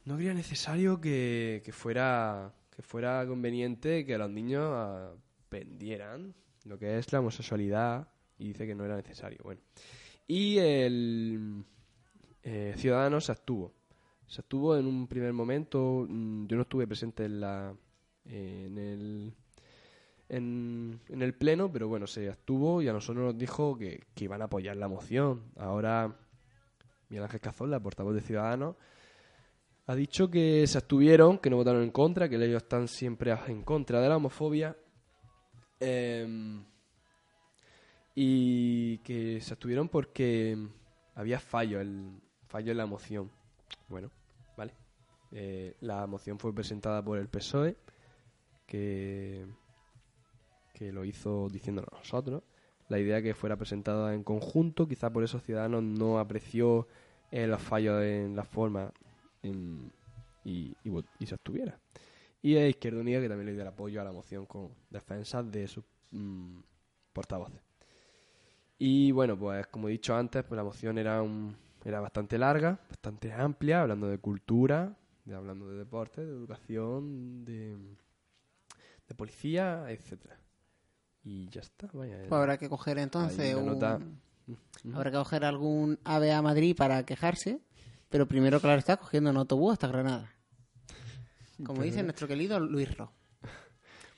no 0.06 0.16
creía 0.16 0.32
necesario 0.32 0.98
que, 0.98 1.60
que 1.62 1.72
fuera 1.72 2.54
que 2.74 2.80
fuera 2.80 3.26
conveniente 3.26 4.06
que 4.06 4.16
los 4.16 4.30
niños 4.30 4.72
aprendieran 5.46 6.34
lo 6.68 6.78
que 6.78 6.98
es 6.98 7.12
la 7.12 7.20
homosexualidad 7.20 8.08
y 8.38 8.48
dice 8.48 8.66
que 8.66 8.74
no 8.74 8.84
era 8.84 8.96
necesario. 8.96 9.38
Bueno, 9.42 9.60
y 10.26 10.58
el 10.58 11.64
eh, 12.42 12.74
Ciudadanos 12.76 13.24
se 13.24 13.32
abstuvo. 13.32 13.72
Se 14.26 14.42
abstuvo 14.42 14.76
en 14.76 14.86
un 14.86 15.06
primer 15.08 15.32
momento. 15.32 16.06
mm, 16.08 16.46
Yo 16.46 16.56
no 16.56 16.62
estuve 16.62 16.86
presente 16.86 17.24
en 17.24 17.40
la 17.40 17.74
en 18.26 18.78
el 18.78 19.34
en, 20.28 21.00
en 21.08 21.22
el 21.22 21.34
pleno, 21.34 21.72
pero 21.72 21.88
bueno, 21.88 22.06
se 22.06 22.28
abstuvo 22.28 22.82
y 22.82 22.88
a 22.88 22.92
nosotros 22.92 23.24
nos 23.24 23.38
dijo 23.38 23.78
que, 23.78 24.04
que 24.14 24.24
iban 24.24 24.42
a 24.42 24.44
apoyar 24.44 24.76
la 24.76 24.86
moción. 24.86 25.44
Ahora 25.56 26.14
Miguel 27.08 27.24
Ángel 27.24 27.40
Cazón, 27.40 27.70
la 27.70 27.80
portavoz 27.80 28.14
de 28.14 28.20
Ciudadanos, 28.20 28.76
ha 29.86 29.94
dicho 29.94 30.30
que 30.30 30.66
se 30.66 30.76
abstuvieron, 30.76 31.38
que 31.38 31.48
no 31.48 31.56
votaron 31.56 31.82
en 31.82 31.90
contra, 31.90 32.28
que 32.28 32.36
ellos 32.36 32.62
están 32.62 32.88
siempre 32.88 33.34
en 33.46 33.62
contra 33.62 34.02
de 34.02 34.08
la 34.10 34.18
homofobia. 34.18 34.76
Em, 35.80 36.64
y 38.14 38.98
que 38.98 39.40
se 39.40 39.52
abstuvieron 39.52 39.88
porque 39.88 40.58
había 41.14 41.38
fallo, 41.38 41.80
el 41.80 42.20
fallo 42.48 42.72
en 42.72 42.78
la 42.78 42.86
moción. 42.86 43.30
Bueno, 43.88 44.10
vale. 44.56 44.72
Eh, 45.30 45.76
la 45.80 46.06
moción 46.06 46.38
fue 46.38 46.54
presentada 46.54 47.02
por 47.02 47.18
el 47.18 47.28
PSOE, 47.28 47.76
que, 48.66 49.46
que 50.74 50.92
lo 50.92 51.04
hizo 51.04 51.48
diciéndonos 51.48 51.92
nosotros. 51.92 52.42
La 52.88 52.98
idea 52.98 53.22
que 53.22 53.34
fuera 53.34 53.56
presentada 53.56 54.14
en 54.14 54.24
conjunto, 54.24 54.88
quizá 54.88 55.10
por 55.10 55.22
eso 55.22 55.38
Ciudadanos 55.38 55.82
no 55.82 56.18
apreció 56.18 56.88
eh, 57.30 57.46
los 57.46 57.62
fallos 57.62 58.02
en 58.02 58.34
la 58.34 58.44
forma 58.44 58.92
y, 59.42 60.74
y 60.82 61.26
se 61.26 61.34
abstuviera. 61.34 61.78
Y 62.42 62.56
a 62.56 62.68
Izquierda 62.68 63.00
Unida, 63.00 63.20
que 63.20 63.28
también 63.28 63.46
le 63.46 63.52
dio 63.52 63.62
el 63.62 63.68
apoyo 63.68 64.00
a 64.00 64.04
la 64.04 64.12
moción 64.12 64.46
con 64.46 64.70
defensas 64.90 65.50
de 65.50 65.66
sus 65.66 65.84
mm, 66.12 66.58
portavoces. 67.12 67.60
Y 68.78 69.10
bueno, 69.10 69.36
pues 69.36 69.66
como 69.66 69.88
he 69.88 69.92
dicho 69.92 70.14
antes, 70.14 70.44
pues 70.44 70.56
la 70.56 70.62
moción 70.64 70.98
era 70.98 71.20
un, 71.20 71.56
era 71.84 72.00
bastante 72.00 72.38
larga, 72.38 72.78
bastante 72.88 73.32
amplia, 73.32 73.82
hablando 73.82 74.06
de 74.08 74.18
cultura, 74.18 74.96
de, 75.24 75.34
hablando 75.34 75.68
de 75.68 75.78
deporte, 75.78 76.24
de 76.24 76.30
educación, 76.32 77.44
de, 77.44 77.76
de 79.08 79.14
policía, 79.16 79.86
etcétera. 79.90 80.38
Y 81.24 81.48
ya 81.48 81.60
está, 81.60 81.88
vaya. 81.92 82.18
Pues 82.28 82.32
habrá 82.40 82.56
que 82.56 82.68
coger 82.68 82.98
entonces 82.98 83.56
un- 83.56 83.66
nota. 83.66 83.98
Habrá 84.94 85.10
que 85.10 85.16
coger 85.18 85.44
algún 85.44 85.98
ave 86.04 86.32
a 86.32 86.40
Madrid 86.40 86.74
para 86.76 87.04
quejarse, 87.04 87.60
pero 88.08 88.26
primero, 88.28 88.60
claro, 88.60 88.78
está 88.78 88.96
cogiendo 88.96 89.28
un 89.30 89.36
autobús 89.38 89.72
hasta 89.72 89.88
Granada. 89.88 90.32
Como 91.64 91.82
dice 91.82 92.02
nuestro 92.02 92.28
querido 92.28 92.58
Luis 92.60 92.94
Ro. 92.96 93.10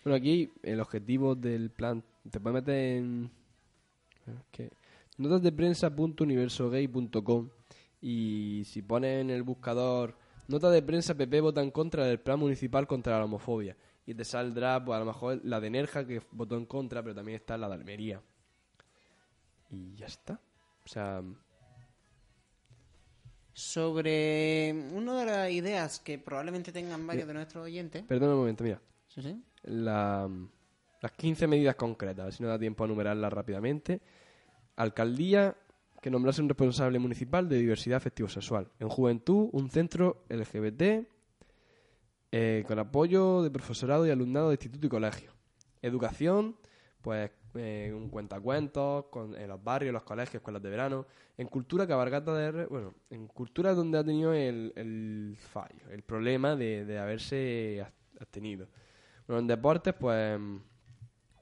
Bueno, 0.05 0.16
aquí 0.16 0.51
el 0.62 0.80
objetivo 0.80 1.34
del 1.34 1.70
plan. 1.70 2.03
Te 2.30 2.41
puedes 2.41 2.62
meter 2.62 2.74
en. 2.97 3.30
es 4.26 4.34
que- 4.51 4.70
notasdeprensa.universogay.com 5.18 7.51
y 8.01 8.62
si 8.64 8.80
pones 8.82 9.20
en 9.20 9.28
el 9.30 9.43
buscador 9.43 10.16
nota 10.49 10.70
de 10.70 10.80
prensa 10.82 11.14
PP 11.14 11.41
vota 11.43 11.61
en 11.62 11.70
contra 11.70 12.07
del 12.07 12.18
plan 12.20 12.38
municipal 12.38 12.86
contra 12.86 13.18
la 13.18 13.24
homofobia 13.26 13.76
y 14.07 14.14
te 14.14 14.24
saldrá 14.24 14.82
pues 14.82 14.97
a 14.97 15.01
lo 15.01 15.05
mejor 15.07 15.41
la 15.45 15.61
de 15.61 15.68
Nerja 15.70 16.07
que 16.07 16.22
votó 16.32 16.57
en 16.57 16.64
contra 16.64 17.03
pero 17.03 17.14
también 17.14 17.36
está 17.36 17.59
la 17.59 17.68
de 17.68 17.74
Almería 17.74 18.22
y 19.68 19.95
ya 19.95 20.07
está 20.07 20.41
o 20.84 20.88
sea 20.88 21.22
Sobre 23.53 24.72
una 24.94 25.18
de 25.20 25.26
las 25.26 25.51
ideas 25.51 26.01
que 26.01 26.18
probablemente 26.18 26.72
tengan 26.72 27.07
varios 27.07 27.26
de 27.26 27.34
nuestros 27.34 27.64
oyentes. 27.64 28.03
perdona 28.05 28.32
un 28.34 28.38
momento 28.40 28.64
mira 28.64 28.80
Sí, 29.09 29.22
sí. 29.22 29.42
la- 29.64 30.28
las 31.03 31.12
15 31.12 31.46
medidas 31.46 31.76
concretas, 31.76 32.20
a 32.20 32.24
ver 32.26 32.34
si 32.34 32.42
nos 32.42 32.51
da 32.51 32.59
tiempo 32.59 32.84
a 32.84 32.86
enumerarlas 32.86 33.32
rápidamente. 33.32 34.01
Alcaldía 34.76 35.57
que 36.03 36.11
nombrase 36.11 36.40
un 36.42 36.48
responsable 36.48 36.98
municipal 36.98 37.48
de 37.48 37.59
diversidad 37.59 37.96
afectivo-sexual. 37.98 38.68
En 38.78 38.88
juventud, 38.88 39.48
un 39.53 39.70
centro 39.70 40.24
LGBT 40.28 41.07
eh, 42.32 42.64
con 42.66 42.78
apoyo 42.78 43.42
de 43.42 43.51
profesorado 43.51 44.07
y 44.07 44.11
alumnado 44.11 44.48
de 44.48 44.55
instituto 44.55 44.86
y 44.86 44.90
colegio. 44.90 45.32
Educación, 45.82 46.57
pues 47.03 47.30
eh, 47.55 47.92
un 47.94 48.09
cuentacuentos 48.09 49.07
con, 49.07 49.34
en 49.36 49.48
los 49.48 49.62
barrios, 49.62 49.92
los 49.92 50.03
colegios, 50.05 50.36
escuelas 50.36 50.62
de 50.62 50.70
verano. 50.70 51.07
En 51.38 51.48
cultura, 51.48 51.86
cabalgata 51.86 52.34
de... 52.34 52.51
re- 52.53 52.66
Bueno, 52.66 52.94
en 53.11 53.26
cultura 53.28 53.74
donde 53.74 53.98
ha 53.98 54.05
tenido 54.05 54.32
el, 54.32 54.72
el 54.76 55.36
fallo, 55.38 55.90
el 55.90 56.03
problema 56.03 56.57
de, 56.57 56.84
de 56.84 56.98
haberse 56.98 57.84
abstenido. 58.20 58.68
Bueno, 59.26 59.40
en 59.40 59.46
deportes, 59.46 59.94
pues 59.94 60.38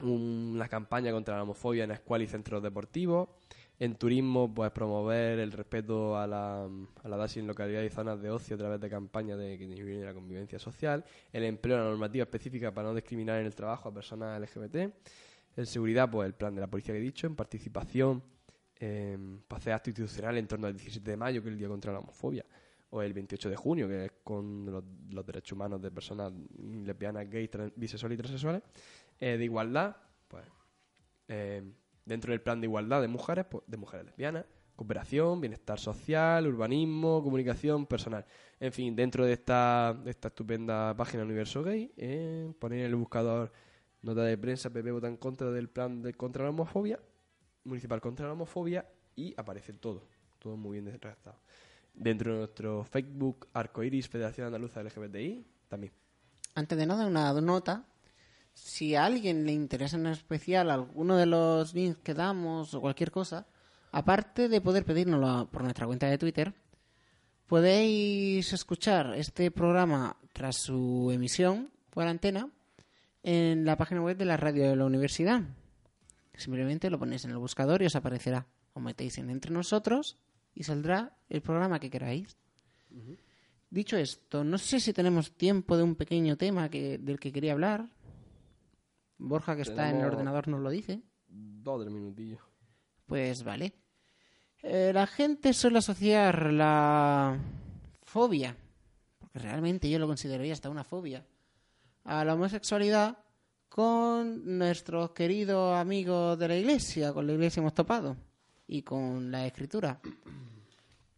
un- 0.00 0.52
una 0.54 0.68
campaña 0.68 1.11
contra 1.12 1.36
la 1.36 1.42
homofobia 1.42 1.84
en 1.84 1.90
escuelas 1.92 2.28
y 2.28 2.30
centros 2.30 2.62
deportivos. 2.62 3.28
En 3.80 3.94
turismo, 3.94 4.52
pues 4.52 4.72
promover 4.72 5.38
el 5.38 5.52
respeto 5.52 6.16
a 6.18 6.26
la, 6.26 6.64
a 6.64 7.09
la 7.09 7.16
DASI 7.16 7.40
en 7.40 7.46
localidades 7.46 7.92
y 7.92 7.94
zonas 7.94 8.20
de 8.20 8.28
ocio 8.30 8.56
a 8.56 8.59
través 8.59 8.80
de 8.80 8.90
campañas 8.90 9.38
de 9.38 9.56
que 9.56 9.66
disminuyen 9.68 10.04
la 10.04 10.14
convivencia 10.14 10.59
social. 10.59 11.04
El 11.32 11.44
empleo, 11.44 11.78
la 11.78 11.84
normativa 11.84 12.24
específica 12.24 12.74
para 12.74 12.88
no 12.88 12.94
discriminar 12.94 13.38
en 13.40 13.46
el 13.46 13.54
trabajo 13.54 13.88
a 13.88 13.94
personas 13.94 14.36
LGBT. 14.40 14.92
En 15.57 15.66
seguridad, 15.66 16.11
pues 16.11 16.26
el 16.26 16.34
plan 16.34 16.55
de 16.55 16.61
la 16.61 16.66
policía 16.68 16.94
que 16.94 17.01
he 17.01 17.03
dicho. 17.03 17.26
En 17.26 17.34
participación, 17.34 18.22
eh, 18.80 19.18
acto 19.49 19.90
institucional 19.90 20.36
en 20.38 20.46
torno 20.46 20.66
al 20.66 20.74
17 20.74 21.11
de 21.11 21.16
mayo, 21.16 21.42
que 21.42 21.49
es 21.49 21.53
el 21.53 21.59
Día 21.59 21.68
contra 21.68 21.92
la 21.92 21.99
Homofobia. 21.99 22.44
O 22.90 23.03
el 23.03 23.12
28 23.12 23.51
de 23.51 23.57
junio, 23.57 23.88
que 23.88 24.05
es 24.07 24.12
con 24.22 24.64
los, 24.66 25.26
derechos 25.26 25.53
humanos 25.53 25.82
de 25.82 25.90
personas 25.90 26.32
lesbianas, 26.59 27.28
gays, 27.28 27.51
bisexuales 27.76 28.16
y 28.16 28.18
transexuales. 28.18 28.62
Eh, 29.18 29.36
de 29.36 29.44
igualdad, 29.44 29.96
pues 30.28 30.44
eh, 31.26 31.62
dentro 32.05 32.32
del 32.32 32.40
plan 32.40 32.61
de 32.61 32.66
igualdad 32.66 33.03
de 33.03 33.09
mujeres, 33.09 33.44
pues, 33.51 33.64
de 33.66 33.76
mujeres 33.76 34.07
lesbianas, 34.07 34.46
cooperación, 34.78 35.40
bienestar 35.40 35.78
social, 35.78 36.46
urbanismo, 36.46 37.22
comunicación 37.22 37.84
personal. 37.84 38.24
En 38.61 38.72
fin, 38.72 38.94
dentro 38.94 39.26
de 39.26 39.32
esta, 39.32 39.92
de 40.05 40.11
esta 40.11 40.28
estupenda 40.28 40.96
página 40.96 41.24
Universo 41.24 41.64
Gay, 41.64 41.92
eh, 41.96 42.53
poner 42.59 42.78
en 42.80 42.86
el 42.86 42.94
buscador 42.94 43.53
nota 44.03 44.22
de 44.22 44.38
prensa, 44.38 44.70
PP 44.70 44.92
vota 44.92 45.09
en 45.09 45.16
contra 45.16 45.51
del 45.51 45.68
plan 45.68 46.03
de 46.03 46.14
contra 46.14 46.44
la 46.44 46.51
homofobia, 46.51 47.01
municipal 47.64 48.01
contra 48.01 48.26
la 48.26 48.32
homofobia, 48.32 48.88
y 49.16 49.34
aparece 49.36 49.72
todo, 49.72 50.09
todo 50.38 50.57
muy 50.57 50.80
bien 50.80 50.86
redactado. 51.01 51.40
Dentro 51.94 52.32
de 52.32 52.38
nuestro 52.38 52.84
Facebook 52.84 53.49
Arcoiris 53.53 54.09
Federación 54.09 54.46
Andaluza 54.46 54.82
LGBTI, 54.82 55.44
también. 55.68 55.92
Antes 56.55 56.78
de 56.78 56.86
nada, 56.86 57.07
una 57.07 57.32
nota. 57.40 57.84
Si 58.55 58.94
a 58.94 59.05
alguien 59.05 59.46
le 59.46 59.53
interesa 59.53 59.96
en 59.96 60.07
especial 60.07 60.70
alguno 60.70 61.16
de 61.16 61.26
los 61.26 61.74
links 61.74 62.01
que 62.01 62.14
damos 62.14 62.74
o 62.74 62.80
cualquier 62.80 63.11
cosa, 63.11 63.46
aparte 63.92 64.49
de 64.49 64.61
poder 64.61 64.84
pedírnoslo 64.84 65.49
por 65.51 65.62
nuestra 65.62 65.86
cuenta 65.86 66.09
de 66.09 66.18
Twitter, 66.18 66.55
podéis 67.46 68.53
escuchar 68.53 69.14
este 69.14 69.51
programa 69.51 70.16
tras 70.32 70.57
su 70.57 71.11
emisión 71.12 71.70
por 71.90 72.07
antena 72.07 72.51
en 73.22 73.64
la 73.64 73.76
página 73.76 74.02
web 74.02 74.16
de 74.16 74.24
la 74.24 74.36
radio 74.36 74.68
de 74.68 74.76
la 74.76 74.84
universidad. 74.84 75.42
Simplemente 76.34 76.90
lo 76.90 76.98
ponéis 76.98 77.24
en 77.24 77.32
el 77.32 77.38
buscador 77.38 77.82
y 77.82 77.86
os 77.86 77.96
aparecerá. 77.96 78.46
Os 78.72 78.82
metéis 78.82 79.18
en 79.18 79.30
Entre 79.30 79.52
Nosotros 79.52 80.16
y 80.54 80.62
saldrá 80.62 81.16
el 81.28 81.42
programa 81.42 81.80
que 81.80 81.90
queráis. 81.90 82.36
Dicho 83.70 83.96
esto, 83.96 84.44
no 84.44 84.56
sé 84.56 84.80
si 84.80 84.92
tenemos 84.92 85.32
tiempo 85.32 85.76
de 85.76 85.82
un 85.82 85.94
pequeño 85.94 86.36
tema 86.36 86.70
que, 86.70 86.98
del 86.98 87.18
que 87.18 87.32
quería 87.32 87.52
hablar. 87.52 87.88
Borja, 89.18 89.56
que 89.56 89.62
está 89.62 89.90
en 89.90 89.96
el 89.96 90.06
ordenador, 90.06 90.48
nos 90.48 90.60
lo 90.60 90.70
dice. 90.70 91.02
Dos 91.28 91.82
tres 91.82 91.92
minutillos. 91.92 92.40
Pues 93.06 93.42
vale. 93.42 93.74
Eh, 94.62 94.92
la 94.94 95.06
gente 95.06 95.52
suele 95.52 95.78
asociar 95.78 96.52
la 96.52 97.38
fobia, 98.02 98.56
porque 99.18 99.38
realmente 99.38 99.90
yo 99.90 99.98
lo 99.98 100.06
consideraría 100.06 100.52
hasta 100.52 100.70
una 100.70 100.84
fobia, 100.84 101.24
a 102.05 102.24
la 102.24 102.34
homosexualidad 102.34 103.18
con 103.68 104.59
nuestros 104.59 105.11
queridos 105.11 105.76
amigos 105.76 106.38
de 106.38 106.49
la 106.49 106.57
iglesia, 106.57 107.12
con 107.12 107.26
la 107.26 107.34
iglesia 107.34 107.61
hemos 107.61 107.74
topado 107.74 108.16
y 108.66 108.82
con 108.82 109.30
la 109.30 109.46
escritura. 109.46 110.01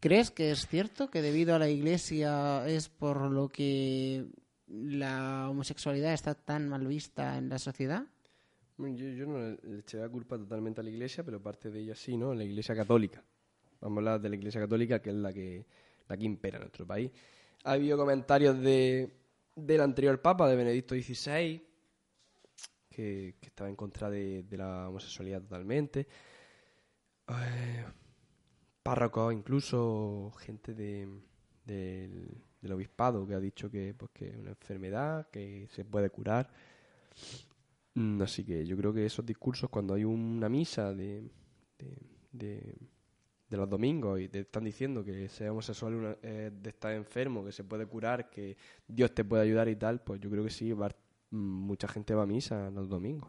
¿Crees 0.00 0.30
que 0.30 0.50
es 0.50 0.66
cierto 0.66 1.10
que 1.10 1.20
debido 1.20 1.54
a 1.54 1.58
la 1.58 1.68
iglesia 1.68 2.66
es 2.66 2.88
por 2.88 3.30
lo 3.30 3.48
que 3.48 4.26
la 4.66 5.48
homosexualidad 5.50 6.14
está 6.14 6.34
tan 6.34 6.68
mal 6.68 6.86
vista 6.86 7.36
en 7.36 7.48
la 7.48 7.58
sociedad? 7.58 8.04
Yo, 8.78 9.26
no 9.26 9.38
le 9.38 9.58
le 9.62 9.78
eché 9.80 9.98
la 9.98 10.08
culpa 10.08 10.38
totalmente 10.38 10.80
a 10.80 10.84
la 10.84 10.90
iglesia, 10.90 11.22
pero 11.22 11.42
parte 11.42 11.70
de 11.70 11.80
ella 11.80 11.94
sí, 11.94 12.16
¿no? 12.16 12.32
La 12.32 12.44
iglesia 12.44 12.74
católica. 12.74 13.22
Vamos 13.80 13.96
a 13.96 14.00
hablar 14.00 14.20
de 14.22 14.28
la 14.30 14.36
iglesia 14.36 14.60
católica, 14.60 15.02
que 15.02 15.10
es 15.10 15.16
la 15.16 15.32
que, 15.32 15.66
la 16.08 16.16
que 16.16 16.24
impera 16.24 16.56
en 16.56 16.62
nuestro 16.62 16.86
país. 16.86 17.10
Ha 17.64 17.72
habido 17.72 17.98
comentarios 17.98 18.58
de, 18.58 19.19
del 19.66 19.80
anterior 19.80 20.20
papa, 20.20 20.48
de 20.48 20.56
Benedicto 20.56 20.94
XVI, 20.94 21.62
que, 22.88 23.36
estaba 23.40 23.68
en 23.70 23.76
contra 23.76 24.10
de, 24.10 24.44
la 24.50 24.88
homosexualidad 24.88 25.42
totalmente. 25.42 26.06
Eh, 27.28 27.84
párrocos, 28.82 29.32
incluso 29.32 30.32
gente 30.38 30.74
de, 30.74 31.08
del, 31.64 32.72
obispado, 32.72 33.26
que 33.26 33.34
ha 33.34 33.40
dicho 33.40 33.70
que, 33.70 33.94
pues, 33.94 34.10
que 34.12 34.28
es 34.28 34.36
una 34.36 34.50
enfermedad, 34.50 35.28
que 35.30 35.68
se 35.70 35.84
puede 35.84 36.10
curar. 36.10 36.50
Mm, 37.94 38.22
Así 38.22 38.44
que 38.44 38.64
yo 38.64 38.76
creo 38.76 38.92
que 38.92 39.06
esos 39.06 39.24
discursos, 39.24 39.70
cuando 39.70 39.94
hay 39.94 40.04
una 40.04 40.48
misa 40.48 40.92
de- 40.94 41.30
de 43.50 43.56
los 43.56 43.68
domingos 43.68 44.20
y 44.20 44.28
te 44.28 44.40
están 44.40 44.64
diciendo 44.64 45.04
que 45.04 45.28
ser 45.28 45.50
homosexual 45.50 45.94
una- 45.94 46.16
es 46.22 46.62
de 46.62 46.70
estar 46.70 46.92
enfermo, 46.92 47.44
que 47.44 47.50
se 47.52 47.64
puede 47.64 47.84
curar, 47.84 48.30
que 48.30 48.56
Dios 48.86 49.12
te 49.12 49.24
puede 49.24 49.42
ayudar 49.42 49.68
y 49.68 49.74
tal, 49.76 50.00
pues 50.00 50.20
yo 50.20 50.30
creo 50.30 50.44
que 50.44 50.50
sí, 50.50 50.72
va- 50.72 50.88
mm, 51.30 51.36
mucha 51.36 51.88
gente 51.88 52.14
va 52.14 52.22
a 52.22 52.26
misa 52.26 52.70
los 52.70 52.88
domingos. 52.88 53.28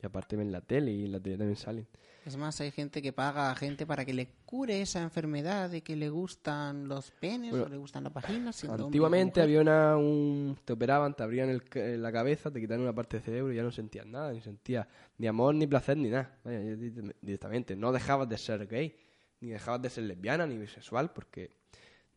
Y 0.00 0.06
aparte 0.06 0.34
ven 0.36 0.50
la 0.50 0.60
tele 0.60 0.90
y 0.92 1.04
en 1.04 1.12
la 1.12 1.20
tele 1.20 1.38
también 1.38 1.56
salen. 1.56 1.86
Es 2.24 2.36
más, 2.36 2.60
hay 2.60 2.70
gente 2.70 3.02
que 3.02 3.12
paga 3.12 3.50
a 3.50 3.54
gente 3.56 3.84
para 3.84 4.04
que 4.04 4.12
le 4.12 4.28
cure 4.44 4.80
esa 4.80 5.02
enfermedad 5.02 5.70
de 5.70 5.82
que 5.82 5.96
le 5.96 6.08
gustan 6.08 6.86
los 6.88 7.10
penes 7.12 7.50
Bueno, 7.50 7.66
o 7.66 7.68
le 7.68 7.76
gustan 7.76 8.04
las 8.04 8.12
vaginas. 8.12 8.62
Antiguamente 8.64 9.40
había 9.40 9.60
una, 9.60 9.96
un... 9.96 10.56
te 10.64 10.72
operaban, 10.72 11.14
te 11.14 11.22
abrían 11.24 11.48
el 11.50 11.64
ca- 11.64 11.80
la 11.80 12.12
cabeza, 12.12 12.50
te 12.50 12.60
quitaban 12.60 12.82
una 12.82 12.92
parte 12.94 13.16
del 13.16 13.24
cerebro 13.24 13.52
y 13.52 13.56
ya 13.56 13.62
no 13.64 13.72
sentías 13.72 14.06
nada, 14.06 14.32
ni 14.32 14.40
sentías 14.40 14.86
ni 15.18 15.26
amor, 15.26 15.54
ni 15.56 15.66
placer, 15.66 15.96
ni 15.96 16.10
nada. 16.10 16.36
Vaya, 16.44 16.60
ya 16.62 16.76
di- 16.76 17.12
directamente. 17.20 17.74
No 17.76 17.90
dejabas 17.92 18.28
de 18.28 18.38
ser 18.38 18.66
gay, 18.68 18.94
ni 19.42 19.50
dejabas 19.50 19.82
de 19.82 19.90
ser 19.90 20.04
lesbiana, 20.04 20.46
ni 20.46 20.56
bisexual, 20.56 21.12
porque 21.12 21.50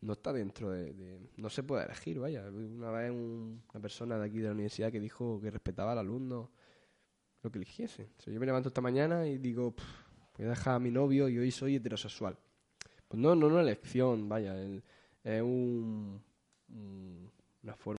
no 0.00 0.14
está 0.14 0.32
dentro 0.32 0.70
de... 0.70 1.18
no 1.36 1.50
se 1.50 1.62
puede 1.62 1.84
elegir, 1.84 2.18
vaya. 2.18 2.48
Una 2.48 2.90
vez 2.90 3.10
un- 3.10 3.62
una 3.72 3.80
persona 3.82 4.18
de 4.18 4.26
aquí 4.26 4.38
de 4.38 4.46
la 4.46 4.52
universidad 4.52 4.90
que 4.92 5.00
dijo 5.00 5.40
que 5.40 5.50
respetaba 5.50 5.92
al 5.92 5.98
alumno 5.98 6.50
lo 7.42 7.50
que 7.50 7.58
eligiese. 7.58 8.10
Yo 8.26 8.38
me 8.40 8.46
levanto 8.46 8.68
esta 8.68 8.80
mañana 8.80 9.26
y 9.26 9.38
digo, 9.38 9.74
"Pff, 9.74 9.84
voy 10.38 10.46
a 10.46 10.50
dejar 10.50 10.74
a 10.76 10.78
mi 10.78 10.90
novio 10.90 11.28
y 11.28 11.38
hoy 11.38 11.50
soy 11.50 11.76
heterosexual. 11.76 12.36
Pues 13.08 13.20
no, 13.20 13.34
no, 13.34 13.48
es 13.58 13.62
elección, 13.62 14.28
vaya, 14.28 14.56
es 15.24 15.42
un- 15.42 16.22
una 17.62 17.74
forma 17.76 17.94